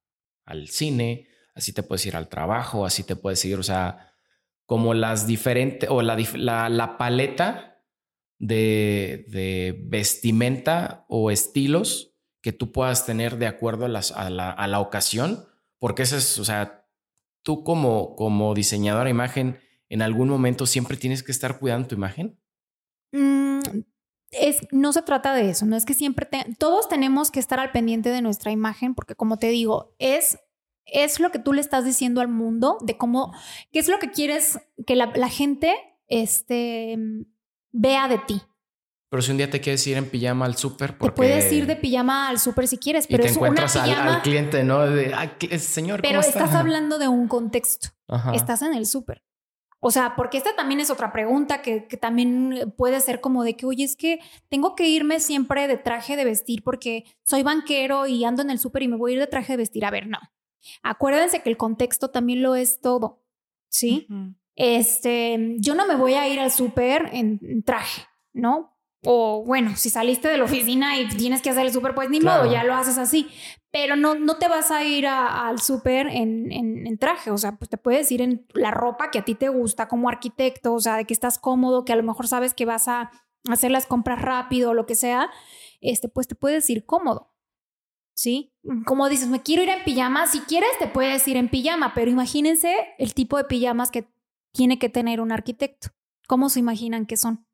al 0.45 0.67
cine, 0.67 1.29
así 1.55 1.71
te 1.71 1.81
puedes 1.81 2.05
ir 2.05 2.17
al 2.17 2.27
trabajo, 2.27 2.85
así 2.85 3.03
te 3.03 3.15
puedes 3.15 3.45
ir, 3.45 3.57
o 3.57 3.63
sea, 3.63 4.11
como 4.65 4.93
las 4.93 5.25
diferentes, 5.25 5.89
o 5.89 6.01
la, 6.01 6.17
la, 6.67 6.97
paleta 6.97 7.81
de, 8.37 9.23
de, 9.29 9.81
vestimenta 9.85 11.05
o 11.07 11.31
estilos 11.31 12.13
que 12.41 12.51
tú 12.51 12.73
puedas 12.73 13.05
tener 13.05 13.37
de 13.37 13.47
acuerdo 13.47 13.85
a, 13.85 13.87
la, 13.87 14.51
a 14.51 14.67
la 14.67 14.79
ocasión, 14.81 15.47
porque 15.79 16.03
eso 16.03 16.17
es, 16.17 16.37
o 16.37 16.43
sea, 16.43 16.85
tú 17.43 17.63
como, 17.63 18.13
como 18.17 18.53
diseñadora 18.53 19.05
de 19.05 19.11
imagen, 19.11 19.57
en 19.87 20.01
algún 20.01 20.27
momento 20.27 20.65
siempre 20.65 20.97
tienes 20.97 21.23
que 21.23 21.31
estar 21.31 21.59
cuidando 21.59 21.87
tu 21.87 21.95
imagen. 21.95 22.37
Mm, 23.13 23.61
es, 24.31 24.67
no 24.71 24.93
se 24.93 25.01
trata 25.01 25.33
de 25.33 25.49
eso, 25.49 25.65
no 25.65 25.75
es 25.75 25.85
que 25.85 25.93
siempre 25.93 26.27
todos 26.57 26.89
tenemos 26.89 27.31
que 27.31 27.39
estar 27.39 27.59
al 27.59 27.71
pendiente 27.71 28.09
de 28.09 28.21
nuestra 28.21 28.51
imagen, 28.51 28.95
porque 28.95 29.15
como 29.15 29.37
te 29.37 29.47
digo, 29.47 29.95
es, 29.99 30.39
es 30.85 31.19
lo 31.19 31.31
que 31.31 31.39
tú 31.39 31.53
le 31.53 31.61
estás 31.61 31.85
diciendo 31.85 32.21
al 32.21 32.27
mundo, 32.27 32.77
de 32.81 32.97
cómo, 32.97 33.33
qué 33.71 33.79
es 33.79 33.87
lo 33.87 33.99
que 33.99 34.11
quieres 34.11 34.59
que 34.85 34.95
la, 34.95 35.29
gente 35.29 35.73
este, 36.07 36.97
vea 37.71 38.07
de 38.07 38.17
ti. 38.19 38.41
Pero 39.09 39.21
si 39.21 39.31
un 39.31 39.37
día 39.37 39.49
te 39.49 39.61
quieres 39.61 39.87
ir 39.87 39.95
en 39.95 40.09
pijama 40.09 40.45
al 40.45 40.57
súper, 40.57 40.97
porque... 40.97 41.13
Te 41.13 41.15
puedes 41.15 41.51
ir 41.53 41.65
de 41.65 41.77
pijama 41.77 42.27
al 42.27 42.39
súper 42.39 42.67
si 42.67 42.77
quieres, 42.77 43.07
pero 43.07 43.23
te 43.23 43.29
encuentras 43.29 43.77
al, 43.77 44.21
cliente, 44.21 44.65
¿no? 44.65 44.85
De, 44.85 45.13
señor, 45.59 46.01
Pero 46.01 46.19
estás 46.19 46.53
hablando 46.53 46.99
de 46.99 47.07
un 47.07 47.29
contexto. 47.29 47.89
Estás 48.33 48.61
en 48.61 48.73
el 48.73 48.85
súper. 48.85 49.23
O 49.79 49.91
sea, 49.91 50.15
porque 50.15 50.37
esta 50.37 50.55
también 50.55 50.79
es 50.79 50.89
otra 50.89 51.11
pregunta 51.11 51.61
que, 51.61 51.81
también 51.99 52.73
puede 52.77 52.99
ser 52.99 53.21
como 53.21 53.43
de 53.43 53.55
que, 53.55 53.65
oye, 53.65 53.83
es 53.83 53.95
que 53.95 54.19
tengo 54.49 54.75
que 54.75 54.87
irme 54.87 55.19
siempre 55.19 55.67
de 55.67 55.77
traje 55.77 56.15
de 56.15 56.25
vestir 56.25 56.63
porque 56.63 57.05
soy 57.23 57.43
banquero 57.43 58.07
y 58.07 58.23
ando 58.23 58.41
en 58.41 58.49
el 58.49 58.59
súper 58.59 58.83
y 58.83 58.87
me 58.87 58.97
voy 58.97 59.11
a 59.11 59.13
ir 59.15 59.19
de 59.19 59.27
traje 59.27 59.53
de 59.53 59.57
vestir. 59.57 59.85
A 59.85 59.91
ver, 59.91 60.07
no. 60.07 60.19
Acuérdense 60.81 61.41
que 61.41 61.49
el 61.49 61.57
contexto 61.57 62.09
también 62.09 62.41
lo 62.41 62.55
es 62.55 62.81
todo, 62.81 63.23
¿sí? 63.69 64.07
Este, 64.55 65.55
yo 65.59 65.75
no 65.75 65.85
me 65.87 65.95
voy 65.95 66.15
a 66.15 66.27
ir 66.27 66.39
al 66.39 66.51
súper 66.51 67.09
en 67.13 67.63
traje, 67.63 68.07
¿no? 68.33 68.76
O 69.03 69.43
bueno, 69.45 69.75
si 69.75 69.89
saliste 69.89 70.27
de 70.27 70.37
la 70.37 70.43
oficina 70.45 70.99
y 70.99 71.07
tienes 71.07 71.41
que 71.41 71.49
hacer 71.49 71.65
el 71.65 71.73
súper, 71.73 71.95
pues 71.95 72.09
ni 72.09 72.19
modo, 72.19 72.51
ya 72.51 72.63
lo 72.63 72.73
haces 72.73 72.97
así. 72.97 73.27
Pero 73.71 73.95
no, 73.95 74.15
no 74.15 74.37
te 74.37 74.47
vas 74.47 74.71
a 74.71 74.83
ir 74.83 75.05
al 75.07 75.59
súper 75.61 76.07
en, 76.07 76.51
en, 76.51 76.97
traje, 76.97 77.31
o 77.31 77.37
sea, 77.37 77.57
pues 77.57 77.69
te 77.69 77.77
puedes 77.77 78.11
ir 78.11 78.21
en 78.21 78.45
la 78.53 78.71
ropa 78.71 79.11
que 79.11 79.19
a 79.19 79.25
ti 79.25 79.35
te 79.35 79.49
gusta 79.49 79.87
como 79.87 80.09
arquitecto, 80.09 80.73
o 80.73 80.79
sea, 80.79 80.97
de 80.97 81.05
que 81.05 81.13
estás 81.13 81.37
cómodo, 81.37 81.85
que 81.85 81.93
a 81.93 81.95
lo 81.95 82.03
mejor 82.03 82.27
sabes 82.27 82.53
que 82.53 82.65
vas 82.65 82.87
a 82.87 83.11
hacer 83.49 83.71
las 83.71 83.85
compras 83.85 84.21
rápido 84.21 84.71
o 84.71 84.73
lo 84.73 84.85
que 84.85 84.95
sea, 84.95 85.29
este, 85.81 86.09
pues 86.09 86.27
te 86.27 86.35
puedes 86.35 86.69
ir 86.69 86.85
cómodo. 86.85 87.33
¿Sí? 88.15 88.51
Como 88.87 89.09
dices, 89.09 89.27
me 89.27 89.43
quiero 89.43 89.61
ir 89.61 89.69
en 89.69 89.83
pijama, 89.83 90.25
si 90.25 90.39
quieres 90.39 90.71
te 90.79 90.87
puedes 90.87 91.27
ir 91.27 91.37
en 91.37 91.49
pijama, 91.49 91.93
pero 91.93 92.09
imagínense 92.09 92.73
el 92.97 93.13
tipo 93.13 93.37
de 93.37 93.43
pijamas 93.43 93.91
que 93.91 94.07
tiene 94.51 94.79
que 94.79 94.89
tener 94.89 95.21
un 95.21 95.31
arquitecto. 95.31 95.89
¿Cómo 96.27 96.49
se 96.49 96.59
imaginan 96.59 97.05
que 97.05 97.15
son? 97.15 97.46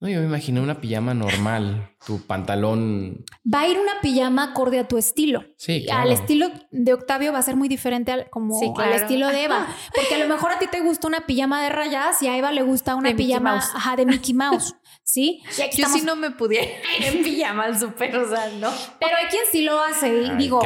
No, 0.00 0.08
yo 0.08 0.20
me 0.20 0.26
imaginé 0.26 0.60
una 0.60 0.80
pijama 0.80 1.12
normal, 1.12 1.90
tu 2.06 2.24
pantalón. 2.24 3.24
Va 3.52 3.62
a 3.62 3.68
ir 3.68 3.78
una 3.80 4.00
pijama 4.00 4.44
acorde 4.44 4.78
a 4.78 4.86
tu 4.86 4.96
estilo. 4.96 5.42
Sí, 5.56 5.84
claro. 5.84 6.02
Al 6.02 6.12
estilo 6.12 6.50
de 6.70 6.92
Octavio 6.92 7.32
va 7.32 7.40
a 7.40 7.42
ser 7.42 7.56
muy 7.56 7.66
diferente 7.68 8.12
al, 8.12 8.30
como 8.30 8.60
al 8.78 8.92
estilo 8.92 9.26
de 9.26 9.44
Eva. 9.44 9.66
Porque 9.92 10.14
a 10.14 10.18
lo 10.18 10.32
mejor 10.32 10.52
a 10.52 10.58
ti 10.60 10.66
te 10.70 10.82
gusta 10.82 11.08
una 11.08 11.26
pijama 11.26 11.64
de 11.64 11.70
rayas 11.70 12.22
y 12.22 12.28
a 12.28 12.38
Eva 12.38 12.52
le 12.52 12.62
gusta 12.62 12.94
una 12.94 13.12
pijama 13.16 13.60
de 13.96 14.06
Mickey 14.06 14.34
Mouse. 14.34 14.76
¿Sí? 15.02 15.42
Yo 15.76 15.88
sí 15.88 16.02
no 16.04 16.14
me 16.14 16.30
pudiera 16.30 16.64
ir 16.64 17.04
en 17.16 17.24
pijama 17.24 17.64
al 17.64 17.76
súper, 17.80 18.16
o 18.18 18.28
sea, 18.28 18.50
no. 18.60 18.70
Pero 19.00 19.16
hay 19.16 19.26
quien 19.26 19.42
sí 19.50 19.62
lo 19.62 19.80
hace. 19.80 20.22
Y 20.22 20.30
digo, 20.36 20.60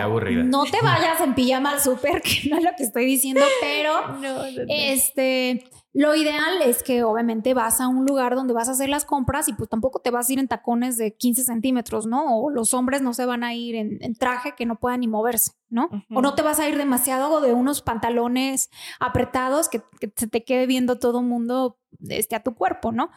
no 0.44 0.64
te 0.64 0.78
vayas 0.82 1.22
en 1.22 1.34
pijama 1.34 1.70
al 1.70 1.80
súper, 1.80 2.20
que 2.22 2.50
no 2.50 2.58
es 2.58 2.64
lo 2.64 2.70
que 2.76 2.82
estoy 2.82 3.06
diciendo, 3.06 3.42
pero 3.62 4.18
este 4.68 5.64
lo 5.94 6.14
ideal 6.14 6.62
es 6.64 6.82
que 6.82 7.04
obviamente 7.04 7.52
vas 7.52 7.80
a 7.80 7.88
un 7.88 8.06
lugar 8.06 8.34
donde 8.34 8.54
vas 8.54 8.68
a 8.68 8.72
hacer 8.72 8.88
las 8.88 9.04
compras 9.04 9.48
y 9.48 9.52
pues 9.52 9.68
tampoco 9.68 10.00
te 10.00 10.10
vas 10.10 10.28
a 10.28 10.32
ir 10.32 10.38
en 10.38 10.48
tacones 10.48 10.96
de 10.96 11.14
15 11.14 11.44
centímetros, 11.44 12.06
¿no? 12.06 12.38
O 12.38 12.50
los 12.50 12.72
hombres 12.72 13.02
no 13.02 13.12
se 13.12 13.26
van 13.26 13.44
a 13.44 13.54
ir 13.54 13.76
en, 13.76 14.14
traje 14.14 14.54
que 14.56 14.64
no 14.64 14.78
puedan 14.78 15.00
ni 15.00 15.08
moverse, 15.08 15.52
¿no? 15.68 15.90
O 16.10 16.22
no 16.22 16.34
te 16.34 16.42
vas 16.42 16.60
a 16.60 16.68
ir 16.68 16.78
demasiado 16.78 17.42
de 17.42 17.52
unos 17.52 17.82
pantalones 17.82 18.70
apretados 19.00 19.68
que, 19.68 19.82
se 20.16 20.28
te 20.28 20.44
quede 20.44 20.66
viendo 20.66 20.98
todo 20.98 21.20
el 21.20 21.26
mundo 21.26 21.78
este, 22.08 22.36
a 22.36 22.42
tu 22.42 22.54
cuerpo, 22.54 22.92
¿no? 22.92 23.10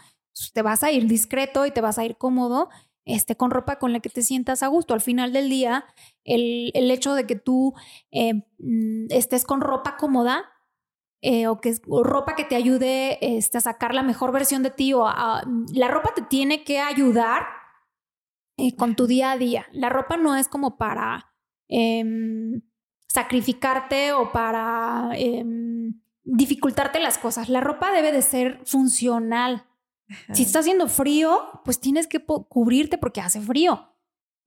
te 0.54 0.62
vas 0.62 0.84
a 0.84 0.92
ir 0.92 1.08
discreto 1.08 1.66
y 1.66 1.72
te 1.72 1.80
vas 1.80 1.98
a 1.98 2.04
ir 2.04 2.18
cómodo 2.18 2.68
este, 3.06 3.38
con 3.38 3.52
ropa 3.52 3.78
con 3.78 3.94
la 3.94 4.00
que 4.00 4.10
te 4.10 4.22
sientas 4.22 4.64
a 4.64 4.68
gusto. 4.68 4.94
Al 4.94 5.02
final 5.02 5.32
del 5.32 5.50
día, 5.50 5.86
el, 6.24 6.92
hecho 6.92 7.14
de 7.14 7.26
que 7.26 7.36
tú 7.36 7.74
eh, 8.12 8.34
mm, 8.58 9.06
estés 9.12 9.46
con 9.46 9.62
ropa 9.62 9.96
cómoda 9.98 10.44
eh, 11.28 11.48
o 11.48 11.60
que 11.60 11.76
ropa 11.88 12.36
que 12.36 12.44
te 12.44 12.56
ayude 12.56 13.18
este, 13.20 13.58
a 13.58 13.62
sacar 13.62 13.96
la 13.96 14.04
mejor 14.04 14.32
versión 14.32 14.62
de 14.62 14.70
ti 14.70 14.94
o 14.94 15.08
la 15.74 15.88
ropa 15.88 16.14
te 16.14 16.22
tiene 16.22 16.64
que 16.64 16.80
ayudar 16.80 17.48
eh, 18.58 18.76
con 18.76 18.96
tu 18.96 19.08
día 19.08 19.32
a 19.32 19.38
día. 19.38 19.66
La 19.72 19.90
ropa 19.90 20.18
no 20.18 20.36
es 20.36 20.48
como 20.48 20.78
para 20.78 21.34
em, 21.68 22.62
sacrificarte 23.08 24.14
o 24.14 24.32
para 24.32 25.14
em, 25.16 26.00
dificultarte 26.24 27.00
las 27.00 27.18
cosas. 27.18 27.50
La 27.50 27.60
ropa 27.60 27.92
debe 27.92 28.12
de 28.12 28.22
ser 28.22 28.62
funcional. 28.64 29.66
Si 30.32 30.44
está 30.44 30.60
haciendo 30.60 30.88
frío, 30.88 31.60
pues 31.64 31.80
tienes 31.80 32.06
que 32.06 32.24
cubrirte 32.24 33.00
porque 33.00 33.22
hace 33.22 33.42
frío. 33.42 33.95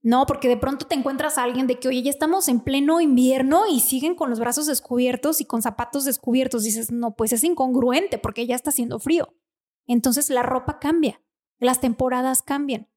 No, 0.01 0.25
porque 0.25 0.47
de 0.47 0.57
pronto 0.57 0.87
te 0.87 0.95
encuentras 0.95 1.37
a 1.37 1.43
alguien 1.43 1.67
de 1.67 1.77
que, 1.77 1.89
oye, 1.89 2.01
ya 2.01 2.09
estamos 2.09 2.47
en 2.47 2.61
pleno 2.61 3.01
invierno 3.01 3.65
y 3.69 3.81
siguen 3.81 4.15
con 4.15 4.29
los 4.29 4.39
brazos 4.39 4.65
descubiertos 4.65 5.41
y 5.41 5.45
con 5.45 5.61
zapatos 5.61 6.05
descubiertos. 6.05 6.63
Dices, 6.63 6.91
no, 6.91 7.15
pues 7.15 7.33
es 7.33 7.43
incongruente 7.43 8.17
porque 8.17 8.47
ya 8.47 8.55
está 8.55 8.69
haciendo 8.69 8.99
frío. 8.99 9.35
Entonces 9.87 10.29
la 10.29 10.43
ropa 10.43 10.79
cambia, 10.79 11.21
las 11.59 11.81
temporadas 11.81 12.41
cambian. 12.41 12.87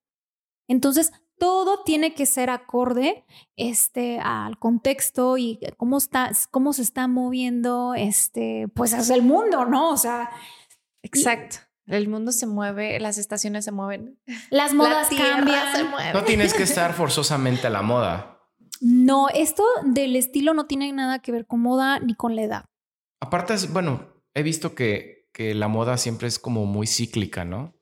Entonces 0.68 1.12
todo 1.38 1.82
tiene 1.82 2.14
que 2.14 2.24
ser 2.24 2.50
acorde 2.50 3.24
este, 3.56 4.20
al 4.20 4.60
contexto 4.60 5.38
y 5.38 5.58
cómo, 5.76 5.98
está, 5.98 6.30
cómo 6.52 6.72
se 6.72 6.82
está 6.82 7.08
moviendo 7.08 7.94
este, 7.94 8.68
pues 8.74 8.94
hacia 8.94 9.16
el 9.16 9.22
mundo, 9.22 9.64
¿no? 9.64 9.90
O 9.90 9.96
sea. 9.96 10.30
Exacto. 11.02 11.56
El 11.92 12.08
mundo 12.08 12.32
se 12.32 12.46
mueve, 12.46 12.98
las 13.00 13.18
estaciones 13.18 13.66
se 13.66 13.70
mueven. 13.70 14.18
Las 14.50 14.72
modas 14.72 15.08
cambian. 15.10 15.92
No 16.14 16.24
tienes 16.24 16.54
que 16.54 16.62
estar 16.62 16.94
forzosamente 16.94 17.66
a 17.66 17.70
la 17.70 17.82
moda. 17.82 18.40
No, 18.80 19.28
esto 19.28 19.62
del 19.84 20.16
estilo 20.16 20.54
no 20.54 20.66
tiene 20.66 20.90
nada 20.92 21.18
que 21.18 21.32
ver 21.32 21.46
con 21.46 21.60
moda 21.60 22.00
ni 22.00 22.14
con 22.14 22.34
la 22.34 22.42
edad. 22.42 22.64
Aparte, 23.20 23.54
bueno, 23.70 24.08
he 24.32 24.42
visto 24.42 24.74
que, 24.74 25.28
que 25.34 25.54
la 25.54 25.68
moda 25.68 25.98
siempre 25.98 26.28
es 26.28 26.38
como 26.38 26.64
muy 26.64 26.86
cíclica, 26.86 27.44
¿no? 27.44 27.76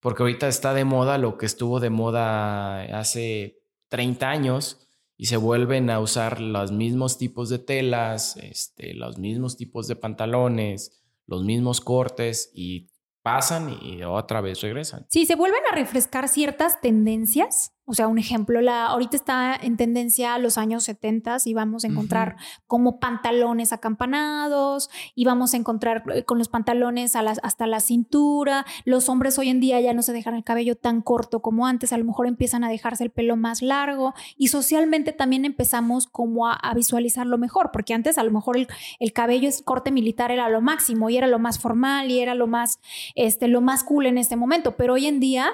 Porque 0.00 0.24
ahorita 0.24 0.48
está 0.48 0.74
de 0.74 0.84
moda 0.84 1.16
lo 1.16 1.38
que 1.38 1.46
estuvo 1.46 1.78
de 1.78 1.90
moda 1.90 2.82
hace 2.98 3.60
30 3.90 4.28
años 4.28 4.88
y 5.16 5.26
se 5.26 5.36
vuelven 5.36 5.88
a 5.88 6.00
usar 6.00 6.40
los 6.40 6.72
mismos 6.72 7.16
tipos 7.16 7.48
de 7.48 7.60
telas, 7.60 8.36
este, 8.38 8.92
los 8.92 9.18
mismos 9.18 9.56
tipos 9.56 9.86
de 9.86 9.94
pantalones, 9.94 11.00
los 11.26 11.44
mismos 11.44 11.80
cortes 11.80 12.50
y 12.52 12.91
pasan 13.22 13.78
y 13.80 14.02
otra 14.02 14.40
vez 14.40 14.60
regresan. 14.60 15.06
Sí, 15.08 15.26
se 15.26 15.36
vuelven 15.36 15.62
a 15.70 15.74
refrescar 15.74 16.28
ciertas 16.28 16.80
tendencias 16.80 17.72
o 17.92 17.94
sea, 17.94 18.08
un 18.08 18.18
ejemplo, 18.18 18.62
la, 18.62 18.86
ahorita 18.86 19.18
está 19.18 19.54
en 19.54 19.76
tendencia 19.76 20.32
a 20.32 20.38
los 20.38 20.56
años 20.56 20.84
70 20.84 21.36
y 21.44 21.52
vamos 21.52 21.84
a 21.84 21.88
encontrar 21.88 22.36
como 22.66 22.98
pantalones 22.98 23.70
acampanados 23.70 24.88
y 25.14 25.26
vamos 25.26 25.52
a 25.52 25.58
encontrar 25.58 26.02
eh, 26.14 26.24
con 26.24 26.38
los 26.38 26.48
pantalones 26.48 27.16
hasta 27.16 27.66
la 27.66 27.80
cintura. 27.80 28.64
Los 28.86 29.10
hombres 29.10 29.38
hoy 29.38 29.50
en 29.50 29.60
día 29.60 29.78
ya 29.82 29.92
no 29.92 30.00
se 30.00 30.14
dejan 30.14 30.34
el 30.34 30.42
cabello 30.42 30.74
tan 30.74 31.02
corto 31.02 31.42
como 31.42 31.66
antes, 31.66 31.92
a 31.92 31.98
lo 31.98 32.06
mejor 32.06 32.26
empiezan 32.26 32.64
a 32.64 32.70
dejarse 32.70 33.04
el 33.04 33.10
pelo 33.10 33.36
más 33.36 33.60
largo 33.60 34.14
y 34.38 34.48
socialmente 34.48 35.12
también 35.12 35.44
empezamos 35.44 36.06
como 36.06 36.48
a, 36.48 36.72
visualizarlo 36.74 37.36
mejor, 37.36 37.72
porque 37.74 37.92
antes 37.92 38.16
a 38.16 38.22
lo 38.22 38.30
mejor 38.30 38.56
el, 38.56 38.68
el, 39.00 39.12
cabello 39.12 39.50
es 39.50 39.60
corte 39.60 39.90
militar 39.90 40.30
era 40.30 40.48
lo 40.48 40.62
máximo 40.62 41.10
y 41.10 41.18
era 41.18 41.26
lo 41.26 41.38
más 41.38 41.58
formal 41.58 42.10
y 42.10 42.20
era 42.20 42.34
lo 42.34 42.46
más, 42.46 42.80
este, 43.16 43.48
lo 43.48 43.60
más 43.60 43.84
cool 43.84 44.06
en 44.06 44.16
este 44.16 44.36
momento, 44.36 44.78
pero 44.78 44.94
hoy 44.94 45.06
en 45.06 45.20
día 45.20 45.52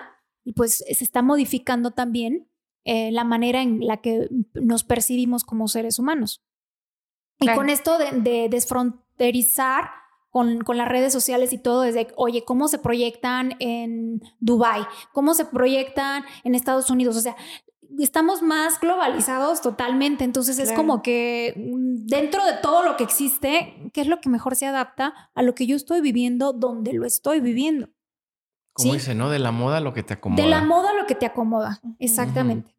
y 0.48 0.54
pues 0.54 0.78
se 0.78 1.04
está 1.04 1.20
modificando 1.20 1.90
también 1.90 2.48
eh, 2.86 3.12
la 3.12 3.22
manera 3.22 3.60
en 3.60 3.86
la 3.86 3.98
que 3.98 4.30
nos 4.54 4.82
percibimos 4.82 5.44
como 5.44 5.68
seres 5.68 5.98
humanos. 5.98 6.42
Y 7.38 7.52
con 7.52 7.68
esto 7.68 7.98
de, 7.98 8.48
desfronterizar 8.48 9.90
con, 10.30 10.62
con, 10.62 10.78
las 10.78 10.88
redes 10.88 11.12
sociales 11.12 11.52
y 11.52 11.58
todo, 11.58 11.82
desde, 11.82 12.08
oye, 12.16 12.46
¿cómo 12.46 12.68
se 12.68 12.78
proyectan 12.78 13.56
en 13.58 14.22
Dubai? 14.40 14.86
¿Cómo 15.12 15.34
se 15.34 15.44
proyectan 15.44 16.24
en 16.44 16.54
Estados 16.54 16.88
Unidos? 16.88 17.18
O 17.18 17.20
sea, 17.20 17.36
estamos 17.98 18.40
más 18.40 18.80
globalizados 18.80 19.60
totalmente, 19.60 20.24
entonces 20.24 20.58
es 20.58 20.72
como 20.72 21.02
que 21.02 21.52
mm, 21.58 22.06
dentro 22.06 22.42
de 22.46 22.54
todo 22.62 22.82
lo 22.82 22.96
que 22.96 23.04
existe, 23.04 23.90
¿qué 23.92 24.00
es 24.00 24.06
lo 24.06 24.22
que 24.22 24.30
mejor 24.30 24.56
se 24.56 24.64
adapta 24.64 25.30
a 25.34 25.42
lo 25.42 25.54
que 25.54 25.66
yo 25.66 25.76
estoy 25.76 26.00
viviendo 26.00 26.54
donde 26.54 26.94
lo 26.94 27.04
estoy 27.04 27.40
viviendo? 27.40 27.90
Como 28.78 28.94
dice, 28.94 29.14
¿no? 29.14 29.28
De 29.28 29.38
la 29.38 29.50
moda 29.50 29.80
lo 29.80 29.92
que 29.92 30.02
te 30.02 30.14
acomoda. 30.14 30.42
De 30.42 30.48
la 30.48 30.62
moda 30.62 30.92
lo 30.94 31.06
que 31.06 31.14
te 31.14 31.26
acomoda, 31.26 31.80
exactamente. 31.98 32.74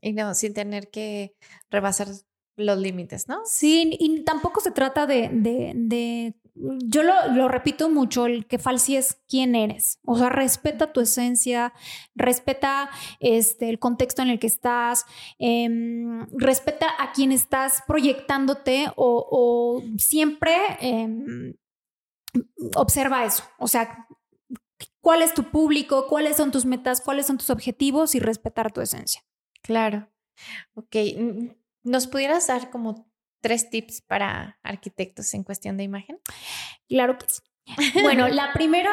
Y 0.00 0.12
no, 0.12 0.34
sin 0.34 0.54
tener 0.54 0.90
que 0.90 1.36
rebasar 1.70 2.08
los 2.56 2.78
límites, 2.78 3.28
¿no? 3.28 3.40
Sí, 3.44 3.96
y 3.98 4.24
tampoco 4.24 4.60
se 4.60 4.70
trata 4.70 5.06
de, 5.06 5.30
de, 5.32 6.34
yo 6.54 7.02
lo, 7.02 7.48
repito 7.48 7.88
mucho, 7.88 8.26
el 8.26 8.46
que 8.46 8.58
falsies 8.58 9.20
quién 9.28 9.54
eres. 9.54 9.98
O 10.04 10.16
sea, 10.16 10.28
respeta 10.28 10.92
tu 10.92 11.00
esencia, 11.00 11.72
respeta 12.14 12.90
este, 13.20 13.70
el 13.70 13.78
contexto 13.78 14.22
en 14.22 14.28
el 14.28 14.38
que 14.38 14.48
estás, 14.48 15.06
em, 15.38 16.26
respeta 16.32 16.86
a 16.98 17.12
quien 17.12 17.32
estás 17.32 17.82
proyectándote 17.86 18.92
o, 18.96 19.82
siempre 19.96 20.56
em, 20.80 21.54
observa 22.74 23.24
eso. 23.24 23.44
O 23.58 23.68
sea, 23.68 24.06
cuál 25.02 25.20
es 25.20 25.34
tu 25.34 25.50
público, 25.50 26.06
cuáles 26.08 26.38
son 26.38 26.50
tus 26.50 26.64
metas, 26.64 27.02
cuáles 27.02 27.26
son 27.26 27.36
tus 27.36 27.50
objetivos 27.50 28.14
y 28.14 28.20
respetar 28.20 28.72
tu 28.72 28.80
esencia. 28.80 29.22
Claro. 29.62 30.08
Ok. 30.74 30.96
¿Nos 31.82 32.06
pudieras 32.06 32.46
dar 32.46 32.70
como 32.70 33.10
tres 33.42 33.68
tips 33.68 34.00
para 34.02 34.58
arquitectos 34.62 35.34
en 35.34 35.42
cuestión 35.42 35.76
de 35.76 35.82
imagen? 35.82 36.18
Claro 36.88 37.18
que 37.18 37.26
sí. 37.28 37.42
Bueno, 38.02 38.28
la 38.28 38.52
primera 38.52 38.92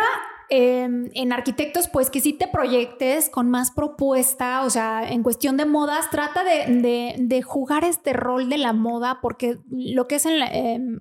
em, 0.49 1.09
en 1.13 1.31
arquitectos, 1.31 1.87
pues 1.87 2.09
que 2.09 2.19
sí 2.19 2.33
te 2.33 2.47
proyectes 2.47 3.29
con 3.29 3.49
más 3.49 3.71
propuesta, 3.71 4.63
o 4.63 4.69
sea, 4.69 5.09
en 5.09 5.23
cuestión 5.23 5.57
de 5.57 5.65
modas, 5.65 6.09
trata 6.09 6.43
de, 6.43 7.41
jugar 7.43 7.83
este 7.83 8.13
rol 8.13 8.49
de 8.49 8.57
la 8.57 8.73
moda, 8.73 9.19
porque 9.21 9.59
lo 9.69 10.07
que 10.07 10.15
es 10.15 10.25
en, 10.25 10.41
em, 10.41 10.99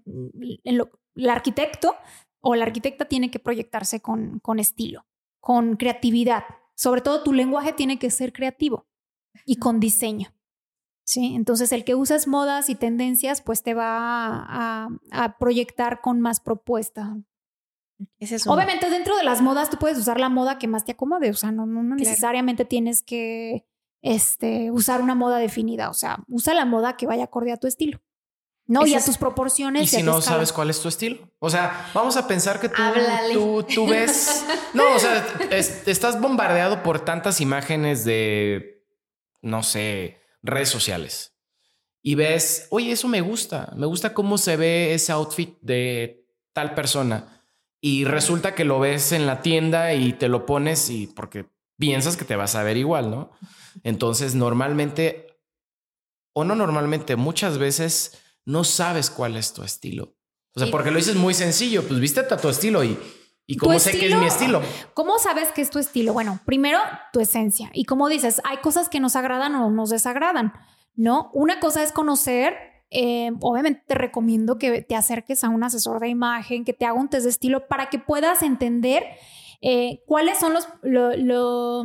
el 0.65 1.31
arquitecto 1.31 1.95
o 2.41 2.55
la 2.55 2.65
arquitecta 2.65 3.07
tiene 3.07 3.31
que 3.31 3.39
proyectarse 3.39 4.01
con, 4.01 4.41
con 4.41 4.59
estilo, 4.59 5.07
con 5.41 5.77
creatividad. 5.77 6.45
Sobre 6.75 7.01
todo 7.01 7.23
tu 7.23 7.33
lenguaje 7.33 7.73
tiene 7.73 7.99
que 7.99 8.11
ser 8.11 8.33
creativo 8.33 8.87
y 9.45 9.57
con 9.57 9.81
diseño. 9.81 10.33
¿sí? 11.09 11.35
Entonces 11.35 11.73
el 11.73 11.85
que 11.85 11.95
usas 11.95 12.29
modas 12.29 12.69
y 12.69 12.75
tendencias 12.75 13.41
pues 13.41 13.63
te 13.63 13.73
va 13.73 14.45
a, 14.47 15.39
proyectar 15.39 16.01
con 16.03 16.21
más 16.21 16.41
propuesta. 16.41 17.17
Obviamente 18.47 18.91
dentro 18.91 19.17
de 19.17 19.25
las 19.25 19.41
modas 19.41 19.71
tú 19.71 19.79
puedes 19.79 19.99
usar 19.99 20.21
la 20.21 20.29
moda 20.29 20.59
que 20.59 20.69
más 20.69 20.85
te 20.85 20.93
acomode, 20.93 21.31
o 21.31 21.35
sea, 21.35 21.51
no, 21.51 21.67
no, 21.67 21.83
necesariamente 21.83 22.65
tienes 22.65 23.03
que 23.03 23.67
este, 24.03 24.71
usar 24.71 25.03
una 25.03 25.17
moda 25.17 25.39
definida, 25.39 25.91
o 25.91 25.95
sea, 25.95 26.23
usa 26.29 26.55
la 26.55 26.65
moda 26.65 26.97
que 26.97 27.07
vaya 27.07 27.25
acorde 27.25 27.53
a 27.53 27.57
tu 27.57 27.67
estilo. 27.67 28.01
No, 28.69 28.87
y 28.87 28.95
a 28.95 29.03
tus 29.03 29.17
proporciones. 29.17 29.83
Y 29.83 29.87
si 29.87 30.03
no 30.03 30.21
sabes 30.21 30.53
cuál 30.53 30.69
es 30.69 30.81
tu 30.81 30.89
estilo. 30.89 31.27
O 31.39 31.49
sea, 31.49 31.91
vamos 31.95 32.19
a 32.19 32.29
pensar 32.29 32.61
que 32.61 32.69
tú, 32.69 33.63
tú, 33.63 33.87
ves. 33.89 34.45
no, 34.75 34.95
o 34.95 34.99
sea, 34.99 35.27
estás 35.51 36.21
bombardeado 36.21 36.83
por 36.83 37.03
tantas 37.03 37.41
imágenes 37.41 38.05
de, 38.05 38.85
no 39.41 39.63
sé, 39.63 40.21
redes 40.43 40.69
sociales. 40.69 41.35
Y 42.03 42.15
ves, 42.15 42.69
oye, 42.69 42.93
eso 42.93 43.09
me 43.09 43.23
gusta. 43.23 43.73
Me 43.75 43.87
gusta 43.87 44.13
cómo 44.13 44.37
se 44.37 44.59
ve 44.59 44.93
ese 44.93 45.13
outfit 45.13 45.57
de 45.63 46.27
tal 46.53 46.75
persona. 46.75 47.43
Y 47.81 48.05
resulta 48.05 48.55
que 48.55 48.67
lo 48.67 48.81
ves 48.81 49.13
en 49.13 49.27
la 49.27 49.41
tienda 49.41 49.95
y 49.95 50.13
te 50.13 50.29
lo 50.29 50.45
pones 50.45 50.91
y 50.91 51.07
porque 51.07 51.47
piensas 51.79 52.19
que 52.19 52.27
te 52.27 52.37
vas 52.37 52.55
a 52.55 52.63
ver 52.65 52.77
igual, 52.77 53.11
¿no? 53.11 53.31
Entonces, 53.83 54.35
normalmente, 54.35 55.39
o 56.35 56.45
no 56.45 56.55
normalmente, 56.55 57.17
muchas 57.17 57.57
veces 57.57 58.21
no 58.49 58.65
sabes 58.65 59.11
cuál 59.11 59.37
es 59.37 59.53
tu 59.53 59.63
estilo. 59.63 60.17
O 60.55 60.61
sea, 60.61 60.71
porque 60.71 60.91
lo 60.91 60.97
dices 60.97 61.15
muy 61.15 61.35
sencillo, 61.35 61.87
pues 61.87 62.01
viste 62.01 62.21
a 62.21 62.37
tu 62.37 62.49
estilo 62.49 62.83
y, 62.83 62.99
y 63.47 63.57
cómo 63.59 63.79
sé 63.79 63.93
que 63.93 64.09
es 64.09 64.17
mi 64.17 64.27
estilo. 64.27 64.63
¿Cómo 64.95 65.19
sabes 65.19 65.53
que 65.53 65.61
es 65.61 65.69
tu 65.69 65.79
estilo? 65.79 66.15
Bueno, 66.15 66.41
primero 66.47 66.79
tu 67.13 67.21
esencia. 67.21 67.71
Y 67.75 67.85
como 67.85 68.09
dices, 68.09 68.41
hay 68.45 68.57
cosas 68.57 68.89
que 68.89 69.01
nos 69.01 69.17
agradan 69.17 69.55
o 69.55 69.71
nos 69.71 69.91
desagradan, 69.91 70.55
¿no? 70.97 71.31
Una 71.35 71.61
cosa 71.61 71.83
es 71.83 71.93
conocer 71.93 72.55
eh, 72.91 73.33
obviamente 73.43 73.83
te 73.87 73.95
recomiendo 73.95 74.57
que 74.57 74.81
te 74.81 74.97
acerques 74.97 75.45
a 75.45 75.51
un 75.51 75.63
asesor 75.63 76.01
de 76.01 76.09
imagen, 76.09 76.65
que 76.65 76.73
te 76.73 76.87
haga 76.87 76.99
un 76.99 77.11
test 77.11 77.25
de 77.25 77.31
estilo 77.31 77.69
para 77.69 77.91
que 77.91 77.99
puedas 77.99 78.43
entender 78.43 79.05
eh, 79.61 80.03
cuáles 80.07 80.39
son 80.39 80.53
los, 80.53 80.69
lo, 80.83 81.85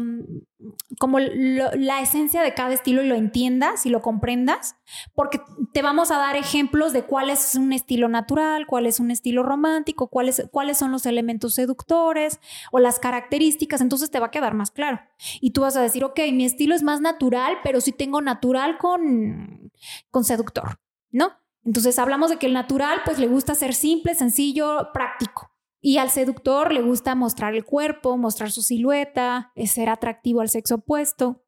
como 1.00 1.20
la 1.20 2.02
esencia 2.02 2.42
de 2.44 2.54
cada 2.54 2.74
estilo 2.74 3.02
y 3.02 3.08
lo 3.08 3.16
entiendas 3.16 3.86
y 3.86 3.90
lo 3.90 4.02
comprendas, 4.02 4.76
porque 5.16 5.42
te 5.74 5.82
vamos 5.82 6.12
a 6.12 6.18
dar 6.18 6.36
ejemplos 6.36 6.94
de 6.94 7.04
cuál 7.04 7.32
es 7.32 7.56
un 7.56 7.74
estilo 7.74 8.10
natural, 8.10 8.68
cuál 8.68 8.86
es 8.86 9.00
un 9.00 9.10
estilo 9.10 9.42
romántico, 9.42 10.08
cuáles, 10.08 10.48
cuáles 10.52 10.78
son 10.78 10.92
los 10.92 11.06
elementos 11.08 11.56
seductores 11.56 12.40
o 12.72 12.80
las 12.80 13.00
características, 13.00 13.82
entonces 13.82 14.12
te 14.12 14.20
va 14.20 14.28
a 14.28 14.32
quedar 14.32 14.54
más 14.54 14.70
claro. 14.70 15.00
Y 15.42 15.52
tú 15.52 15.62
vas 15.62 15.76
a 15.76 15.82
decir, 15.82 16.04
ok, 16.04 16.20
mi 16.32 16.46
estilo 16.46 16.76
es 16.76 16.84
más 16.84 17.02
natural, 17.02 17.58
pero 17.64 17.82
sí 17.82 17.92
tengo 17.92 18.22
natural 18.22 18.78
con, 18.78 19.72
con 20.12 20.24
seductor, 20.24 20.80
¿no? 21.12 21.32
Entonces 21.66 21.98
hablamos 21.98 22.30
de 22.30 22.38
que 22.38 22.46
el 22.46 22.54
natural 22.54 23.02
pues 23.06 23.18
le 23.18 23.28
gusta 23.28 23.56
ser 23.56 23.74
simple, 23.74 24.16
sencillo, 24.16 24.90
práctico. 24.94 25.53
Y 25.86 25.98
al 25.98 26.10
seductor 26.10 26.72
le 26.72 26.82
gusta 26.82 27.14
mostrar 27.14 27.56
el 27.56 27.66
cuerpo, 27.66 28.16
mostrar 28.16 28.52
su 28.52 28.62
silueta, 28.62 29.52
ser 29.66 29.90
atractivo 29.90 30.40
al 30.40 30.48
sexo 30.48 30.76
opuesto, 30.76 31.44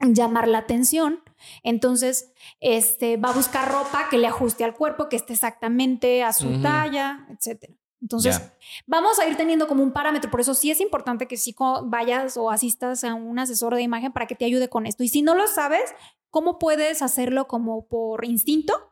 llamar 0.00 0.48
la 0.48 0.58
atención. 0.58 1.22
Entonces, 1.62 2.32
este, 2.58 3.18
va 3.18 3.30
a 3.30 3.34
buscar 3.34 3.70
ropa 3.70 4.08
que 4.10 4.18
le 4.18 4.26
ajuste 4.26 4.64
al 4.64 4.74
cuerpo, 4.74 5.08
que 5.08 5.14
esté 5.14 5.34
exactamente 5.34 6.24
a 6.24 6.32
su 6.32 6.60
talla, 6.60 7.28
etc. 7.30 7.70
Entonces, 8.02 8.50
vamos 8.88 9.20
a 9.20 9.28
ir 9.28 9.36
teniendo 9.36 9.68
como 9.68 9.84
un 9.84 9.92
parámetro. 9.92 10.28
Por 10.28 10.40
eso 10.40 10.54
sí 10.54 10.72
es 10.72 10.80
importante 10.80 11.28
que 11.28 11.36
sí 11.36 11.54
vayas 11.84 12.36
o 12.36 12.50
asistas 12.50 13.04
a 13.04 13.14
un 13.14 13.38
asesor 13.38 13.76
de 13.76 13.82
imagen 13.82 14.12
para 14.12 14.26
que 14.26 14.34
te 14.34 14.44
ayude 14.44 14.68
con 14.68 14.86
esto. 14.86 15.04
Y 15.04 15.08
si 15.08 15.22
no 15.22 15.36
lo 15.36 15.46
sabes, 15.46 15.94
¿cómo 16.30 16.58
puedes 16.58 17.00
hacerlo 17.00 17.46
como 17.46 17.86
por 17.86 18.24
instinto? 18.24 18.87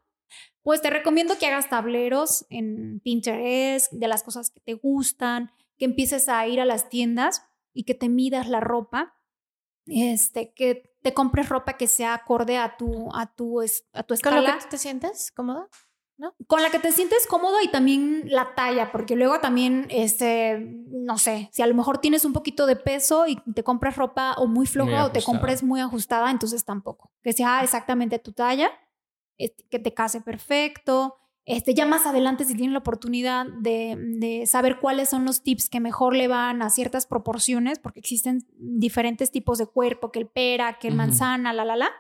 Pues 0.67 0.83
te 0.83 0.91
recomiendo 0.91 1.39
que 1.39 1.47
hagas 1.47 1.69
tableros 1.69 2.45
en 2.51 2.99
Pinterest 2.99 3.93
de 3.93 4.09
las 4.09 4.25
cosas 4.25 4.51
que 4.51 4.59
te 4.59 4.75
gustan, 4.75 5.53
que 5.79 5.85
empieces 5.85 6.29
a 6.29 6.45
ir 6.49 6.61
a 6.61 6.65
las 6.65 6.89
tiendas 6.89 7.47
y 7.73 7.85
que 7.85 7.95
te 7.95 8.09
midas 8.09 8.49
la 8.49 8.59
ropa, 8.59 9.15
este, 9.87 10.53
que 10.55 10.93
te 11.03 11.15
compres 11.15 11.49
ropa 11.49 11.75
que 11.77 11.87
sea 11.87 12.15
acorde 12.15 12.59
a 12.59 12.77
tu, 12.77 13.11
a 13.15 13.33
tu, 13.33 13.61
a 13.93 14.03
tu 14.03 14.15
escala. 14.15 14.39
¿Con 14.39 14.45
la 14.45 14.59
que 14.59 14.67
te 14.67 14.79
sientes 14.79 15.31
cómodo? 15.31 15.69
¿No? 16.19 16.35
Con 16.49 16.61
la 16.61 16.71
que 16.71 16.81
te 16.81 16.91
sientes 16.91 17.29
cómodo 17.29 17.63
y 17.63 17.69
también 17.69 18.25
la 18.25 18.57
talla, 18.57 18.91
porque 18.91 19.15
luego 19.15 19.39
también, 19.39 19.87
este, 19.89 20.59
no 20.89 21.17
sé, 21.19 21.49
si 21.53 21.63
a 21.63 21.69
lo 21.69 21.77
mejor 21.77 21.99
tienes 21.99 22.25
un 22.25 22.33
poquito 22.33 22.67
de 22.67 22.75
peso 22.75 23.29
y 23.29 23.37
te 23.55 23.63
compras 23.63 23.97
ropa 23.97 24.35
o 24.39 24.49
muy 24.49 24.67
floja 24.67 25.05
o 25.05 25.13
te 25.13 25.23
compres 25.23 25.63
muy 25.63 25.81
ajustada, 25.81 26.29
entonces 26.29 26.65
tampoco. 26.65 27.13
Que 27.23 27.33
sea 27.33 27.63
exactamente 27.63 28.19
tu 28.19 28.33
talla 28.33 28.73
este, 29.39 29.65
que 29.69 29.79
te 29.79 29.95
case 29.95 30.21
perfecto. 30.21 31.17
Este, 31.45 31.75
ya 31.75 31.87
más 31.87 32.07
adelante, 32.07 32.45
si 32.45 32.55
tienen 32.55 32.73
la 32.73 32.81
oportunidad 32.81 33.47
de, 33.47 33.97
de, 33.97 34.47
saber 34.47 34.81
cuáles 34.81 35.09
son 35.11 35.25
los 35.25 35.45
tips 35.45 35.69
que 35.69 35.79
mejor 35.79 36.17
le 36.17 36.27
van 36.27 36.61
a 36.61 36.71
ciertas 36.71 37.07
proporciones, 37.07 37.79
porque 37.79 38.01
existen 38.01 38.45
diferentes 38.57 39.31
tipos 39.31 39.59
de 39.59 39.67
cuerpo, 39.67 40.11
que 40.11 40.19
el 40.19 40.27
pera, 40.27 40.79
que 40.81 40.89
el 40.89 40.97
manzana, 40.97 41.53
la, 41.53 41.65
la, 41.65 41.77
la, 41.77 41.91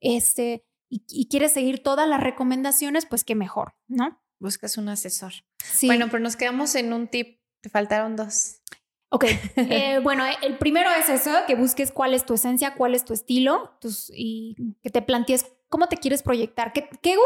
este, 0.00 0.66
y, 0.90 1.28
quieres 1.28 1.52
seguir 1.52 1.82
todas 1.82 2.06
las 2.06 2.20
recomendaciones, 2.20 3.06
pues 3.06 3.24
qué 3.24 3.34
mejor, 3.34 3.74
¿no? 3.88 4.20
Buscas 4.38 4.76
un 4.76 4.88
asesor. 4.90 5.32
Sí. 5.64 5.86
Bueno, 5.86 6.06
pero 6.10 6.22
nos 6.22 6.36
quedamos 6.36 6.74
en 6.74 6.92
un 6.92 7.08
tip, 7.08 7.40
te 7.62 7.70
faltaron 7.70 8.16
dos. 8.16 8.60
Ok, 9.08 9.24
eh, 9.56 10.00
bueno, 10.02 10.24
el 10.42 10.58
primero 10.58 10.90
es 10.90 11.08
eso, 11.08 11.30
que 11.46 11.54
busques 11.54 11.90
cuál 11.90 12.14
es 12.14 12.26
tu 12.26 12.34
esencia, 12.34 12.74
cuál 12.74 12.94
es 12.94 13.04
tu 13.04 13.14
estilo 13.14 13.76
tus, 13.80 14.10
y 14.14 14.56
que 14.82 14.90
te 14.90 15.02
plantees 15.02 15.46
cómo 15.74 15.88
te 15.88 15.96
quieres 15.96 16.22
proyectar, 16.22 16.72
¿Qué, 16.72 16.88
qué, 17.02 17.16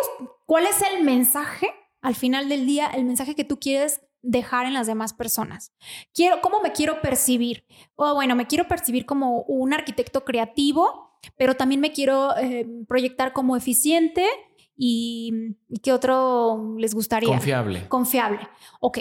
cuál 0.46 0.64
es 0.64 0.80
el 0.80 1.05
mensaje 1.05 1.68
al 2.01 2.14
final 2.14 2.49
del 2.49 2.64
día, 2.64 2.86
el 2.86 3.05
mensaje 3.05 3.34
que 3.34 3.44
tú 3.44 3.59
quieres 3.61 4.01
dejar 4.22 4.64
en 4.64 4.72
las 4.72 4.86
demás 4.86 5.12
personas. 5.12 5.74
Quiero, 6.14 6.40
¿Cómo 6.40 6.62
me 6.62 6.72
quiero 6.72 7.03
percibir? 7.03 7.66
O 7.94 8.14
bueno, 8.14 8.34
me 8.34 8.46
quiero 8.46 8.66
percibir 8.66 9.05
como 9.05 9.42
un 9.42 9.74
arquitecto 9.74 10.24
creativo, 10.24 11.20
pero 11.36 11.57
también 11.57 11.82
me 11.82 11.92
quiero 11.92 12.34
eh, 12.38 12.66
proyectar 12.88 13.34
como 13.34 13.55
eficiente 13.55 14.26
y, 14.74 15.59
¿qué 15.82 15.92
otro 15.92 16.74
les 16.78 16.94
gustaría? 16.94 17.28
Confiable. 17.28 17.86
Confiable. 17.90 18.49
Ok. 18.80 19.01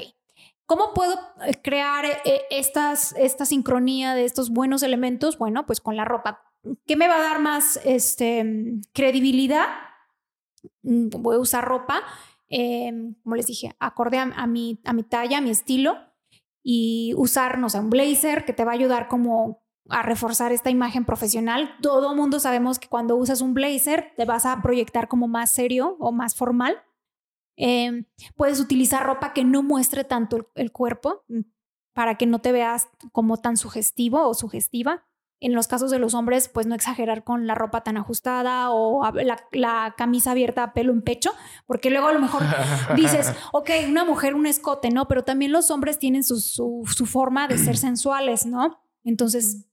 ¿Cómo 0.66 0.93
puedo 0.93 1.18
eh, 1.45 1.54
crear 1.64 2.04
eh, 2.04 2.41
estas, 2.50 3.16
esta 3.18 3.45
sincronía 3.45 4.14
de 4.14 4.26
estos 4.26 4.50
buenos 4.50 4.84
elementos? 4.84 5.38
Bueno, 5.38 5.66
pues 5.66 5.80
con 5.80 5.95
la 5.95 6.04
ropa. 6.04 6.43
¿Qué 6.86 6.95
me 6.95 7.07
va 7.07 7.15
a 7.15 7.22
dar 7.22 7.39
más 7.39 7.80
este, 7.84 8.45
credibilidad? 8.93 9.68
Mm, 10.84 11.09
voy 11.09 11.36
a 11.36 11.39
usar 11.39 11.65
ropa, 11.65 12.01
em, 12.49 13.15
como 13.24 13.36
les 13.36 13.47
dije, 13.47 13.76
acorde 13.80 14.18
a, 14.18 14.47
mi, 14.47 14.80
a 14.86 14.93
mi 14.93 15.03
talla, 15.03 15.38
a 15.39 15.41
mi 15.41 15.49
estilo, 15.49 15.97
y 16.63 17.13
usar, 17.15 17.59
no 17.59 17.70
sé, 17.70 17.80
un 17.80 17.89
blazer 17.89 18.45
que 18.45 18.53
te 18.53 18.65
va 18.65 18.72
a 18.72 18.76
ayudar 18.76 19.07
como 19.07 19.63
a 19.89 20.01
reforzar 20.01 20.51
esta 20.51 20.70
imagen 20.70 21.05
profesional. 21.05 21.76
Todo 21.82 22.15
mundo 22.15 22.39
sabemos 22.39 22.80
que 22.80 22.89
cuando 22.89 23.15
usas 23.15 23.41
un 23.41 23.53
blazer 23.53 24.13
te 24.15 24.26
vas 24.26 24.45
a 24.45 24.61
proyectar 24.61 25.07
como 25.07 25.28
más 25.28 25.51
serio 25.51 25.95
o 25.99 26.11
más 26.11 26.36
formal. 26.36 26.84
Em, 27.55 28.05
puedes 28.36 28.59
utilizar 28.59 29.05
ropa 29.05 29.34
que 29.34 29.43
no 29.43 29.63
muestre 29.63 30.03
tanto 30.03 30.51
el, 30.55 30.72
cuerpo 30.72 31.24
mm, 31.28 31.39
para 31.93 32.15
que 32.15 32.28
no 32.28 32.39
te 32.39 32.51
veas 32.51 32.88
como 33.11 33.38
tan 33.38 33.57
sugestivo 33.57 34.28
o 34.28 34.34
sugestiva. 34.34 35.07
En 35.40 35.54
los 35.54 35.68
casos 35.68 35.92
de 35.92 36.00
los 36.00 36.14
hombres, 36.14 36.50
pues 36.50 36.66
no 36.66 36.74
exagerar 36.74 37.24
con 37.24 37.46
la 37.46 37.54
ropa 37.54 37.82
tan 37.82 37.98
ajustada 37.98 38.72
o 38.72 39.04
la, 39.52 39.94
camisa 39.96 40.32
abierta 40.32 40.64
a 40.64 40.74
pelo 40.74 40.92
en 40.92 41.02
pecho, 41.02 41.32
porque 41.66 41.90
luego 41.90 42.08
a 42.08 42.14
lo 42.14 42.20
mejor 42.20 42.44
dices, 42.96 43.34
ok, 43.54 43.70
una 43.88 44.04
mujer 44.04 44.34
un 44.34 44.48
escote, 44.48 44.90
¿no? 44.90 45.08
Pero 45.08 45.24
también 45.24 45.52
los 45.52 45.70
hombres 45.70 46.00
tienen 46.00 46.24
su, 46.24 46.40
su 46.40 47.06
forma 47.06 47.48
de 47.48 47.58
ser 47.58 47.78
sensuales, 47.78 48.46
¿no? 48.46 48.82
Entonces, 49.04 49.68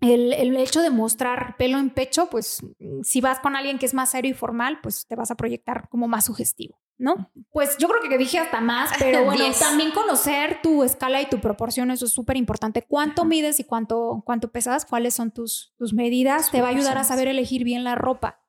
el, 0.00 0.56
hecho 0.56 0.82
de 0.82 0.90
mostrar 0.90 1.56
pelo 1.56 1.78
en 1.78 1.90
pecho, 1.90 2.28
pues 2.28 2.60
si 3.02 3.20
vas 3.20 3.40
con 3.40 3.56
alguien 3.56 3.78
que 3.78 3.86
es 3.86 3.94
más 3.94 4.10
serio 4.10 4.30
y 4.30 4.34
formal, 4.34 4.80
pues 4.82 5.06
te 5.06 5.16
vas 5.16 5.30
a 5.30 5.36
proyectar 5.36 5.88
como 5.88 6.06
más 6.06 6.26
sugestivo, 6.26 6.78
¿no? 6.98 7.30
Pues 7.50 7.78
yo 7.78 7.88
creo 7.88 8.02
que 8.02 8.18
dije 8.18 8.38
hasta 8.38 8.60
más, 8.60 8.90
pero 8.98 9.24
bueno, 9.24 9.44
también 9.58 9.92
conocer 9.92 10.60
tu 10.62 10.84
escala 10.84 11.22
y 11.22 11.28
tu 11.28 11.40
proporción, 11.40 11.90
eso 11.90 12.04
es 12.04 12.12
súper 12.12 12.36
importante. 12.36 12.82
¿Cuánto 12.82 13.24
mides 13.24 13.58
y 13.60 13.64
cuánto, 13.64 14.22
cuánto 14.26 14.50
pesas? 14.50 14.84
¿Cuáles 14.84 15.14
son 15.14 15.30
tus, 15.30 15.72
tus 15.78 15.94
medidas? 15.94 16.50
Te 16.50 16.60
va 16.60 16.68
a 16.68 16.72
ayudar 16.72 16.98
a 16.98 17.04
saber 17.04 17.28
elegir 17.28 17.64
bien 17.64 17.84
la 17.84 17.94
ropa. 17.94 18.40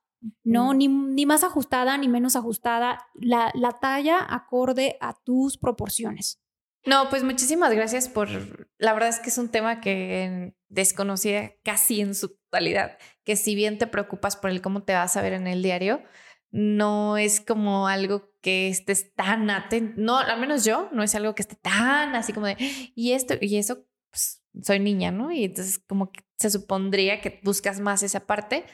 No, 0.43 0.73
ni, 0.73 0.87
ni, 0.87 1.27
más 1.27 1.43
ajustada 1.43 1.95
ni 1.97 2.07
menos 2.07 2.35
ajustada, 2.35 3.07
la, 3.13 3.51
la 3.53 3.73
talla 3.73 4.17
acorde 4.27 4.97
a 4.99 5.13
tus 5.13 5.57
proporciones. 5.57 6.41
No, 6.87 7.09
pues 7.09 7.21
muchísimas 7.23 7.73
gracias 7.73 8.07
por, 8.07 8.29
la 8.77 8.93
verdad 8.93 9.09
es 9.09 9.19
que 9.19 9.29
es 9.29 9.37
un 9.37 9.49
tema 9.49 9.81
que 9.81 10.55
desconocía 10.69 11.53
casi 11.61 11.99
en 11.99 12.15
su 12.15 12.29
totalidad, 12.29 12.97
que 13.25 13.35
si 13.35 13.55
bien 13.55 13.77
te 13.77 13.87
preocupas 13.87 14.37
por 14.37 14.49
el 14.51 14.61
cómo 14.61 14.83
te 14.83 14.93
vas 14.93 15.17
a 15.17 15.21
ver 15.21 15.33
en 15.33 15.47
el 15.47 15.61
diario, 15.61 16.01
no 16.49 17.17
es 17.17 17.41
como 17.41 17.89
algo 17.89 18.31
que 18.39 18.69
estés 18.69 19.13
tan 19.15 19.49
atento, 19.49 19.95
no, 19.97 20.17
al 20.17 20.39
menos 20.39 20.63
yo, 20.63 20.87
no 20.93 21.03
es 21.03 21.13
algo 21.13 21.35
que 21.35 21.41
esté 21.41 21.57
tan 21.57 22.15
así 22.15 22.31
como 22.31 22.45
de, 22.45 22.55
y 22.95 23.11
esto, 23.11 23.33
y 23.41 23.57
eso, 23.57 23.85
pues 24.09 24.41
soy 24.63 24.79
niña, 24.79 25.11
¿no? 25.11 25.29
Y 25.33 25.43
entonces 25.43 25.79
como 25.79 26.09
que 26.09 26.23
se 26.37 26.49
supondría 26.49 27.19
que 27.19 27.41
buscas 27.43 27.81
más 27.81 28.01
esa 28.01 28.25
parte, 28.25 28.65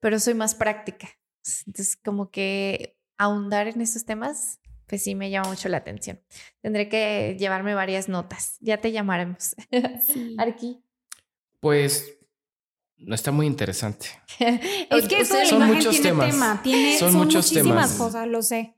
pero 0.00 0.18
soy 0.18 0.32
más 0.32 0.54
práctica. 0.54 1.10
Entonces 1.66 1.96
como 2.02 2.30
que 2.30 2.96
ahondar 3.18 3.68
en 3.68 3.82
esos 3.82 4.06
temas 4.06 4.61
pues 4.92 5.04
sí 5.04 5.14
me 5.14 5.30
llama 5.30 5.48
mucho 5.48 5.70
la 5.70 5.78
atención. 5.78 6.20
Tendré 6.60 6.90
que 6.90 7.34
llevarme 7.38 7.72
varias 7.72 8.10
notas. 8.10 8.58
Ya 8.60 8.76
te 8.76 8.92
llamaremos. 8.92 9.56
Sí. 10.06 10.36
Arqui. 10.38 10.82
Pues 11.60 12.18
no 12.98 13.14
está 13.14 13.32
muy 13.32 13.46
interesante. 13.46 14.08
es 14.38 15.08
que 15.08 15.20
eso 15.20 15.34
de 15.34 15.46
la 15.46 15.48
imagen 15.48 15.78
tiene 15.78 15.98
temas. 15.98 16.30
tema, 16.30 16.60
tiene 16.62 16.98
son, 16.98 17.14
muchos 17.14 17.50
muchísimas 17.50 17.94
cosas, 17.94 18.28
lo 18.28 18.42
sé. 18.42 18.74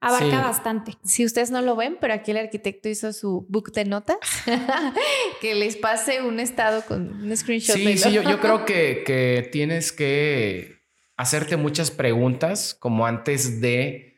Abarca 0.00 0.40
bastante. 0.40 0.96
Si 1.04 1.26
ustedes 1.26 1.50
no 1.50 1.60
lo 1.60 1.76
ven, 1.76 1.98
pero 2.00 2.14
aquí 2.14 2.30
el 2.30 2.38
arquitecto 2.38 2.88
hizo 2.88 3.12
su 3.12 3.44
book 3.50 3.70
de 3.72 3.84
notas, 3.84 4.16
que 5.42 5.54
les 5.54 5.76
pase 5.76 6.22
un 6.22 6.40
estado 6.40 6.86
con 6.86 7.22
un 7.22 7.36
screenshot. 7.36 7.76
Sí, 7.76 7.98
sí, 7.98 8.12
yo, 8.12 8.22
yo 8.22 8.40
creo 8.40 8.64
que, 8.64 9.02
que 9.04 9.46
tienes 9.52 9.92
que 9.92 10.80
hacerte 11.18 11.58
muchas 11.58 11.90
preguntas 11.90 12.74
como 12.80 13.04
antes 13.04 13.60
de 13.60 14.09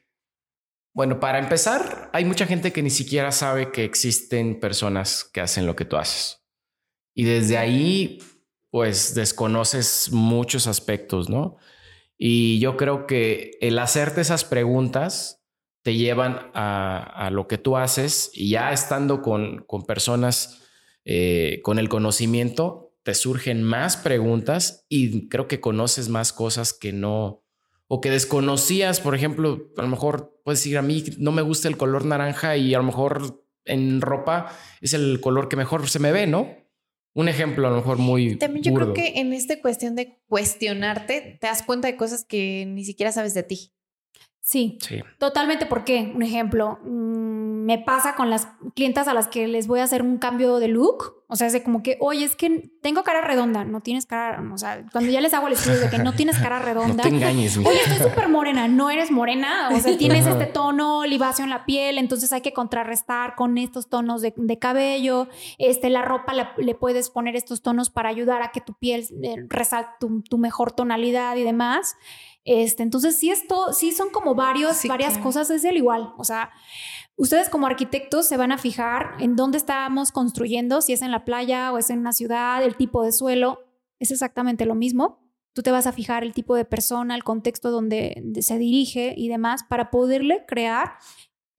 bueno, 0.94 1.20
para 1.20 1.38
empezar, 1.38 2.10
hay 2.12 2.24
mucha 2.24 2.46
gente 2.46 2.72
que 2.72 2.82
ni 2.82 2.90
siquiera 2.90 3.32
sabe 3.32 3.72
que 3.72 3.84
existen 3.84 4.60
personas 4.60 5.24
que 5.24 5.40
hacen 5.40 5.66
lo 5.66 5.74
que 5.74 5.84
tú 5.84 5.96
haces. 5.96 6.44
Y 7.14 7.24
desde 7.24 7.56
ahí, 7.56 8.18
pues 8.70 9.14
desconoces 9.14 10.10
muchos 10.12 10.66
aspectos, 10.66 11.28
¿no? 11.28 11.56
Y 12.18 12.58
yo 12.60 12.76
creo 12.76 13.06
que 13.06 13.52
el 13.60 13.78
hacerte 13.78 14.20
esas 14.20 14.44
preguntas 14.44 15.42
te 15.82 15.94
llevan 15.96 16.50
a, 16.54 17.30
lo 17.32 17.48
que 17.48 17.58
tú 17.58 17.76
haces 17.76 18.30
y 18.32 18.50
ya 18.50 18.72
estando 18.72 19.20
con, 19.22 19.64
con 19.66 19.84
personas 19.84 20.62
eh, 21.04 21.60
con 21.62 21.80
el 21.80 21.88
conocimiento, 21.88 22.94
te 23.02 23.14
surgen 23.14 23.64
más 23.64 23.96
preguntas 23.96 24.86
y 24.88 25.28
creo 25.28 25.48
que 25.48 25.60
conoces 25.60 26.08
más 26.08 26.32
cosas 26.32 26.72
que 26.72 26.92
no, 26.92 27.41
o 27.94 28.00
que 28.00 28.08
desconocías, 28.08 29.00
por 29.00 29.14
ejemplo, 29.14 29.70
a 29.76 29.82
lo 29.82 29.88
mejor 29.88 30.40
puedes 30.46 30.60
decir 30.60 30.78
a 30.78 30.82
mí 30.82 31.04
no 31.18 31.30
me 31.30 31.42
gusta 31.42 31.68
el 31.68 31.76
color 31.76 32.06
naranja 32.06 32.56
y 32.56 32.72
a 32.72 32.78
lo 32.78 32.84
mejor 32.84 33.44
en 33.66 34.00
ropa 34.00 34.50
es 34.80 34.94
el 34.94 35.20
color 35.20 35.50
que 35.50 35.56
mejor 35.56 35.86
se 35.90 35.98
me 35.98 36.10
ve, 36.10 36.26
¿no? 36.26 36.56
Un 37.12 37.28
ejemplo 37.28 37.66
a 37.66 37.70
lo 37.70 37.76
mejor 37.76 37.98
muy. 37.98 38.36
También 38.36 38.62
yo 38.64 38.72
creo 38.72 38.94
que 38.94 39.20
en 39.20 39.34
esta 39.34 39.60
cuestión 39.60 39.94
de 39.94 40.22
cuestionarte, 40.26 41.36
te 41.38 41.46
das 41.46 41.62
cuenta 41.62 41.86
de 41.86 41.98
cosas 41.98 42.24
que 42.24 42.64
ni 42.66 42.86
siquiera 42.86 43.12
sabes 43.12 43.34
de 43.34 43.42
ti. 43.42 43.74
Sí, 44.42 44.76
sí. 44.80 45.02
totalmente. 45.18 45.66
porque 45.66 46.12
Un 46.14 46.22
ejemplo, 46.22 46.78
mm, 46.84 47.64
me 47.64 47.78
pasa 47.78 48.14
con 48.14 48.28
las 48.28 48.48
clientas 48.74 49.08
a 49.08 49.14
las 49.14 49.28
que 49.28 49.46
les 49.46 49.66
voy 49.66 49.80
a 49.80 49.84
hacer 49.84 50.02
un 50.02 50.18
cambio 50.18 50.58
de 50.58 50.68
look 50.68 51.22
o 51.32 51.36
sea, 51.36 51.46
es 51.46 51.54
de 51.54 51.62
como 51.62 51.82
que, 51.82 51.96
oye, 51.98 52.26
es 52.26 52.36
que 52.36 52.70
tengo 52.82 53.04
cara 53.04 53.22
redonda, 53.22 53.64
no 53.64 53.80
tienes 53.80 54.04
cara, 54.04 54.44
o 54.52 54.58
sea, 54.58 54.84
cuando 54.92 55.10
ya 55.10 55.22
les 55.22 55.32
hago 55.32 55.46
el 55.46 55.54
estudio 55.54 55.80
de 55.80 55.88
que 55.88 55.96
no 55.96 56.12
tienes 56.12 56.38
cara 56.38 56.58
redonda. 56.62 56.92
No 56.92 57.02
te 57.04 57.08
engañes. 57.08 57.56
Oye, 57.56 57.80
estoy 57.86 58.10
súper 58.10 58.28
morena, 58.28 58.68
no 58.68 58.90
eres 58.90 59.10
morena, 59.10 59.70
o 59.72 59.80
sea, 59.80 59.96
tienes 59.96 60.26
este 60.26 60.44
tono 60.44 60.98
oliváceo 60.98 61.44
en 61.44 61.50
la 61.50 61.64
piel, 61.64 61.96
entonces 61.96 62.34
hay 62.34 62.42
que 62.42 62.52
contrarrestar 62.52 63.34
con 63.34 63.56
estos 63.56 63.88
tonos 63.88 64.20
de, 64.20 64.58
cabello, 64.58 65.26
este, 65.56 65.88
la 65.88 66.02
ropa 66.02 66.34
le 66.34 66.74
puedes 66.74 67.08
poner 67.08 67.34
estos 67.34 67.62
tonos 67.62 67.88
para 67.88 68.10
ayudar 68.10 68.42
a 68.42 68.50
que 68.52 68.60
tu 68.60 68.74
piel 68.74 69.06
eh, 69.22 69.36
resalte 69.48 69.92
tu, 70.28 70.36
mejor 70.36 70.72
tonalidad 70.72 71.34
y 71.36 71.44
demás. 71.44 71.96
Este, 72.44 72.82
entonces 72.82 73.18
sí 73.18 73.30
esto, 73.30 73.72
sí 73.72 73.92
son 73.92 74.10
como 74.10 74.34
varios, 74.34 74.84
varias 74.88 75.16
cosas, 75.18 75.50
es 75.50 75.64
el 75.64 75.76
igual, 75.76 76.12
o 76.18 76.24
sea, 76.24 76.50
Ustedes 77.16 77.48
como 77.50 77.66
arquitectos 77.66 78.26
se 78.26 78.36
van 78.36 78.52
a 78.52 78.58
fijar 78.58 79.14
en 79.20 79.36
dónde 79.36 79.58
estamos 79.58 80.12
construyendo, 80.12 80.80
si 80.80 80.92
es 80.92 81.02
en 81.02 81.10
la 81.10 81.24
playa 81.24 81.72
o 81.72 81.78
es 81.78 81.90
en 81.90 81.98
una 81.98 82.12
ciudad, 82.12 82.64
el 82.64 82.76
tipo 82.76 83.04
de 83.04 83.12
suelo, 83.12 83.60
es 83.98 84.10
exactamente 84.10 84.64
lo 84.64 84.74
mismo. 84.74 85.20
Tú 85.54 85.62
te 85.62 85.70
vas 85.70 85.86
a 85.86 85.92
fijar 85.92 86.24
el 86.24 86.32
tipo 86.32 86.56
de 86.56 86.64
persona, 86.64 87.14
el 87.14 87.22
contexto 87.22 87.70
donde 87.70 88.22
se 88.40 88.58
dirige 88.58 89.14
y 89.16 89.28
demás 89.28 89.62
para 89.62 89.90
poderle 89.90 90.44
crear 90.48 90.94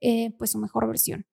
eh, 0.01 0.35
pues 0.39 0.51
su 0.51 0.57
mejor 0.57 0.87
versión. 0.87 1.27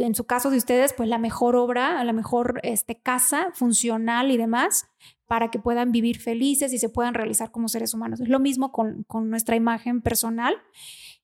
en 0.00 0.14
su 0.14 0.24
caso 0.24 0.50
de 0.50 0.56
ustedes, 0.56 0.94
pues 0.94 1.08
la 1.08 1.18
mejor 1.18 1.54
obra, 1.54 2.02
la 2.02 2.14
mejor 2.14 2.60
este, 2.62 3.00
casa 3.00 3.50
funcional 3.52 4.30
y 4.30 4.38
demás 4.38 4.86
para 5.28 5.50
que 5.50 5.58
puedan 5.58 5.92
vivir 5.92 6.18
felices 6.18 6.72
y 6.72 6.78
se 6.78 6.88
puedan 6.88 7.14
realizar 7.14 7.50
como 7.50 7.68
seres 7.68 7.94
humanos. 7.94 8.20
Es 8.20 8.28
lo 8.28 8.40
mismo 8.40 8.72
con, 8.72 9.04
con 9.04 9.30
nuestra 9.30 9.54
imagen 9.54 10.02
personal. 10.02 10.56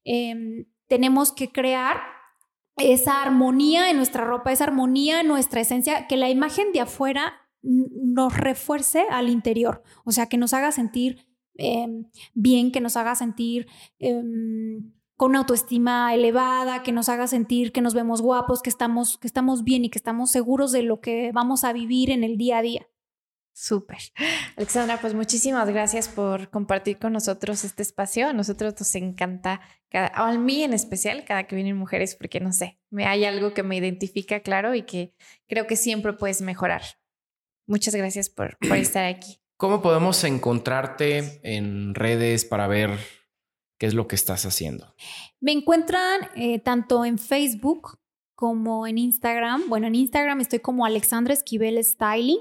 Eh, 0.05 0.67
tenemos 0.87 1.33
que 1.33 1.51
crear 1.51 1.97
esa 2.77 3.23
armonía 3.23 3.91
en 3.91 3.97
nuestra 3.97 4.25
ropa, 4.25 4.53
esa 4.53 4.65
armonía 4.65 5.21
en 5.21 5.29
nuestra 5.29 5.61
esencia, 5.61 6.07
que 6.07 6.17
la 6.17 6.29
imagen 6.29 6.73
de 6.73 6.81
afuera 6.81 7.35
nos 7.63 8.37
refuerce 8.37 9.05
al 9.11 9.29
interior, 9.31 9.83
o 10.05 10.13
sea, 10.13 10.27
que 10.27 10.37
nos 10.37 10.53
haga 10.53 10.71
sentir 10.71 11.27
em, 11.57 12.07
bien, 12.35 12.73
que 12.73 12.81
nos 12.81 12.97
haga 12.97 13.15
sentir 13.15 13.67
em, 13.99 14.93
con 15.17 15.31
una 15.31 15.39
autoestima 15.41 16.13
elevada, 16.15 16.83
que 16.83 16.93
nos 16.93 17.09
haga 17.09 17.27
sentir 17.27 17.73
que 17.73 17.81
nos 17.81 17.95
vemos 17.95 18.21
guapos, 18.21 18.61
que 18.61 18.71
estamos, 18.71 19.17
que 19.17 19.29
estamos 19.29 19.65
bien 19.65 19.85
y 19.85 19.89
que 19.89 19.99
estamos 19.99 20.31
seguros 20.31 20.73
de 20.73 20.83
lo 20.83 21.01
que 21.01 21.31
vamos 21.33 21.65
a 21.65 21.73
vivir 21.73 22.11
en 22.11 22.25
el 22.25 22.37
día 22.37 22.59
a 22.59 22.63
día. 22.63 22.87
Súper. 23.57 23.99
Alexandra, 24.57 24.99
pues 25.01 25.15
muchísimas 25.15 25.69
gracias 25.69 26.09
por 26.09 26.51
compartir 26.51 26.99
con 26.99 27.13
nosotros 27.13 27.63
este 27.63 27.83
espacio. 27.83 28.29
A 28.29 28.33
nosotros 28.33 28.75
nos 28.77 28.93
encanta, 28.97 29.61
cada, 29.89 30.09
a 30.09 30.37
mí 30.37 30.65
en 30.65 30.73
especial, 30.73 31.25
cada 31.25 31.47
que 31.47 31.55
vienen 31.55 31.77
mujeres, 31.77 32.17
porque 32.17 32.41
no 32.41 32.53
sé, 32.53 32.81
me 32.91 33.07
hay 33.07 33.25
algo 33.25 33.55
que 33.55 33.63
me 33.63 33.77
identifica 33.77 34.41
claro 34.41 34.75
y 34.75 34.83
que 34.83 35.15
creo 35.47 35.69
que 35.69 35.77
siempre 35.77 36.15
puedes 36.15 36.43
mejorar. 36.43 36.83
Muchas 37.69 37.95
gracias 37.95 38.29
por, 38.29 38.59
por 38.59 38.77
estar 38.77 39.05
aquí. 39.05 39.39
¿Cómo 39.57 39.81
podemos 39.81 40.25
encontrarte 40.25 41.41
en 41.45 41.95
redes 41.95 42.45
para 42.45 42.67
ver 42.67 42.99
qué 43.79 43.87
es 43.87 43.95
lo 43.95 44.09
que 44.09 44.17
estás 44.17 44.45
haciendo? 44.47 44.97
Me 45.39 45.53
encuentran 45.53 46.29
eh, 46.35 46.59
tanto 46.59 47.05
en 47.05 47.19
Facebook 47.19 48.01
como 48.35 48.89
en 48.89 48.99
Instagram. 48.99 49.69
Bueno, 49.69 49.87
en 49.87 49.95
Instagram 49.95 50.41
estoy 50.41 50.59
como 50.59 50.85
Alexandra 50.85 51.33
Esquivel 51.33 51.83
Styling 51.85 52.41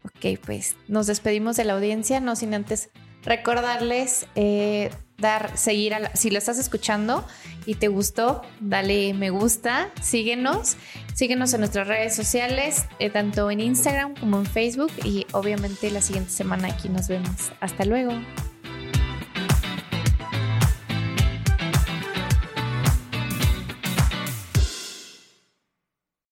Ok, 0.03 0.39
pues 0.43 0.75
nos 0.87 1.05
despedimos 1.05 1.57
de 1.57 1.65
la 1.65 1.73
audiencia, 1.73 2.19
no 2.19 2.35
sin 2.35 2.55
antes 2.55 2.89
recordarles 3.23 4.25
eh, 4.35 4.89
dar, 5.21 5.57
seguir, 5.57 5.93
a 5.93 6.15
si 6.15 6.29
lo 6.29 6.37
estás 6.37 6.57
escuchando 6.57 7.25
y 7.65 7.75
te 7.75 7.87
gustó, 7.87 8.41
dale 8.59 9.13
me 9.13 9.29
gusta, 9.29 9.89
síguenos, 10.01 10.77
síguenos 11.13 11.53
en 11.53 11.61
nuestras 11.61 11.87
redes 11.87 12.15
sociales, 12.15 12.85
eh, 12.99 13.09
tanto 13.09 13.49
en 13.51 13.59
Instagram 13.59 14.15
como 14.15 14.39
en 14.39 14.45
Facebook 14.45 14.91
y 15.03 15.25
obviamente 15.31 15.89
la 15.91 16.01
siguiente 16.01 16.31
semana 16.31 16.67
aquí 16.69 16.89
nos 16.89 17.07
vemos. 17.07 17.51
Hasta 17.59 17.85
luego. 17.85 18.11